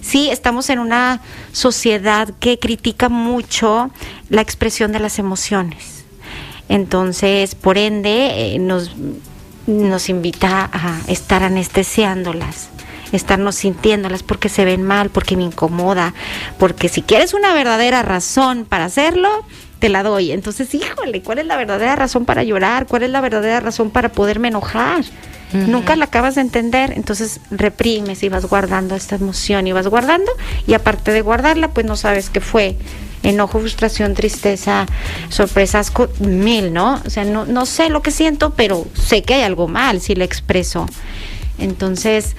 Sí, 0.00 0.28
estamos 0.30 0.68
en 0.68 0.78
una 0.80 1.22
sociedad 1.52 2.28
que 2.38 2.58
critica 2.58 3.08
mucho 3.08 3.90
la 4.28 4.42
expresión 4.42 4.92
de 4.92 5.00
las 5.00 5.18
emociones 5.18 6.03
entonces, 6.68 7.54
por 7.54 7.78
ende, 7.78 8.54
eh, 8.54 8.58
nos, 8.58 8.92
nos 9.66 10.08
invita 10.08 10.70
a 10.72 11.00
estar 11.08 11.42
anestesiándolas 11.42 12.70
estarnos 13.12 13.54
sintiéndolas 13.54 14.22
porque 14.22 14.48
se 14.48 14.64
ven 14.64 14.82
mal, 14.82 15.10
porque 15.10 15.36
me 15.36 15.44
incomoda, 15.44 16.14
porque 16.58 16.88
si 16.88 17.02
quieres 17.02 17.34
una 17.34 17.54
verdadera 17.54 18.02
razón 18.02 18.64
para 18.64 18.86
hacerlo, 18.86 19.28
te 19.78 19.88
la 19.88 20.02
doy. 20.02 20.32
Entonces, 20.32 20.74
híjole, 20.74 21.22
¿cuál 21.22 21.38
es 21.38 21.46
la 21.46 21.56
verdadera 21.56 21.96
razón 21.96 22.24
para 22.24 22.42
llorar? 22.42 22.86
¿Cuál 22.86 23.04
es 23.04 23.10
la 23.10 23.20
verdadera 23.20 23.60
razón 23.60 23.90
para 23.90 24.10
poderme 24.10 24.48
enojar? 24.48 25.04
Nunca 25.52 25.94
la 25.94 26.06
acabas 26.06 26.34
de 26.34 26.40
entender, 26.40 26.92
entonces 26.96 27.40
reprimes 27.52 28.24
y 28.24 28.28
vas 28.28 28.44
guardando 28.44 28.96
esta 28.96 29.14
emoción 29.14 29.68
y 29.68 29.72
vas 29.72 29.86
guardando 29.86 30.32
y 30.66 30.74
aparte 30.74 31.12
de 31.12 31.20
guardarla, 31.20 31.68
pues 31.68 31.86
no 31.86 31.94
sabes 31.94 32.28
qué 32.28 32.40
fue 32.40 32.76
enojo, 33.24 33.58
frustración, 33.58 34.14
tristeza, 34.14 34.86
sorpresas, 35.28 35.92
mil, 36.20 36.72
¿no? 36.72 37.00
O 37.04 37.10
sea, 37.10 37.24
no, 37.24 37.46
no 37.46 37.66
sé 37.66 37.88
lo 37.88 38.02
que 38.02 38.10
siento, 38.10 38.50
pero 38.50 38.86
sé 38.94 39.22
que 39.22 39.34
hay 39.34 39.42
algo 39.42 39.66
mal 39.66 40.00
si 40.00 40.14
lo 40.14 40.24
expreso. 40.24 40.86
Entonces, 41.58 42.36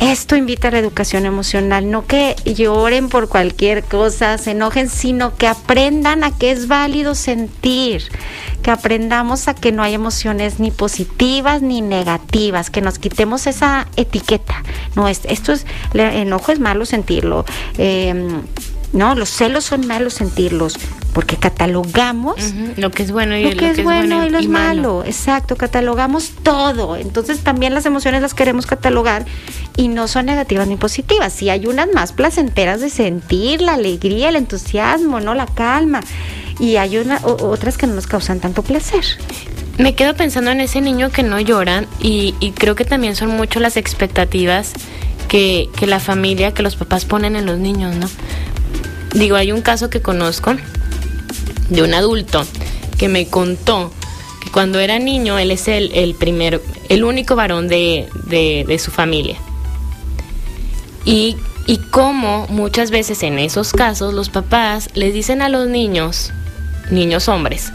esto 0.00 0.34
invita 0.34 0.68
a 0.68 0.70
la 0.70 0.78
educación 0.78 1.26
emocional, 1.26 1.90
no 1.90 2.06
que 2.06 2.34
lloren 2.46 3.10
por 3.10 3.28
cualquier 3.28 3.84
cosa, 3.84 4.38
se 4.38 4.52
enojen, 4.52 4.88
sino 4.88 5.36
que 5.36 5.46
aprendan 5.46 6.24
a 6.24 6.36
que 6.36 6.50
es 6.52 6.68
válido 6.68 7.14
sentir, 7.14 8.04
que 8.62 8.70
aprendamos 8.70 9.46
a 9.46 9.54
que 9.54 9.72
no 9.72 9.82
hay 9.82 9.92
emociones 9.92 10.58
ni 10.58 10.70
positivas 10.70 11.60
ni 11.60 11.82
negativas, 11.82 12.70
que 12.70 12.80
nos 12.80 12.98
quitemos 12.98 13.46
esa 13.46 13.88
etiqueta. 13.96 14.62
No, 14.96 15.06
esto 15.06 15.52
es, 15.52 15.66
el 15.92 16.00
enojo 16.00 16.50
es 16.50 16.60
malo 16.60 16.86
sentirlo. 16.86 17.44
Eh, 17.76 18.40
no, 18.92 19.14
los 19.14 19.28
celos 19.28 19.64
son 19.64 19.86
malos 19.86 20.14
sentirlos 20.14 20.76
porque 21.12 21.36
catalogamos 21.36 22.36
lo 22.76 22.90
que 22.90 23.02
es 23.02 23.10
bueno 23.10 23.36
y 23.36 23.44
lo, 23.44 23.56
que, 23.56 23.70
es, 23.70 23.82
bueno, 23.82 24.24
y 24.24 24.30
lo 24.30 24.38
es 24.38 24.48
malo. 24.48 25.04
Exacto, 25.04 25.56
catalogamos 25.56 26.30
todo. 26.42 26.96
Entonces 26.96 27.40
también 27.40 27.74
las 27.74 27.86
emociones 27.86 28.22
las 28.22 28.34
queremos 28.34 28.66
catalogar 28.66 29.24
y 29.76 29.88
no 29.88 30.08
son 30.08 30.26
negativas 30.26 30.68
ni 30.68 30.76
positivas. 30.76 31.32
Sí 31.32 31.50
hay 31.50 31.66
unas 31.66 31.88
más 31.92 32.12
placenteras 32.12 32.80
de 32.80 32.90
sentir, 32.90 33.60
la 33.60 33.74
alegría, 33.74 34.28
el 34.28 34.36
entusiasmo, 34.36 35.20
no 35.20 35.34
la 35.34 35.46
calma. 35.46 36.00
Y 36.58 36.76
hay 36.76 36.98
una, 36.98 37.20
otras 37.24 37.76
que 37.76 37.86
no 37.86 37.94
nos 37.94 38.06
causan 38.06 38.38
tanto 38.38 38.62
placer. 38.62 39.04
Me 39.78 39.94
quedo 39.94 40.14
pensando 40.14 40.50
en 40.50 40.60
ese 40.60 40.80
niño 40.80 41.10
que 41.10 41.22
no 41.22 41.40
llora 41.40 41.86
y, 42.00 42.34
y 42.38 42.52
creo 42.52 42.74
que 42.74 42.84
también 42.84 43.16
son 43.16 43.30
mucho 43.30 43.60
las 43.60 43.76
expectativas 43.76 44.74
que, 45.28 45.70
que 45.76 45.86
la 45.86 46.00
familia, 46.00 46.52
que 46.52 46.62
los 46.62 46.76
papás 46.76 47.04
ponen 47.04 47.34
en 47.36 47.46
los 47.46 47.58
niños, 47.58 47.96
¿no? 47.96 48.08
Digo, 49.14 49.36
hay 49.36 49.52
un 49.52 49.62
caso 49.62 49.90
que 49.90 50.00
conozco 50.00 50.54
de 51.68 51.82
un 51.82 51.94
adulto 51.94 52.44
que 52.98 53.08
me 53.08 53.26
contó 53.26 53.92
que 54.42 54.50
cuando 54.50 54.78
era 54.80 54.98
niño 54.98 55.38
él 55.38 55.50
es 55.50 55.68
el, 55.68 55.92
el 55.94 56.14
primer, 56.14 56.60
el 56.88 57.04
único 57.04 57.36
varón 57.36 57.68
de, 57.68 58.08
de, 58.26 58.64
de 58.66 58.78
su 58.78 58.90
familia. 58.90 59.36
Y, 61.04 61.36
y 61.66 61.78
cómo 61.78 62.46
muchas 62.48 62.90
veces 62.90 63.22
en 63.22 63.38
esos 63.38 63.72
casos 63.72 64.14
los 64.14 64.28
papás 64.28 64.90
les 64.94 65.14
dicen 65.14 65.42
a 65.42 65.48
los 65.48 65.66
niños, 65.66 66.32
niños 66.90 67.28
hombres, 67.28 67.72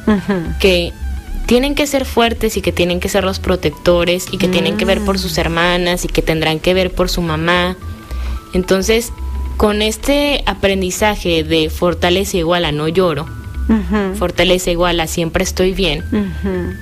que 0.59 0.93
tienen 1.45 1.75
que 1.75 1.87
ser 1.87 2.05
fuertes 2.05 2.57
y 2.57 2.61
que 2.61 2.71
tienen 2.71 2.99
que 2.99 3.09
ser 3.09 3.23
los 3.23 3.39
protectores 3.39 4.27
y 4.31 4.37
que 4.37 4.47
tienen 4.47 4.77
que 4.77 4.85
ver 4.85 5.01
por 5.01 5.19
sus 5.19 5.37
hermanas 5.37 6.05
y 6.05 6.07
que 6.07 6.21
tendrán 6.21 6.59
que 6.59 6.73
ver 6.73 6.91
por 6.91 7.09
su 7.09 7.21
mamá. 7.21 7.77
Entonces, 8.53 9.11
con 9.57 9.81
este 9.81 10.43
aprendizaje 10.45 11.43
de 11.43 11.69
fortaleza 11.69 12.37
igual 12.37 12.65
a 12.65 12.71
no 12.71 12.87
lloro, 12.87 13.25
Ujú. 13.67 14.15
fortaleza 14.17 14.69
igual 14.71 14.99
a 14.99 15.07
siempre 15.07 15.43
estoy 15.43 15.73
bien, 15.73 16.03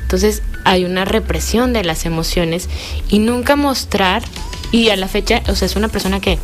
entonces 0.02 0.42
hay 0.66 0.84
una 0.86 1.06
represión 1.06 1.72
de 1.74 1.84
las 1.84 2.06
emociones 2.06 2.68
y 3.10 3.20
nunca 3.20 3.56
mostrar, 3.56 4.24
y 4.72 4.90
a 4.90 4.96
la 4.96 5.08
fecha, 5.08 5.42
o 5.48 5.56
sea, 5.56 5.66
es 5.68 5.76
una 5.76 5.88
persona 5.88 6.20
que, 6.20 6.38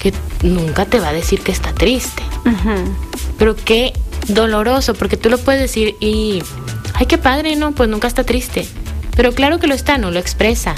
que 0.00 0.12
nunca 0.42 0.86
te 0.86 1.00
va 1.00 1.08
a 1.08 1.12
decir 1.12 1.40
que 1.40 1.50
está 1.52 1.72
triste. 1.74 2.22
Pero 3.38 3.56
qué 3.56 3.92
doloroso, 4.28 4.94
porque 4.94 5.16
tú 5.16 5.30
lo 5.30 5.38
puedes 5.38 5.60
decir 5.60 5.96
y, 6.00 6.42
ay, 6.94 7.06
qué 7.06 7.18
padre, 7.18 7.56
¿no? 7.56 7.72
Pues 7.72 7.88
nunca 7.88 8.06
está 8.06 8.22
triste. 8.24 8.66
Pero 9.16 9.32
claro 9.32 9.58
que 9.58 9.66
lo 9.66 9.74
está, 9.74 9.98
no 9.98 10.10
lo 10.12 10.18
expresa. 10.20 10.74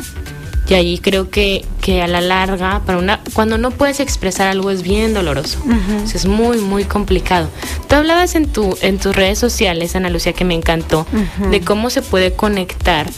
Y 0.68 0.74
ahí 0.74 0.98
creo 0.98 1.28
que, 1.28 1.64
que 1.80 2.02
a 2.02 2.06
la 2.06 2.20
larga, 2.20 2.82
para 2.86 2.98
una, 2.98 3.20
cuando 3.34 3.58
no 3.58 3.72
puedes 3.72 4.00
expresar 4.00 4.46
algo 4.48 4.70
es 4.70 4.82
bien 4.82 5.12
doloroso. 5.12 5.58
Sea, 6.06 6.16
es 6.16 6.26
muy, 6.26 6.58
muy 6.58 6.84
complicado. 6.84 7.48
Tú 7.88 7.96
hablabas 7.96 8.36
en, 8.36 8.46
tu, 8.46 8.76
en 8.80 8.98
tus 8.98 9.14
redes 9.14 9.38
sociales, 9.38 9.96
Ana 9.96 10.08
Lucía, 10.08 10.32
que 10.32 10.44
me 10.44 10.54
encantó, 10.54 11.06
de 11.50 11.60
cómo 11.60 11.90
se 11.90 12.00
puede 12.00 12.32
conectar 12.32 13.10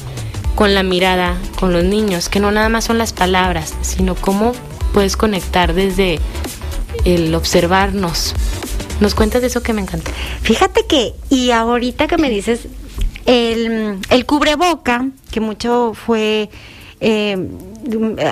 con 0.55 0.75
la 0.75 0.83
mirada, 0.83 1.37
con 1.61 1.73
los 1.73 1.85
niños, 1.85 2.29
que 2.29 2.41
no 2.41 2.51
nada 2.51 2.69
más 2.69 2.85
son 2.85 2.99
las 2.99 3.13
palabras, 3.13 3.75
sino 3.83 4.15
cómo 4.15 4.53
puedes 4.93 5.17
conectar 5.17 5.75
desde 5.75 6.21
el 7.05 7.35
observarnos. 7.35 8.35
¿Nos 9.01 9.15
cuentas 9.15 9.43
de 9.43 9.49
eso 9.49 9.63
que 9.63 9.73
me 9.73 9.83
encantó? 9.83 10.11
Fíjate 10.43 10.87
que, 10.89 11.13
y 11.29 11.51
ahorita 11.51 12.07
que 12.07 12.17
me 12.17 12.31
dices, 12.31 12.69
el, 13.27 13.99
el 14.09 14.27
cubreboca, 14.27 15.09
que 15.31 15.41
mucho 15.41 15.93
fue 15.95 16.51
eh, 17.07 17.37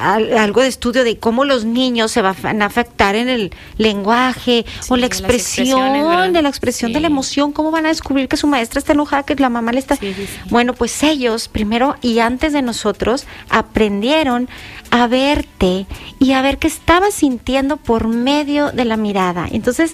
al- 0.00 0.38
algo 0.38 0.62
de 0.62 0.68
estudio 0.68 1.04
de 1.04 1.18
cómo 1.18 1.44
los 1.44 1.66
niños 1.66 2.10
se 2.10 2.22
van 2.22 2.62
a 2.62 2.64
afectar 2.64 3.14
en 3.16 3.28
el 3.28 3.52
lenguaje 3.76 4.64
o 4.88 4.96
la 4.96 5.04
expresión, 5.06 6.32
de 6.32 6.40
la 6.42 6.48
expresión 6.48 6.92
de 6.94 7.00
la 7.00 7.06
emoción, 7.08 7.52
cómo 7.52 7.70
van 7.70 7.84
a 7.84 7.90
descubrir 7.90 8.28
que 8.28 8.38
su 8.38 8.46
maestra 8.46 8.78
está 8.78 8.92
enojada, 8.94 9.24
que 9.24 9.34
la 9.34 9.50
mamá 9.50 9.72
le 9.72 9.78
está... 9.78 9.96
Sí. 9.96 10.14
Bueno, 10.48 10.72
pues 10.72 11.02
ellos, 11.02 11.48
primero 11.48 11.96
y 12.00 12.18
antes 12.20 12.54
de 12.54 12.62
nosotros, 12.62 13.26
aprendieron 13.50 14.48
a 14.90 15.06
verte 15.06 15.86
y 16.18 16.32
a 16.32 16.40
ver 16.42 16.58
qué 16.58 16.68
estabas 16.68 17.12
sintiendo 17.14 17.76
por 17.76 18.08
medio 18.08 18.72
de 18.72 18.84
la 18.86 18.96
mirada. 18.96 19.48
Entonces, 19.50 19.92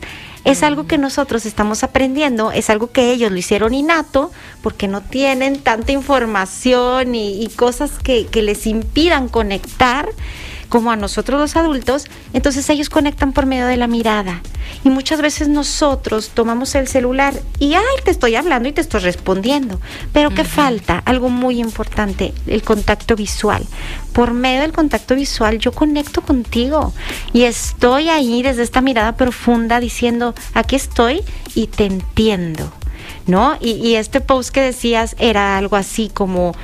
es 0.50 0.62
algo 0.62 0.86
que 0.86 0.98
nosotros 0.98 1.46
estamos 1.46 1.82
aprendiendo, 1.82 2.52
es 2.52 2.70
algo 2.70 2.90
que 2.90 3.10
ellos 3.12 3.30
lo 3.30 3.36
hicieron 3.36 3.74
innato, 3.74 4.30
porque 4.62 4.88
no 4.88 5.02
tienen 5.02 5.60
tanta 5.60 5.92
información 5.92 7.14
y, 7.14 7.48
cosas 7.56 7.92
que 8.02 8.42
les 8.42 8.66
impidan 8.66 9.28
conectar 9.28 10.08
como 10.68 10.90
a 10.90 10.96
nosotros 10.96 11.40
los 11.40 11.56
adultos, 11.56 12.06
entonces 12.32 12.68
ellos 12.70 12.90
conectan 12.90 13.32
por 13.32 13.46
medio 13.46 13.66
de 13.66 13.76
la 13.76 13.86
mirada. 13.86 14.42
Y 14.84 14.90
muchas 14.90 15.20
veces 15.22 15.48
nosotros 15.48 16.30
tomamos 16.34 16.74
el 16.74 16.88
celular 16.88 17.34
y, 17.58 17.74
ay, 17.74 17.84
te 18.04 18.10
estoy 18.10 18.34
hablando 18.34 18.68
y 18.68 18.72
te 18.72 18.80
estoy 18.80 19.00
respondiendo. 19.00 19.80
Pero 20.12 20.30
¿qué 20.30 20.44
falta? 20.44 21.02
Algo 21.04 21.30
muy 21.30 21.60
importante, 21.60 22.32
el 22.46 22.62
contacto 22.62 23.16
visual. 23.16 23.64
Por 24.12 24.32
medio 24.32 24.60
del 24.60 24.72
contacto 24.72 25.14
visual 25.14 25.58
yo 25.58 25.72
conecto 25.72 26.22
contigo 26.22 26.92
y 27.32 27.42
estoy 27.42 28.08
ahí 28.08 28.42
desde 28.42 28.62
esta 28.62 28.80
mirada 28.80 29.16
profunda 29.16 29.80
diciendo, 29.80 30.34
aquí 30.54 30.76
estoy 30.76 31.22
y 31.54 31.68
te 31.68 31.86
entiendo. 31.86 32.70
¿No? 33.26 33.56
Y, 33.60 33.72
y 33.72 33.96
este 33.96 34.22
post 34.22 34.50
que 34.50 34.62
decías 34.62 35.14
era 35.18 35.58
algo 35.58 35.76
así 35.76 36.10
como 36.12 36.54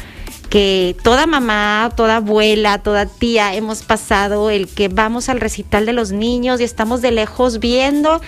que 0.55 0.95
toda 1.03 1.27
mamá, 1.27 1.91
toda 1.97 2.19
abuela, 2.19 2.79
toda 2.79 3.07
tía 3.07 3.57
hemos 3.57 3.83
pasado 3.83 4.51
el 4.51 4.69
que 4.69 4.87
vamos 4.87 5.29
al 5.29 5.41
recital 5.41 5.85
de 5.85 5.93
los 5.93 6.13
niños 6.13 6.61
y 6.61 6.63
estamos 6.63 7.03
de 7.03 7.11
lejos 7.11 7.59
viendo 7.59 8.21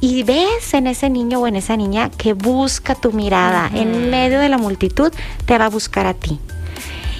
y 0.00 0.22
ves 0.22 0.72
en 0.72 0.86
ese 0.86 1.10
niño 1.10 1.38
o 1.40 1.46
en 1.46 1.54
esa 1.54 1.76
niña 1.76 2.08
que 2.08 2.32
busca 2.32 2.94
tu 2.94 3.12
mirada. 3.12 3.70
En 3.74 4.08
medio 4.08 4.40
de 4.40 4.48
la 4.48 4.56
multitud, 4.56 5.12
te 5.44 5.58
va 5.58 5.66
a 5.66 5.68
buscar 5.68 6.06
a 6.06 6.14
ti. 6.14 6.40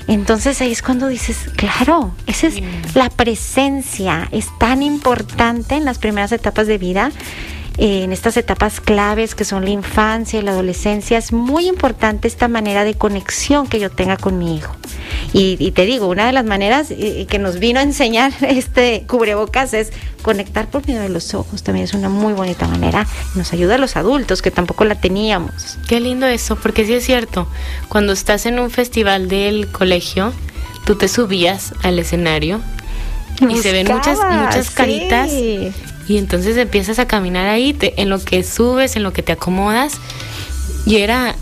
Entonces 0.09 0.59
ahí 0.63 0.73
es 0.73 0.81
cuando 0.81 1.09
dices, 1.09 1.51
claro, 1.57 2.13
esa 2.27 2.47
es 2.47 2.63
la 2.95 3.11
presencia, 3.11 4.27
es 4.33 4.49
tan 4.59 4.83
importante 4.83 5.75
en 5.75 5.85
las 5.85 5.99
primeras 5.99 6.33
etapas 6.33 6.67
de 6.67 6.79
vida, 6.79 7.13
eh, 7.79 8.05
en 8.05 8.13
estas 8.13 8.37
etapas 8.37 8.81
claves 8.81 9.35
que 9.35 9.45
son 9.45 9.65
la 9.65 9.71
infancia 9.71 10.41
y 10.41 10.43
la 10.43 10.53
adolescencia, 10.53 11.19
es 11.19 11.33
muy 11.33 11.69
importante 11.69 12.27
esta 12.29 12.49
manera 12.49 12.85
de 12.85 12.95
conexión 12.95 13.67
que 13.67 13.79
yo 13.79 13.91
tenga 13.91 14.17
con 14.17 14.39
mi 14.39 14.57
hijo. 14.57 14.75
Y, 15.33 15.57
y 15.59 15.73
te 15.73 15.85
digo, 15.85 16.07
una 16.09 16.27
de 16.27 16.33
las 16.33 16.45
maneras 16.45 16.91
eh, 16.91 17.27
que 17.29 17.39
nos 17.39 17.59
vino 17.59 17.81
a 17.81 17.83
enseñar 17.83 18.33
este 18.41 19.05
cubrebocas 19.07 19.75
es 19.75 19.93
conectar 20.23 20.69
por 20.69 20.87
medio 20.87 21.03
de 21.03 21.09
los 21.09 21.35
ojos, 21.35 21.63
también 21.63 21.85
es 21.85 21.95
una 21.95 22.09
muy 22.09 22.33
bonita 22.33 22.67
manera, 22.67 23.07
nos 23.35 23.53
ayuda 23.53 23.77
a 23.77 23.79
los 23.79 23.97
adultos 23.97 24.43
que 24.43 24.51
tampoco 24.51 24.85
la 24.85 24.97
teníamos. 24.97 25.79
Qué 25.87 26.01
lindo 26.01 26.27
eso, 26.27 26.57
porque 26.57 26.85
sí 26.85 26.95
es 26.95 27.05
cierto. 27.05 27.47
Cuando 27.89 28.13
estás 28.13 28.47
en 28.47 28.59
un 28.59 28.71
festival 28.71 29.29
del 29.29 29.69
colegio, 29.71 30.33
tú 30.85 30.97
te 30.97 31.09
subías 31.09 31.75
al 31.83 31.99
escenario 31.99 32.61
y 33.49 33.59
se 33.59 33.73
ven 33.73 33.87
muchas, 33.93 34.19
muchas 34.19 34.71
sí. 35.31 35.73
Y 36.09 36.19
entonces 36.19 36.57
empiezas 36.57 36.99
a 36.99 37.07
caminar 37.07 37.47
ahí, 37.49 37.73
te- 37.73 38.01
en 38.01 38.09
lo 38.11 38.19
que 38.23 38.43
subes, 38.45 38.97
en 38.97 39.03
lo 39.03 39.13
que 39.13 39.23
te 39.23 39.33
acomodas. 39.33 39.95
Y 40.87 40.97
era, 40.97 41.35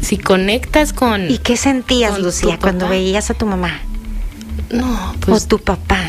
si 0.00 0.18
conectas 0.18 0.92
con... 0.92 1.30
¿Y 1.30 1.38
qué 1.38 1.56
sentías, 1.56 2.18
Lucía, 2.18 2.58
cuando 2.60 2.86
papá. 2.86 2.90
veías 2.90 3.30
a 3.30 3.34
tu 3.34 3.46
mamá 3.46 3.80
No, 4.70 5.14
pues 5.20 5.44
o 5.44 5.46
tu 5.46 5.58
papá? 5.58 6.00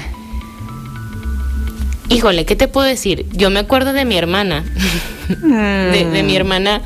Híjole, 2.10 2.46
¿qué 2.46 2.56
te 2.56 2.68
puedo 2.68 2.88
decir? 2.88 3.28
Yo 3.34 3.50
me 3.52 3.60
acuerdo 3.60 3.94
de 3.94 4.04
mi 4.06 4.18
hermana, 4.18 4.64
de, 5.30 6.06
de 6.12 6.24
Mm. 6.24 6.26
mi 6.26 6.36
hermana 6.36 6.82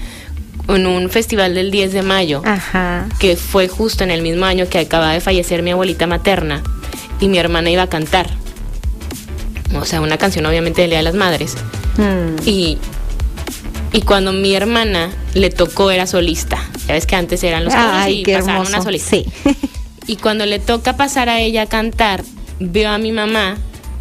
en 0.68 0.86
un 0.88 1.10
festival 1.10 1.56
del 1.56 1.72
10 1.72 1.94
de 1.94 2.02
mayo, 2.02 2.42
Ajá. 2.46 3.06
que 3.20 3.36
fue 3.38 3.68
justo 3.70 4.04
en 4.04 4.12
el 4.12 4.22
mismo 4.22 4.46
año 4.46 4.68
que 4.70 4.80
acababa 4.80 5.14
de 5.14 5.22
fallecer 5.22 5.62
mi 5.64 5.72
abuelita 5.72 6.08
materna, 6.08 6.62
y 7.22 7.28
mi 7.30 7.38
hermana 7.38 7.70
iba 7.70 7.84
a 7.84 7.88
cantar. 7.90 8.30
O 9.76 9.86
sea, 9.86 10.02
una 10.02 10.18
canción 10.18 10.46
obviamente 10.46 10.82
del 10.82 10.92
Día 10.92 11.00
de 11.00 11.04
las 11.04 11.16
Madres. 11.16 11.56
Mm. 11.98 12.48
Y, 12.48 12.78
y 13.92 14.02
cuando 14.02 14.34
mi 14.34 14.54
hermana 14.56 15.10
le 15.34 15.50
tocó 15.50 15.92
era 15.92 16.08
solista. 16.08 16.58
Ya 16.88 16.94
ves 16.94 17.06
que 17.06 17.16
antes 17.16 17.44
eran 17.44 17.66
los 17.66 17.74
coros 17.74 18.08
y 18.10 18.24
qué 18.24 18.34
pasaban 18.34 18.56
hermoso. 18.56 18.72
una 18.76 18.82
solista. 18.84 19.10
Sí. 19.10 19.26
Y 20.06 20.18
cuando 20.18 20.46
le 20.46 20.60
toca 20.60 20.98
pasar 20.98 21.30
a 21.30 21.40
ella 21.40 21.62
a 21.62 21.66
cantar, 21.66 22.26
veo 22.60 22.90
a 22.90 22.98
mi 22.98 23.14
mamá 23.14 23.56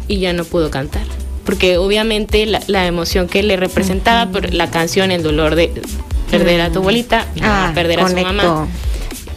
y 0.09 0.19
ya 0.19 0.33
no 0.33 0.43
pudo 0.43 0.69
cantar. 0.69 1.03
Porque 1.45 1.77
obviamente 1.77 2.45
la, 2.45 2.59
la 2.67 2.85
emoción 2.87 3.29
que 3.29 3.41
le 3.41 3.55
representaba 3.55 4.29
por 4.29 4.53
la 4.53 4.69
canción, 4.69 5.11
el 5.11 5.23
dolor 5.23 5.55
de 5.55 5.71
perder 6.29 6.59
a 6.59 6.71
tu 6.71 6.79
abuelita, 6.79 7.25
mi 7.35 7.41
mamá 7.41 7.69
Ah, 7.69 7.71
perder 7.73 8.01
a 8.01 8.09
su 8.09 8.15
mamá. 8.17 8.67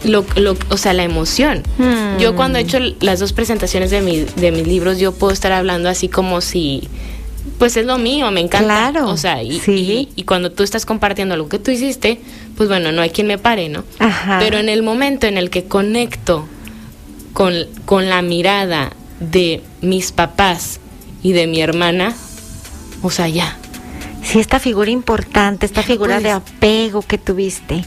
Lo, 0.06 0.24
lo- 0.36 0.56
o 0.70 0.76
sea, 0.76 0.92
la 0.92 1.04
emoción. 1.04 1.62
Mm. 1.78 2.18
Yo 2.20 2.34
cuando 2.36 2.58
he 2.58 2.62
hecho 2.62 2.78
las 3.00 3.20
dos 3.20 3.32
presentaciones 3.32 3.90
de, 3.90 4.00
mi- 4.00 4.24
de 4.36 4.52
mis 4.52 4.66
libros, 4.66 4.98
yo 4.98 5.12
puedo 5.12 5.32
estar 5.32 5.52
hablando 5.52 5.88
así 5.88 6.08
como 6.08 6.40
si, 6.40 6.88
pues 7.58 7.76
es 7.76 7.86
lo 7.86 7.98
mío, 7.98 8.30
me 8.30 8.40
encanta. 8.40 8.90
Claro, 8.90 9.08
O 9.08 9.16
sea, 9.16 9.42
y, 9.42 9.58
sí. 9.60 9.72
y- 9.72 10.08
y 10.20 10.22
cuando 10.24 10.52
tú 10.52 10.62
estás 10.62 10.86
compartiendo 10.86 11.34
algo 11.34 11.48
que 11.48 11.58
tú 11.58 11.70
hiciste, 11.70 12.20
pues 12.56 12.68
bueno, 12.68 12.92
no 12.92 13.02
hay 13.02 13.10
quien 13.10 13.26
me 13.26 13.38
pare, 13.38 13.68
¿no? 13.68 13.84
Ajá. 13.98 14.38
Pero 14.40 14.58
en 14.58 14.68
el 14.68 14.82
momento 14.82 15.26
en 15.26 15.36
el 15.38 15.50
que 15.50 15.64
conecto 15.64 16.46
con, 17.32 17.52
con 17.84 18.08
la 18.08 18.22
mirada 18.22 18.92
de 19.20 19.62
mis 19.82 20.12
papás 20.12 20.80
y 21.22 21.32
de 21.32 21.46
mi 21.46 21.60
hermana, 21.60 22.14
o 23.02 23.10
sea, 23.10 23.28
ya. 23.28 23.56
Sí, 24.22 24.40
esta 24.40 24.58
figura 24.58 24.90
importante, 24.90 25.66
esta 25.66 25.82
figura 25.82 26.14
Pues- 26.16 26.24
de 26.24 26.30
apego 26.30 27.02
que 27.02 27.16
tuviste. 27.18 27.84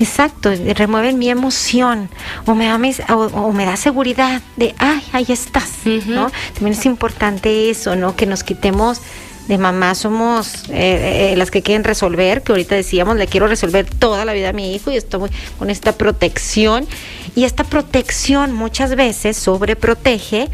Exacto, 0.00 0.50
remueven 0.74 1.18
mi 1.18 1.28
emoción 1.28 2.08
o 2.46 2.54
me 2.54 2.66
da, 2.66 2.78
mis- 2.78 3.00
o, 3.08 3.14
o 3.26 3.52
me 3.52 3.64
da 3.64 3.76
seguridad 3.76 4.42
de, 4.56 4.74
ay, 4.78 5.02
ahí 5.12 5.26
estás. 5.28 5.70
¿no? 6.06 6.30
También 6.54 6.72
es 6.76 6.86
importante 6.86 7.70
eso, 7.70 7.94
¿no? 7.94 8.16
Que 8.16 8.26
nos 8.26 8.42
quitemos 8.42 9.00
de 9.48 9.58
mamá, 9.58 9.94
somos 9.94 10.64
eh, 10.70 11.32
eh, 11.32 11.36
las 11.36 11.50
que 11.50 11.62
quieren 11.62 11.84
resolver, 11.84 12.42
que 12.42 12.52
ahorita 12.52 12.74
decíamos, 12.74 13.16
le 13.16 13.26
quiero 13.26 13.46
resolver 13.48 13.86
toda 13.86 14.24
la 14.24 14.32
vida 14.32 14.48
a 14.50 14.52
mi 14.52 14.74
hijo 14.74 14.90
y 14.90 14.96
estoy 14.96 15.30
con 15.58 15.68
esta 15.70 15.92
protección. 15.92 16.86
Y 17.34 17.44
esta 17.44 17.64
protección 17.64 18.52
muchas 18.52 18.94
veces 18.96 19.36
sobreprotege 19.36 20.48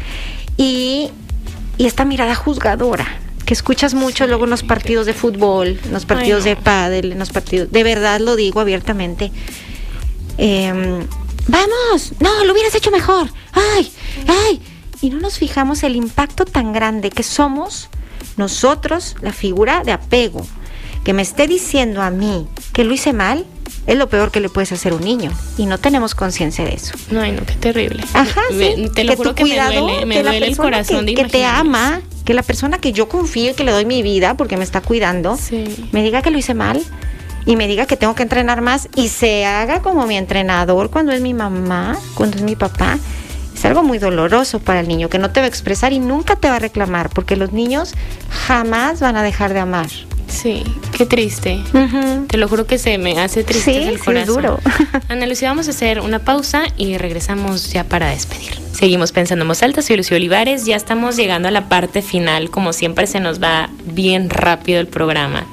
y, 0.57 1.11
y 1.77 1.85
esta 1.85 2.03
mirada 2.05 2.35
juzgadora 2.35 3.07
que 3.49 3.55
escuchas 3.55 3.95
mucho 3.95 4.27
luego 4.27 4.43
en 4.43 4.51
los 4.51 4.61
partidos 4.61 5.07
de 5.07 5.15
fútbol, 5.15 5.79
en 5.83 5.91
los 5.91 6.05
partidos 6.05 6.43
de 6.43 6.55
pádel, 6.55 7.13
en 7.13 7.17
los 7.17 7.31
partidos, 7.31 7.71
de 7.71 7.81
verdad 7.81 8.19
lo 8.19 8.35
digo 8.35 8.59
abiertamente. 8.59 9.31
Em, 10.37 11.07
vamos, 11.47 12.13
no, 12.19 12.43
lo 12.45 12.53
hubieras 12.53 12.75
hecho 12.75 12.91
mejor. 12.91 13.27
Ay, 13.53 13.91
ay. 14.27 14.61
Y 15.01 15.09
no 15.09 15.19
nos 15.19 15.39
fijamos 15.39 15.81
el 15.81 15.95
impacto 15.95 16.45
tan 16.45 16.73
grande 16.73 17.09
que 17.09 17.23
somos 17.23 17.89
nosotros, 18.37 19.15
la 19.21 19.33
figura 19.33 19.83
de 19.83 19.93
apego, 19.93 20.45
que 21.03 21.13
me 21.13 21.23
esté 21.23 21.47
diciendo 21.47 22.03
a 22.03 22.11
mí 22.11 22.47
que 22.71 22.83
lo 22.83 22.93
hice 22.93 23.13
mal, 23.13 23.47
es 23.89 23.97
lo 23.97 24.07
peor 24.07 24.29
que 24.29 24.39
le 24.39 24.49
puedes 24.49 24.71
hacer 24.71 24.91
a 24.91 24.95
un 24.95 25.03
niño 25.03 25.31
y 25.57 25.65
no 25.65 25.79
tenemos 25.79 26.13
conciencia 26.13 26.63
de 26.63 26.75
eso. 26.75 26.93
No, 27.09 27.25
no, 27.25 27.43
qué 27.43 27.55
terrible. 27.55 28.03
Ajá, 28.13 28.41
sí. 28.51 28.87
Te 28.93 29.03
lo 29.03 29.15
juro 29.15 29.33
que 29.33 29.45
me 29.45 29.55
duele, 29.55 30.05
me 30.05 30.21
duele 30.21 30.45
el 30.45 30.55
corazón 30.55 31.07
que, 31.07 31.15
de 31.15 31.23
que 31.23 31.25
te 31.25 31.43
ama, 31.43 32.03
que 32.23 32.35
la 32.35 32.43
persona 32.43 32.77
que 32.77 32.91
yo 32.91 33.09
confío 33.09 33.49
y 33.49 33.53
que 33.55 33.63
le 33.63 33.71
doy 33.71 33.85
mi 33.85 34.03
vida 34.03 34.35
porque 34.35 34.57
me 34.57 34.63
está 34.63 34.81
cuidando, 34.81 35.39
me 35.91 36.03
diga 36.03 36.21
que 36.21 36.29
lo 36.29 36.37
hice 36.37 36.53
mal 36.53 36.83
y 37.47 37.55
me 37.55 37.67
diga 37.67 37.87
que 37.87 37.97
tengo 37.97 38.13
que 38.13 38.21
entrenar 38.21 38.61
más 38.61 38.89
y 38.95 39.07
se 39.07 39.47
haga 39.47 39.81
como 39.81 40.05
mi 40.05 40.17
entrenador 40.17 40.91
cuando 40.91 41.11
es 41.11 41.21
mi 41.21 41.33
mamá, 41.33 41.97
cuando 42.13 42.37
es 42.37 42.43
mi 42.43 42.55
papá. 42.55 42.99
Es 43.55 43.65
algo 43.65 43.81
muy 43.81 43.97
doloroso 43.97 44.59
para 44.59 44.81
el 44.81 44.87
niño 44.87 45.09
que 45.09 45.17
no 45.17 45.31
te 45.31 45.39
va 45.39 45.45
a 45.45 45.49
expresar 45.49 45.93
y 45.93 45.99
nunca 45.99 46.35
te 46.35 46.47
va 46.47 46.57
a 46.57 46.59
reclamar 46.59 47.09
porque 47.09 47.35
los 47.35 47.53
niños 47.53 47.95
jamás 48.29 48.99
van 48.99 49.17
a 49.17 49.23
dejar 49.23 49.53
de 49.53 49.59
amar. 49.59 49.87
Sí, 50.29 50.63
qué 50.95 51.05
triste. 51.05 51.59
Te 52.27 52.37
lo 52.37 52.47
juro 52.47 52.65
que 52.65 52.77
se 52.77 52.97
me 52.97 53.19
hace 53.19 53.43
triste 53.43 53.89
el 53.89 53.99
corazón. 53.99 54.25
Sí, 54.27 54.31
duro. 54.31 54.59
Ana 55.09 55.25
Lucía, 55.25 55.49
vamos 55.49 55.67
a 55.67 55.71
hacer 55.71 55.99
una 55.99 56.19
pausa 56.19 56.63
y 56.77 56.97
regresamos 56.97 57.71
ya 57.71 57.83
para 57.83 58.09
despedir. 58.09 58.53
Seguimos 58.71 59.11
pensando 59.11 59.43
en 59.43 59.49
voz 59.49 59.63
alta, 59.63 59.81
soy 59.81 59.97
Lucía 59.97 60.17
Olivares, 60.17 60.65
ya 60.65 60.75
estamos 60.75 61.17
llegando 61.17 61.47
a 61.47 61.51
la 61.51 61.67
parte 61.67 62.01
final, 62.01 62.49
como 62.49 62.71
siempre 62.71 63.07
se 63.07 63.19
nos 63.19 63.41
va 63.41 63.69
bien 63.85 64.29
rápido 64.29 64.79
el 64.79 64.87
programa. 64.87 65.45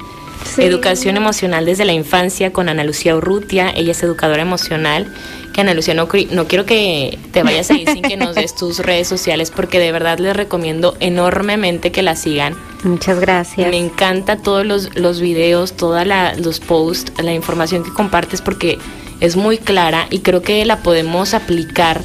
Educación 0.59 1.17
emocional 1.17 1.67
desde 1.67 1.85
la 1.85 1.93
infancia 1.93 2.53
con 2.53 2.69
Ana 2.69 2.85
Lucía 2.85 3.17
Urrutia, 3.17 3.71
ella 3.75 3.93
es 3.93 4.03
educadora 4.03 4.43
emocional. 4.43 5.13
Que 5.53 5.63
Ana 5.63 5.75
Lucía, 5.75 5.95
no, 5.95 6.09
no 6.31 6.47
quiero 6.47 6.67
que 6.67 7.19
te 7.33 7.43
vayas 7.43 7.71
a 7.71 7.75
ir 7.75 7.89
sin 7.91 8.03
que 8.03 8.17
nos 8.17 8.35
des 8.35 8.55
tus 8.59 8.79
redes 8.79 9.09
sociales 9.09 9.51
porque 9.51 9.79
de 9.79 9.91
verdad 9.93 10.19
les 10.19 10.37
recomiendo 10.37 10.97
enormemente 11.01 11.93
que 11.93 12.03
la 12.03 12.15
sigan. 12.15 12.55
Muchas 12.87 13.19
gracias. 13.19 13.69
Me 13.69 13.79
encanta 13.79 14.37
todos 14.37 14.65
los, 14.65 14.97
los 14.97 15.21
videos, 15.21 15.77
todos 15.77 16.07
los 16.39 16.61
posts, 16.61 17.13
la 17.23 17.35
información 17.35 17.83
que 17.83 17.93
compartes 17.93 18.41
porque 18.41 18.79
es 19.21 19.37
muy 19.37 19.59
clara 19.59 20.07
y 20.11 20.21
creo 20.21 20.43
que 20.43 20.65
la 20.65 20.79
podemos 20.79 21.35
aplicar 21.35 22.03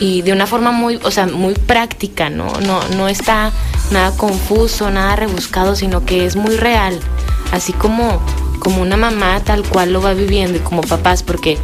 y 0.00 0.22
de 0.22 0.32
una 0.32 0.46
forma 0.48 0.72
muy, 0.72 0.98
o 1.04 1.10
sea, 1.12 1.26
muy 1.26 1.54
práctica, 1.54 2.28
¿no? 2.28 2.52
No, 2.60 2.80
no 2.96 3.08
está 3.08 3.52
nada 3.92 4.16
confuso, 4.16 4.90
nada 4.90 5.14
rebuscado, 5.14 5.76
sino 5.76 6.04
que 6.04 6.26
es 6.26 6.34
muy 6.34 6.56
real. 6.56 6.98
Así 7.52 7.72
como, 7.72 8.20
como 8.58 8.82
una 8.82 8.96
mamá 8.96 9.40
tal 9.44 9.62
cual 9.62 9.92
lo 9.92 10.02
va 10.02 10.14
viviendo 10.14 10.58
y 10.58 10.60
como 10.60 10.80
papás, 10.82 11.22
porque 11.22 11.56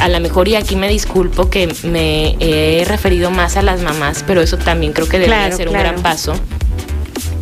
a, 0.00 0.08
lo 0.08 0.20
mejor, 0.20 0.48
y 0.48 0.56
aquí 0.56 0.74
me 0.74 0.88
disculpo 0.88 1.50
que 1.50 1.72
me 1.84 2.36
he 2.40 2.84
referido 2.84 3.30
más 3.30 3.56
a 3.56 3.62
las 3.62 3.80
mamás, 3.80 4.24
pero 4.26 4.40
eso 4.40 4.56
también 4.56 4.92
creo 4.92 5.08
que 5.08 5.18
debería 5.18 5.52
ser 5.52 5.68
un 5.68 5.74
gran 5.74 6.02
paso, 6.02 6.34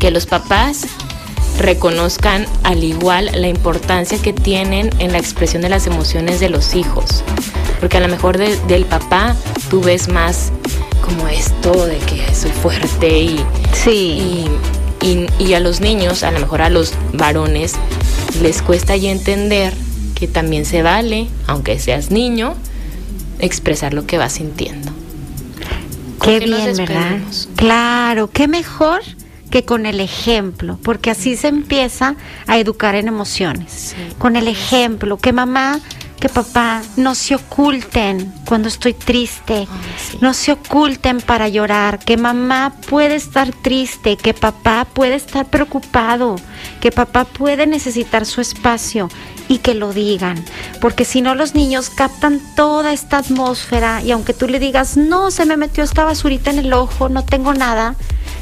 que 0.01 0.11
los 0.11 0.27
papás 0.27 0.87
reconozcan 1.59 2.47
al 2.65 2.83
igual 2.83 3.31
la 3.35 3.49
importancia 3.49 4.19
que 4.21 4.33
tienen 4.33 4.91
en 4.99 5.13
la 5.13 5.19
expresión 5.19 5.63
de 5.63 5.69
las 5.69 5.87
emociones 5.87 6.41
de 6.41 6.49
los 6.49 6.75
hijos. 6.75 7.23
Porque 7.79 7.99
a 7.99 8.01
lo 8.01 8.09
mejor 8.09 8.39
del 8.39 8.85
papá 8.87 9.37
tú 9.69 9.81
ves 9.83 10.09
más 10.09 10.51
como 11.05 11.29
esto 11.29 11.87
de 11.87 11.99
que 11.99 12.35
soy 12.35 12.51
fuerte 12.51 13.19
y, 13.21 13.41
sí. 13.73 14.47
y, 15.03 15.27
y, 15.39 15.55
a 15.55 15.61
los 15.61 15.81
niños, 15.81 16.23
a 16.23 16.31
lo 16.31 16.41
mejor 16.41 16.63
a 16.63 16.71
los 16.71 16.95
varones, 17.13 17.75
les 18.43 18.63
cuesta 18.63 18.97
ya 18.97 19.11
entender 19.11 19.75
que 20.15 20.29
también 20.29 20.65
se 20.65 20.83
vale, 20.83 21.29
aunque 21.47 21.79
seas 21.79 22.11
niño, 22.11 22.55
expresar 23.39 23.93
lo 23.93 24.07
que 24.07 24.19
vas 24.19 24.33
sintiendo. 24.33 24.93
Qué 26.23 26.39
bien, 26.41 26.77
¿verdad? 26.77 27.19
Claro, 27.57 28.31
qué 28.31 28.47
mejor 28.47 29.01
que 29.51 29.65
con 29.65 29.85
el 29.85 30.01
ejemplo, 30.01 30.79
porque 30.83 31.11
así 31.11 31.37
se 31.37 31.49
empieza 31.49 32.15
a 32.47 32.59
educar 32.59 32.95
en 32.95 33.09
emociones. 33.09 33.95
Con 34.19 34.37
el 34.37 34.49
ejemplo, 34.49 35.19
que 35.19 35.33
mamá, 35.33 35.81
que 36.21 36.29
papá 36.29 36.83
no 36.97 37.15
se 37.15 37.35
oculten 37.35 38.33
cuando 38.45 38.69
estoy 38.69 38.93
triste, 38.93 39.67
no 40.21 40.35
se 40.35 40.53
oculten 40.53 41.21
para 41.21 41.49
llorar, 41.49 41.99
que 41.99 42.19
mamá 42.19 42.75
puede 42.89 43.17
estar 43.17 43.51
triste, 43.53 44.17
que 44.17 44.35
papá 44.35 44.87
puede 44.93 45.15
estar 45.15 45.47
preocupado, 45.47 46.37
que 46.81 46.93
papá 46.93 47.25
puede 47.25 47.67
necesitar 47.67 48.27
su 48.27 48.43
espacio 48.43 49.09
y 49.49 49.59
que 49.59 49.75
lo 49.75 49.93
digan, 49.95 50.45
porque 50.81 51.07
si 51.07 51.23
no 51.23 51.35
los 51.35 51.55
niños 51.55 51.89
captan 51.89 52.41
toda 52.55 52.93
esta 52.93 53.19
atmósfera 53.19 54.03
y 54.03 54.13
aunque 54.13 54.35
tú 54.35 54.47
le 54.47 54.61
digas, 54.61 54.99
no, 54.99 55.31
se 55.31 55.47
me 55.47 55.57
metió 55.57 55.83
esta 55.83 56.05
basurita 56.05 56.51
en 56.51 56.59
el 56.59 56.73
ojo, 56.75 57.09
no 57.09 57.25
tengo 57.25 57.55
nada, 57.55 57.97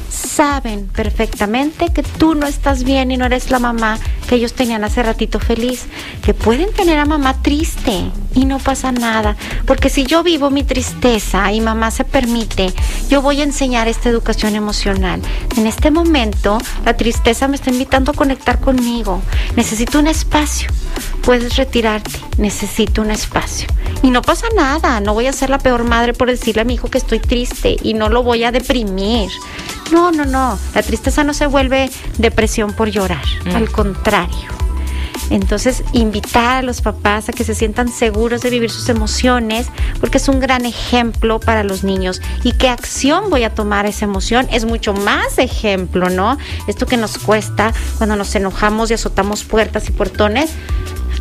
saben 0.09 0.87
perfectamente 0.87 1.91
que 1.93 2.03
tú 2.03 2.35
no 2.35 2.47
estás 2.47 2.83
bien 2.83 3.11
y 3.11 3.17
no 3.17 3.25
eres 3.25 3.51
la 3.51 3.59
mamá 3.59 3.99
que 4.27 4.35
ellos 4.35 4.53
tenían 4.53 4.83
hace 4.83 5.03
ratito 5.03 5.39
feliz, 5.39 5.85
que 6.23 6.33
pueden 6.33 6.71
tener 6.73 6.99
a 6.99 7.05
mamá 7.05 7.41
triste 7.41 8.11
y 8.35 8.45
no 8.45 8.59
pasa 8.59 8.91
nada, 8.91 9.35
porque 9.65 9.89
si 9.89 10.05
yo 10.05 10.23
vivo 10.23 10.49
mi 10.49 10.63
tristeza 10.63 11.51
y 11.51 11.61
mamá 11.61 11.91
se 11.91 12.03
permite, 12.03 12.73
yo 13.09 13.21
voy 13.21 13.41
a 13.41 13.43
enseñar 13.43 13.87
esta 13.87 14.09
educación 14.09 14.55
emocional. 14.55 15.21
En 15.57 15.67
este 15.67 15.91
momento 15.91 16.57
la 16.85 16.95
tristeza 16.95 17.47
me 17.47 17.55
está 17.55 17.71
invitando 17.71 18.11
a 18.11 18.15
conectar 18.15 18.59
conmigo, 18.59 19.21
necesito 19.55 19.99
un 19.99 20.07
espacio, 20.07 20.69
puedes 21.21 21.55
retirarte, 21.55 22.19
necesito 22.37 23.01
un 23.01 23.11
espacio. 23.11 23.67
Y 24.01 24.11
no 24.11 24.21
pasa 24.21 24.47
nada, 24.55 25.01
no 25.01 25.13
voy 25.13 25.27
a 25.27 25.33
ser 25.33 25.49
la 25.49 25.57
peor 25.57 25.83
madre 25.83 26.13
por 26.13 26.29
decirle 26.29 26.61
a 26.61 26.65
mi 26.65 26.75
hijo 26.75 26.89
que 26.89 26.97
estoy 26.97 27.19
triste 27.19 27.75
y 27.83 27.93
no 27.93 28.09
lo 28.09 28.23
voy 28.23 28.43
a 28.43 28.51
deprimir. 28.51 29.29
No, 29.91 30.11
no, 30.11 30.25
no. 30.25 30.57
La 30.73 30.83
tristeza 30.83 31.23
no 31.23 31.33
se 31.33 31.47
vuelve 31.47 31.89
depresión 32.17 32.73
por 32.73 32.89
llorar. 32.89 33.25
Mm. 33.45 33.55
Al 33.55 33.71
contrario. 33.71 34.59
Entonces, 35.29 35.83
invitar 35.93 36.57
a 36.57 36.61
los 36.61 36.81
papás 36.81 37.29
a 37.29 37.33
que 37.33 37.43
se 37.43 37.53
sientan 37.53 37.89
seguros 37.89 38.41
de 38.41 38.49
vivir 38.49 38.71
sus 38.71 38.89
emociones, 38.89 39.67
porque 39.99 40.17
es 40.17 40.27
un 40.27 40.39
gran 40.39 40.65
ejemplo 40.65 41.39
para 41.39 41.63
los 41.63 41.83
niños. 41.83 42.21
¿Y 42.43 42.53
qué 42.53 42.69
acción 42.69 43.29
voy 43.29 43.43
a 43.43 43.53
tomar 43.53 43.85
esa 43.85 44.05
emoción? 44.05 44.47
Es 44.51 44.65
mucho 44.65 44.93
más 44.93 45.37
ejemplo, 45.37 46.09
¿no? 46.09 46.37
Esto 46.67 46.87
que 46.87 46.97
nos 46.97 47.17
cuesta 47.17 47.73
cuando 47.97 48.15
nos 48.15 48.33
enojamos 48.35 48.89
y 48.89 48.95
azotamos 48.95 49.43
puertas 49.43 49.87
y 49.89 49.91
portones, 49.91 50.51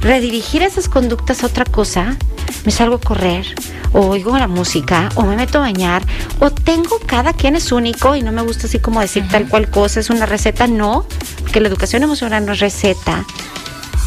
redirigir 0.00 0.62
esas 0.62 0.88
conductas 0.88 1.42
a 1.42 1.46
otra 1.46 1.64
cosa, 1.64 2.16
me 2.64 2.72
salgo 2.72 2.96
a 2.96 3.00
correr, 3.00 3.46
o 3.92 4.06
oigo 4.06 4.36
la 4.38 4.48
música, 4.48 5.08
o 5.14 5.22
me 5.22 5.36
meto 5.36 5.58
a 5.58 5.62
bañar, 5.62 6.02
o 6.40 6.50
tengo, 6.50 6.98
cada 7.06 7.32
quien 7.32 7.56
es 7.56 7.72
único 7.72 8.16
y 8.16 8.22
no 8.22 8.32
me 8.32 8.42
gusta 8.42 8.66
así 8.66 8.78
como 8.78 9.00
decir 9.00 9.26
tal 9.28 9.48
cual 9.48 9.70
cosa, 9.70 10.00
es 10.00 10.10
una 10.10 10.26
receta, 10.26 10.66
no, 10.66 11.06
porque 11.40 11.60
la 11.60 11.68
educación 11.68 12.02
emocional 12.02 12.44
no 12.46 12.52
es 12.52 12.60
receta, 12.60 13.24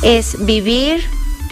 es 0.03 0.45
vivir 0.45 1.03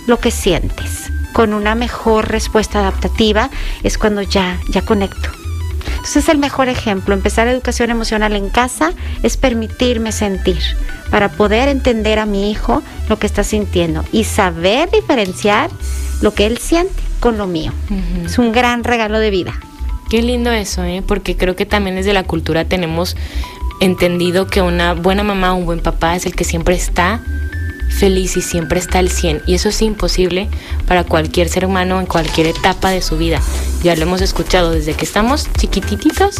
lo 0.07 0.19
que 0.19 0.31
sientes 0.31 1.11
con 1.33 1.53
una 1.53 1.75
mejor 1.75 2.29
respuesta 2.29 2.79
adaptativa, 2.79 3.49
es 3.83 3.97
cuando 3.97 4.21
ya, 4.21 4.59
ya 4.69 4.81
conecto. 4.81 5.38
Entonces 5.99 6.29
el 6.29 6.37
mejor 6.37 6.69
ejemplo, 6.69 7.13
empezar 7.13 7.47
educación 7.47 7.89
emocional 7.89 8.33
en 8.35 8.49
casa 8.49 8.93
es 9.21 9.37
permitirme 9.37 10.11
sentir 10.11 10.57
para 11.11 11.29
poder 11.29 11.67
entender 11.67 12.19
a 12.19 12.25
mi 12.25 12.49
hijo 12.49 12.81
lo 13.09 13.19
que 13.19 13.27
está 13.27 13.43
sintiendo 13.43 14.05
y 14.11 14.23
saber 14.23 14.89
diferenciar 14.91 15.69
lo 16.21 16.33
que 16.33 16.45
él 16.45 16.57
siente 16.57 17.03
con 17.19 17.37
lo 17.37 17.47
mío. 17.47 17.73
Es 18.25 18.39
un 18.39 18.51
gran 18.51 18.83
regalo 18.83 19.19
de 19.19 19.29
vida. 19.29 19.53
Qué 20.09 20.21
lindo 20.21 20.51
eso, 20.51 20.83
¿eh? 20.85 21.03
porque 21.05 21.35
creo 21.35 21.55
que 21.55 21.65
también 21.65 21.97
desde 21.97 22.13
la 22.13 22.23
cultura 22.23 22.65
tenemos 22.65 23.15
entendido 23.81 24.47
que 24.47 24.61
una 24.61 24.93
buena 24.93 25.23
mamá 25.23 25.53
o 25.53 25.57
un 25.57 25.65
buen 25.65 25.81
papá 25.81 26.15
es 26.15 26.25
el 26.25 26.33
que 26.33 26.43
siempre 26.43 26.75
está 26.75 27.21
feliz 27.89 28.37
y 28.37 28.41
siempre 28.41 28.79
está 28.79 28.99
al 28.99 29.09
100. 29.09 29.43
Y 29.45 29.55
eso 29.55 29.69
es 29.69 29.81
imposible 29.81 30.49
para 30.87 31.03
cualquier 31.03 31.49
ser 31.49 31.65
humano 31.65 31.99
en 31.99 32.05
cualquier 32.05 32.47
etapa 32.47 32.89
de 32.89 33.01
su 33.01 33.17
vida. 33.17 33.41
Ya 33.83 33.95
lo 33.95 34.03
hemos 34.03 34.21
escuchado 34.21 34.71
desde 34.71 34.93
que 34.93 35.05
estamos 35.05 35.47
chiquititos 35.57 36.35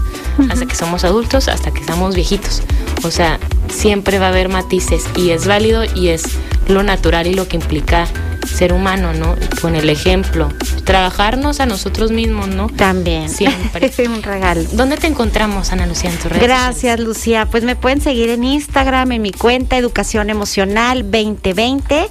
hasta 0.50 0.66
que 0.66 0.76
somos 0.76 1.04
adultos, 1.04 1.48
hasta 1.48 1.72
que 1.72 1.80
estamos 1.80 2.16
viejitos. 2.16 2.62
O 3.04 3.12
sea, 3.12 3.40
siempre 3.70 4.20
va 4.20 4.28
a 4.28 4.30
haber 4.30 4.50
matices 4.50 5.04
y 5.16 5.32
es 5.32 5.48
válido 5.48 5.84
y 5.96 6.10
es 6.10 6.24
lo 6.68 6.84
natural 6.84 7.28
y 7.28 7.34
lo 7.34 7.48
que 7.48 7.58
implica 7.58 8.08
ser 8.50 8.74
humano, 8.74 9.14
¿no? 9.14 9.36
Con 9.62 9.76
el 9.76 9.90
ejemplo. 9.90 10.50
Trabajarnos 10.84 11.60
a 11.60 11.66
nosotros 11.66 12.12
mismos, 12.12 12.48
¿no? 12.48 12.68
También. 12.68 13.30
Siempre. 13.30 13.86
es 13.98 14.00
un 14.00 14.24
regalo. 14.24 14.64
¿Dónde 14.74 14.98
te 14.98 15.08
encontramos, 15.08 15.72
Ana 15.72 15.86
Lucía, 15.86 16.12
en 16.12 16.18
tu 16.18 16.30
Gracias, 16.30 17.00
Lucía. 17.00 17.46
Pues 17.46 17.64
me 17.64 17.76
pueden 17.76 18.02
seguir 18.02 18.30
en 18.30 18.44
Instagram, 18.44 19.12
en 19.12 19.22
mi 19.22 19.32
cuenta 19.32 19.78
Educación 19.78 20.30
Emocional 20.30 21.04
2020. 21.04 22.08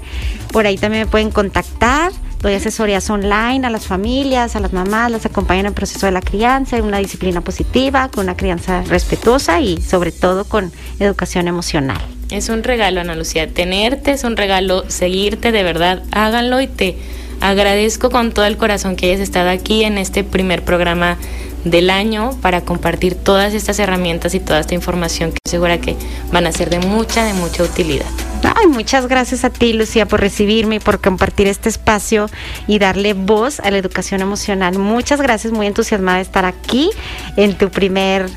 Por 0.53 0.67
ahí 0.67 0.79
también 0.79 1.05
me 1.05 1.11
pueden 1.11 1.31
contactar 1.31 2.13
doy 2.41 2.55
asesorías 2.55 3.09
online 3.11 3.67
a 3.67 3.71
las 3.71 3.87
familias, 3.87 4.55
a 4.57 4.61
las 4.61 4.73
mamás, 4.73 5.11
las 5.11 5.27
acompaño 5.27 5.61
en 5.61 5.67
el 5.67 5.73
proceso 5.73 6.07
de 6.07 6.13
la 6.13 6.21
crianza, 6.21 6.77
en 6.77 6.85
una 6.85 6.99
disciplina 6.99 7.41
positiva, 7.41 8.09
con 8.09 8.25
una 8.25 8.37
crianza 8.37 8.83
respetuosa 8.83 9.61
y 9.61 9.81
sobre 9.81 10.13
todo 10.13 10.45
con 10.45 10.73
educación 11.01 11.49
emocional. 11.49 11.99
Es 12.31 12.51
un 12.51 12.63
regalo, 12.63 13.01
Ana 13.01 13.15
Lucía. 13.15 13.49
Tenerte 13.49 14.11
es 14.13 14.23
un 14.23 14.37
regalo, 14.37 14.85
seguirte 14.89 15.51
de 15.51 15.63
verdad, 15.63 16.03
háganlo 16.13 16.61
y 16.61 16.67
te 16.67 16.97
agradezco 17.41 18.11
con 18.11 18.33
todo 18.33 18.45
el 18.45 18.59
corazón 18.59 18.97
que 18.97 19.07
hayas 19.07 19.21
estado 19.21 19.49
aquí 19.49 19.85
en 19.85 19.97
este 19.97 20.25
primer 20.25 20.63
programa 20.63 21.17
del 21.65 21.89
año 21.89 22.39
para 22.43 22.61
compartir 22.61 23.15
todas 23.15 23.55
estas 23.55 23.79
herramientas 23.79 24.35
y 24.35 24.41
toda 24.41 24.61
esta 24.61 24.75
información 24.75 25.33
que 25.33 25.39
segura 25.49 25.79
que 25.79 25.97
van 26.31 26.47
a 26.47 26.53
ser 26.53 26.69
de 26.69 26.81
mucha, 26.81 27.25
de 27.25 27.33
mucha 27.33 27.63
utilidad. 27.63 28.07
Ay, 28.43 28.67
muchas 28.67 29.07
gracias 29.07 29.45
a 29.45 29.51
ti, 29.51 29.73
Lucía, 29.73 30.07
por 30.07 30.21
recibirme 30.21 30.77
y 30.77 30.81
por 30.81 31.01
compartir 31.01 31.47
este 31.47 31.69
espacio 31.69 32.29
y 32.67 32.79
darle 32.79 33.15
voz 33.15 33.59
a 33.61 33.71
la 33.71 33.79
educación 33.79 34.21
emocional. 34.21 34.79
Muchas 34.79 35.21
gracias, 35.21 35.53
muy 35.53 35.67
entusiasmada 35.67 36.19
de 36.19 36.23
estar 36.23 36.45
aquí 36.45 36.91
en 37.37 37.57
tu 37.57 37.71
primer 37.71 38.29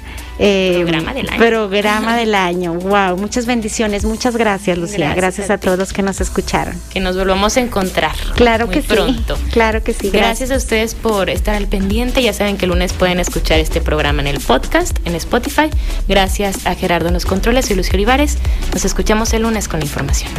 eh, 0.44 0.80
programa 0.82 1.14
del 1.14 1.30
año. 1.30 1.38
Programa 1.38 2.18
del 2.18 2.34
año. 2.36 2.74
Wow, 2.74 3.18
muchas 3.18 3.46
bendiciones. 3.46 4.06
Muchas 4.06 4.36
gracias, 4.36 4.78
Lucía. 4.78 5.14
Gracias, 5.14 5.50
a, 5.52 5.58
todos 5.60 5.78
los 5.78 5.94
que 5.94 6.02
nos 6.02 6.20
escucharon. 6.20 6.76
Que 6.90 7.00
nos 7.00 7.16
volvamos 7.16 7.58
a 7.58 7.60
encontrar. 7.60 8.16
Claro 8.36 8.70
que 8.70 8.82
pronto. 8.82 9.36
sí. 9.36 9.44
Claro 9.52 9.84
que 9.84 9.94
sí. 9.94 10.10
Gracias. 10.10 10.50
gracias 10.50 10.52
a 10.52 10.56
ustedes 10.56 10.96
por 10.96 11.30
estar 11.30 11.56
al 11.56 11.68
pendiente. 11.68 12.24
Ya 12.24 12.34
saben 12.34 12.58
que 12.58 12.66
el 12.66 12.72
lunes 12.72 12.94
pueden 12.94 13.20
escuchar 13.20 13.60
este 13.60 13.82
programa 13.82 14.22
en 14.22 14.28
el 14.28 14.40
podcast, 14.40 14.98
en 15.06 15.16
Spotify. 15.16 15.70
Gracias 16.08 16.66
a 16.66 16.74
Gerardo 16.74 17.08
en 17.10 17.14
los 17.14 17.26
controles. 17.26 17.68
Soy 17.68 17.76
Lucio 17.76 17.94
Olivares. 17.94 18.38
Nos 18.74 18.84
escuchamos 18.84 19.34
el 19.34 19.44
lunes 19.44 19.68
con 19.68 19.80
la 19.80 19.86
información. 19.86 20.32